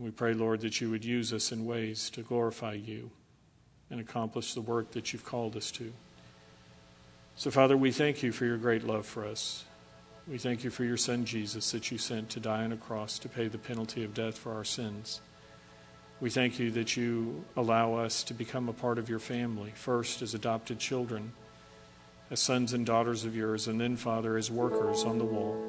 We 0.00 0.10
pray, 0.10 0.32
Lord, 0.32 0.62
that 0.62 0.80
you 0.80 0.88
would 0.88 1.04
use 1.04 1.30
us 1.30 1.52
in 1.52 1.66
ways 1.66 2.08
to 2.10 2.22
glorify 2.22 2.72
you 2.72 3.10
and 3.90 4.00
accomplish 4.00 4.54
the 4.54 4.62
work 4.62 4.92
that 4.92 5.12
you've 5.12 5.26
called 5.26 5.56
us 5.58 5.70
to. 5.72 5.92
So, 7.36 7.50
Father, 7.50 7.76
we 7.76 7.90
thank 7.90 8.22
you 8.22 8.32
for 8.32 8.46
your 8.46 8.56
great 8.56 8.82
love 8.82 9.04
for 9.04 9.26
us. 9.26 9.66
We 10.26 10.38
thank 10.38 10.64
you 10.64 10.70
for 10.70 10.84
your 10.84 10.96
Son, 10.96 11.26
Jesus, 11.26 11.70
that 11.72 11.90
you 11.90 11.98
sent 11.98 12.30
to 12.30 12.40
die 12.40 12.64
on 12.64 12.72
a 12.72 12.78
cross 12.78 13.18
to 13.18 13.28
pay 13.28 13.48
the 13.48 13.58
penalty 13.58 14.02
of 14.02 14.14
death 14.14 14.38
for 14.38 14.54
our 14.54 14.64
sins. 14.64 15.20
We 16.18 16.30
thank 16.30 16.58
you 16.58 16.70
that 16.70 16.96
you 16.96 17.44
allow 17.54 17.94
us 17.94 18.24
to 18.24 18.34
become 18.34 18.70
a 18.70 18.72
part 18.72 18.96
of 18.96 19.10
your 19.10 19.18
family, 19.18 19.72
first 19.74 20.22
as 20.22 20.32
adopted 20.32 20.78
children, 20.78 21.32
as 22.30 22.40
sons 22.40 22.72
and 22.72 22.86
daughters 22.86 23.26
of 23.26 23.36
yours, 23.36 23.68
and 23.68 23.78
then, 23.78 23.96
Father, 23.96 24.38
as 24.38 24.50
workers 24.50 25.04
on 25.04 25.18
the 25.18 25.24
wall, 25.26 25.62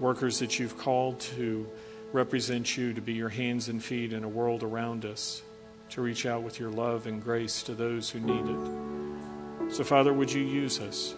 workers 0.00 0.38
that 0.38 0.58
you've 0.58 0.78
called 0.78 1.20
to 1.20 1.68
represent 2.14 2.76
you 2.76 2.94
to 2.94 3.00
be 3.00 3.12
your 3.12 3.28
hands 3.28 3.68
and 3.68 3.82
feet 3.82 4.12
in 4.12 4.22
a 4.22 4.28
world 4.28 4.62
around 4.62 5.04
us, 5.04 5.42
to 5.90 6.00
reach 6.00 6.26
out 6.26 6.44
with 6.44 6.60
your 6.60 6.70
love 6.70 7.08
and 7.08 7.22
grace 7.22 7.64
to 7.64 7.74
those 7.74 8.08
who 8.08 8.20
need 8.20 8.46
it. 8.48 9.74
So, 9.74 9.82
Father, 9.82 10.12
would 10.12 10.32
you 10.32 10.42
use 10.42 10.78
us 10.78 11.16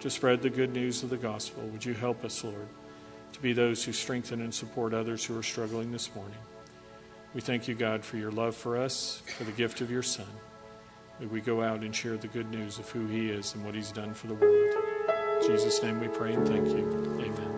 to 0.00 0.10
spread 0.10 0.42
the 0.42 0.50
good 0.50 0.74
news 0.74 1.02
of 1.02 1.08
the 1.08 1.16
gospel? 1.16 1.62
Would 1.68 1.84
you 1.84 1.94
help 1.94 2.24
us, 2.24 2.44
Lord, 2.44 2.68
to 3.32 3.40
be 3.40 3.54
those 3.54 3.82
who 3.82 3.92
strengthen 3.92 4.42
and 4.42 4.54
support 4.54 4.92
others 4.92 5.24
who 5.24 5.36
are 5.38 5.42
struggling 5.42 5.90
this 5.90 6.14
morning? 6.14 6.38
We 7.32 7.40
thank 7.40 7.66
you, 7.66 7.74
God, 7.74 8.04
for 8.04 8.18
your 8.18 8.30
love 8.30 8.54
for 8.54 8.76
us, 8.76 9.22
for 9.38 9.44
the 9.44 9.52
gift 9.52 9.80
of 9.80 9.90
your 9.90 10.02
Son. 10.02 10.26
May 11.20 11.26
we 11.26 11.40
go 11.40 11.62
out 11.62 11.80
and 11.80 11.96
share 11.96 12.18
the 12.18 12.28
good 12.28 12.50
news 12.50 12.78
of 12.78 12.90
who 12.90 13.06
he 13.06 13.30
is 13.30 13.54
and 13.54 13.64
what 13.64 13.74
he's 13.74 13.92
done 13.92 14.12
for 14.12 14.26
the 14.26 14.34
world. 14.34 14.74
In 15.40 15.48
Jesus' 15.48 15.82
name 15.82 16.00
we 16.00 16.08
pray 16.08 16.34
and 16.34 16.46
thank 16.46 16.68
you. 16.68 16.84
Amen. 17.18 17.51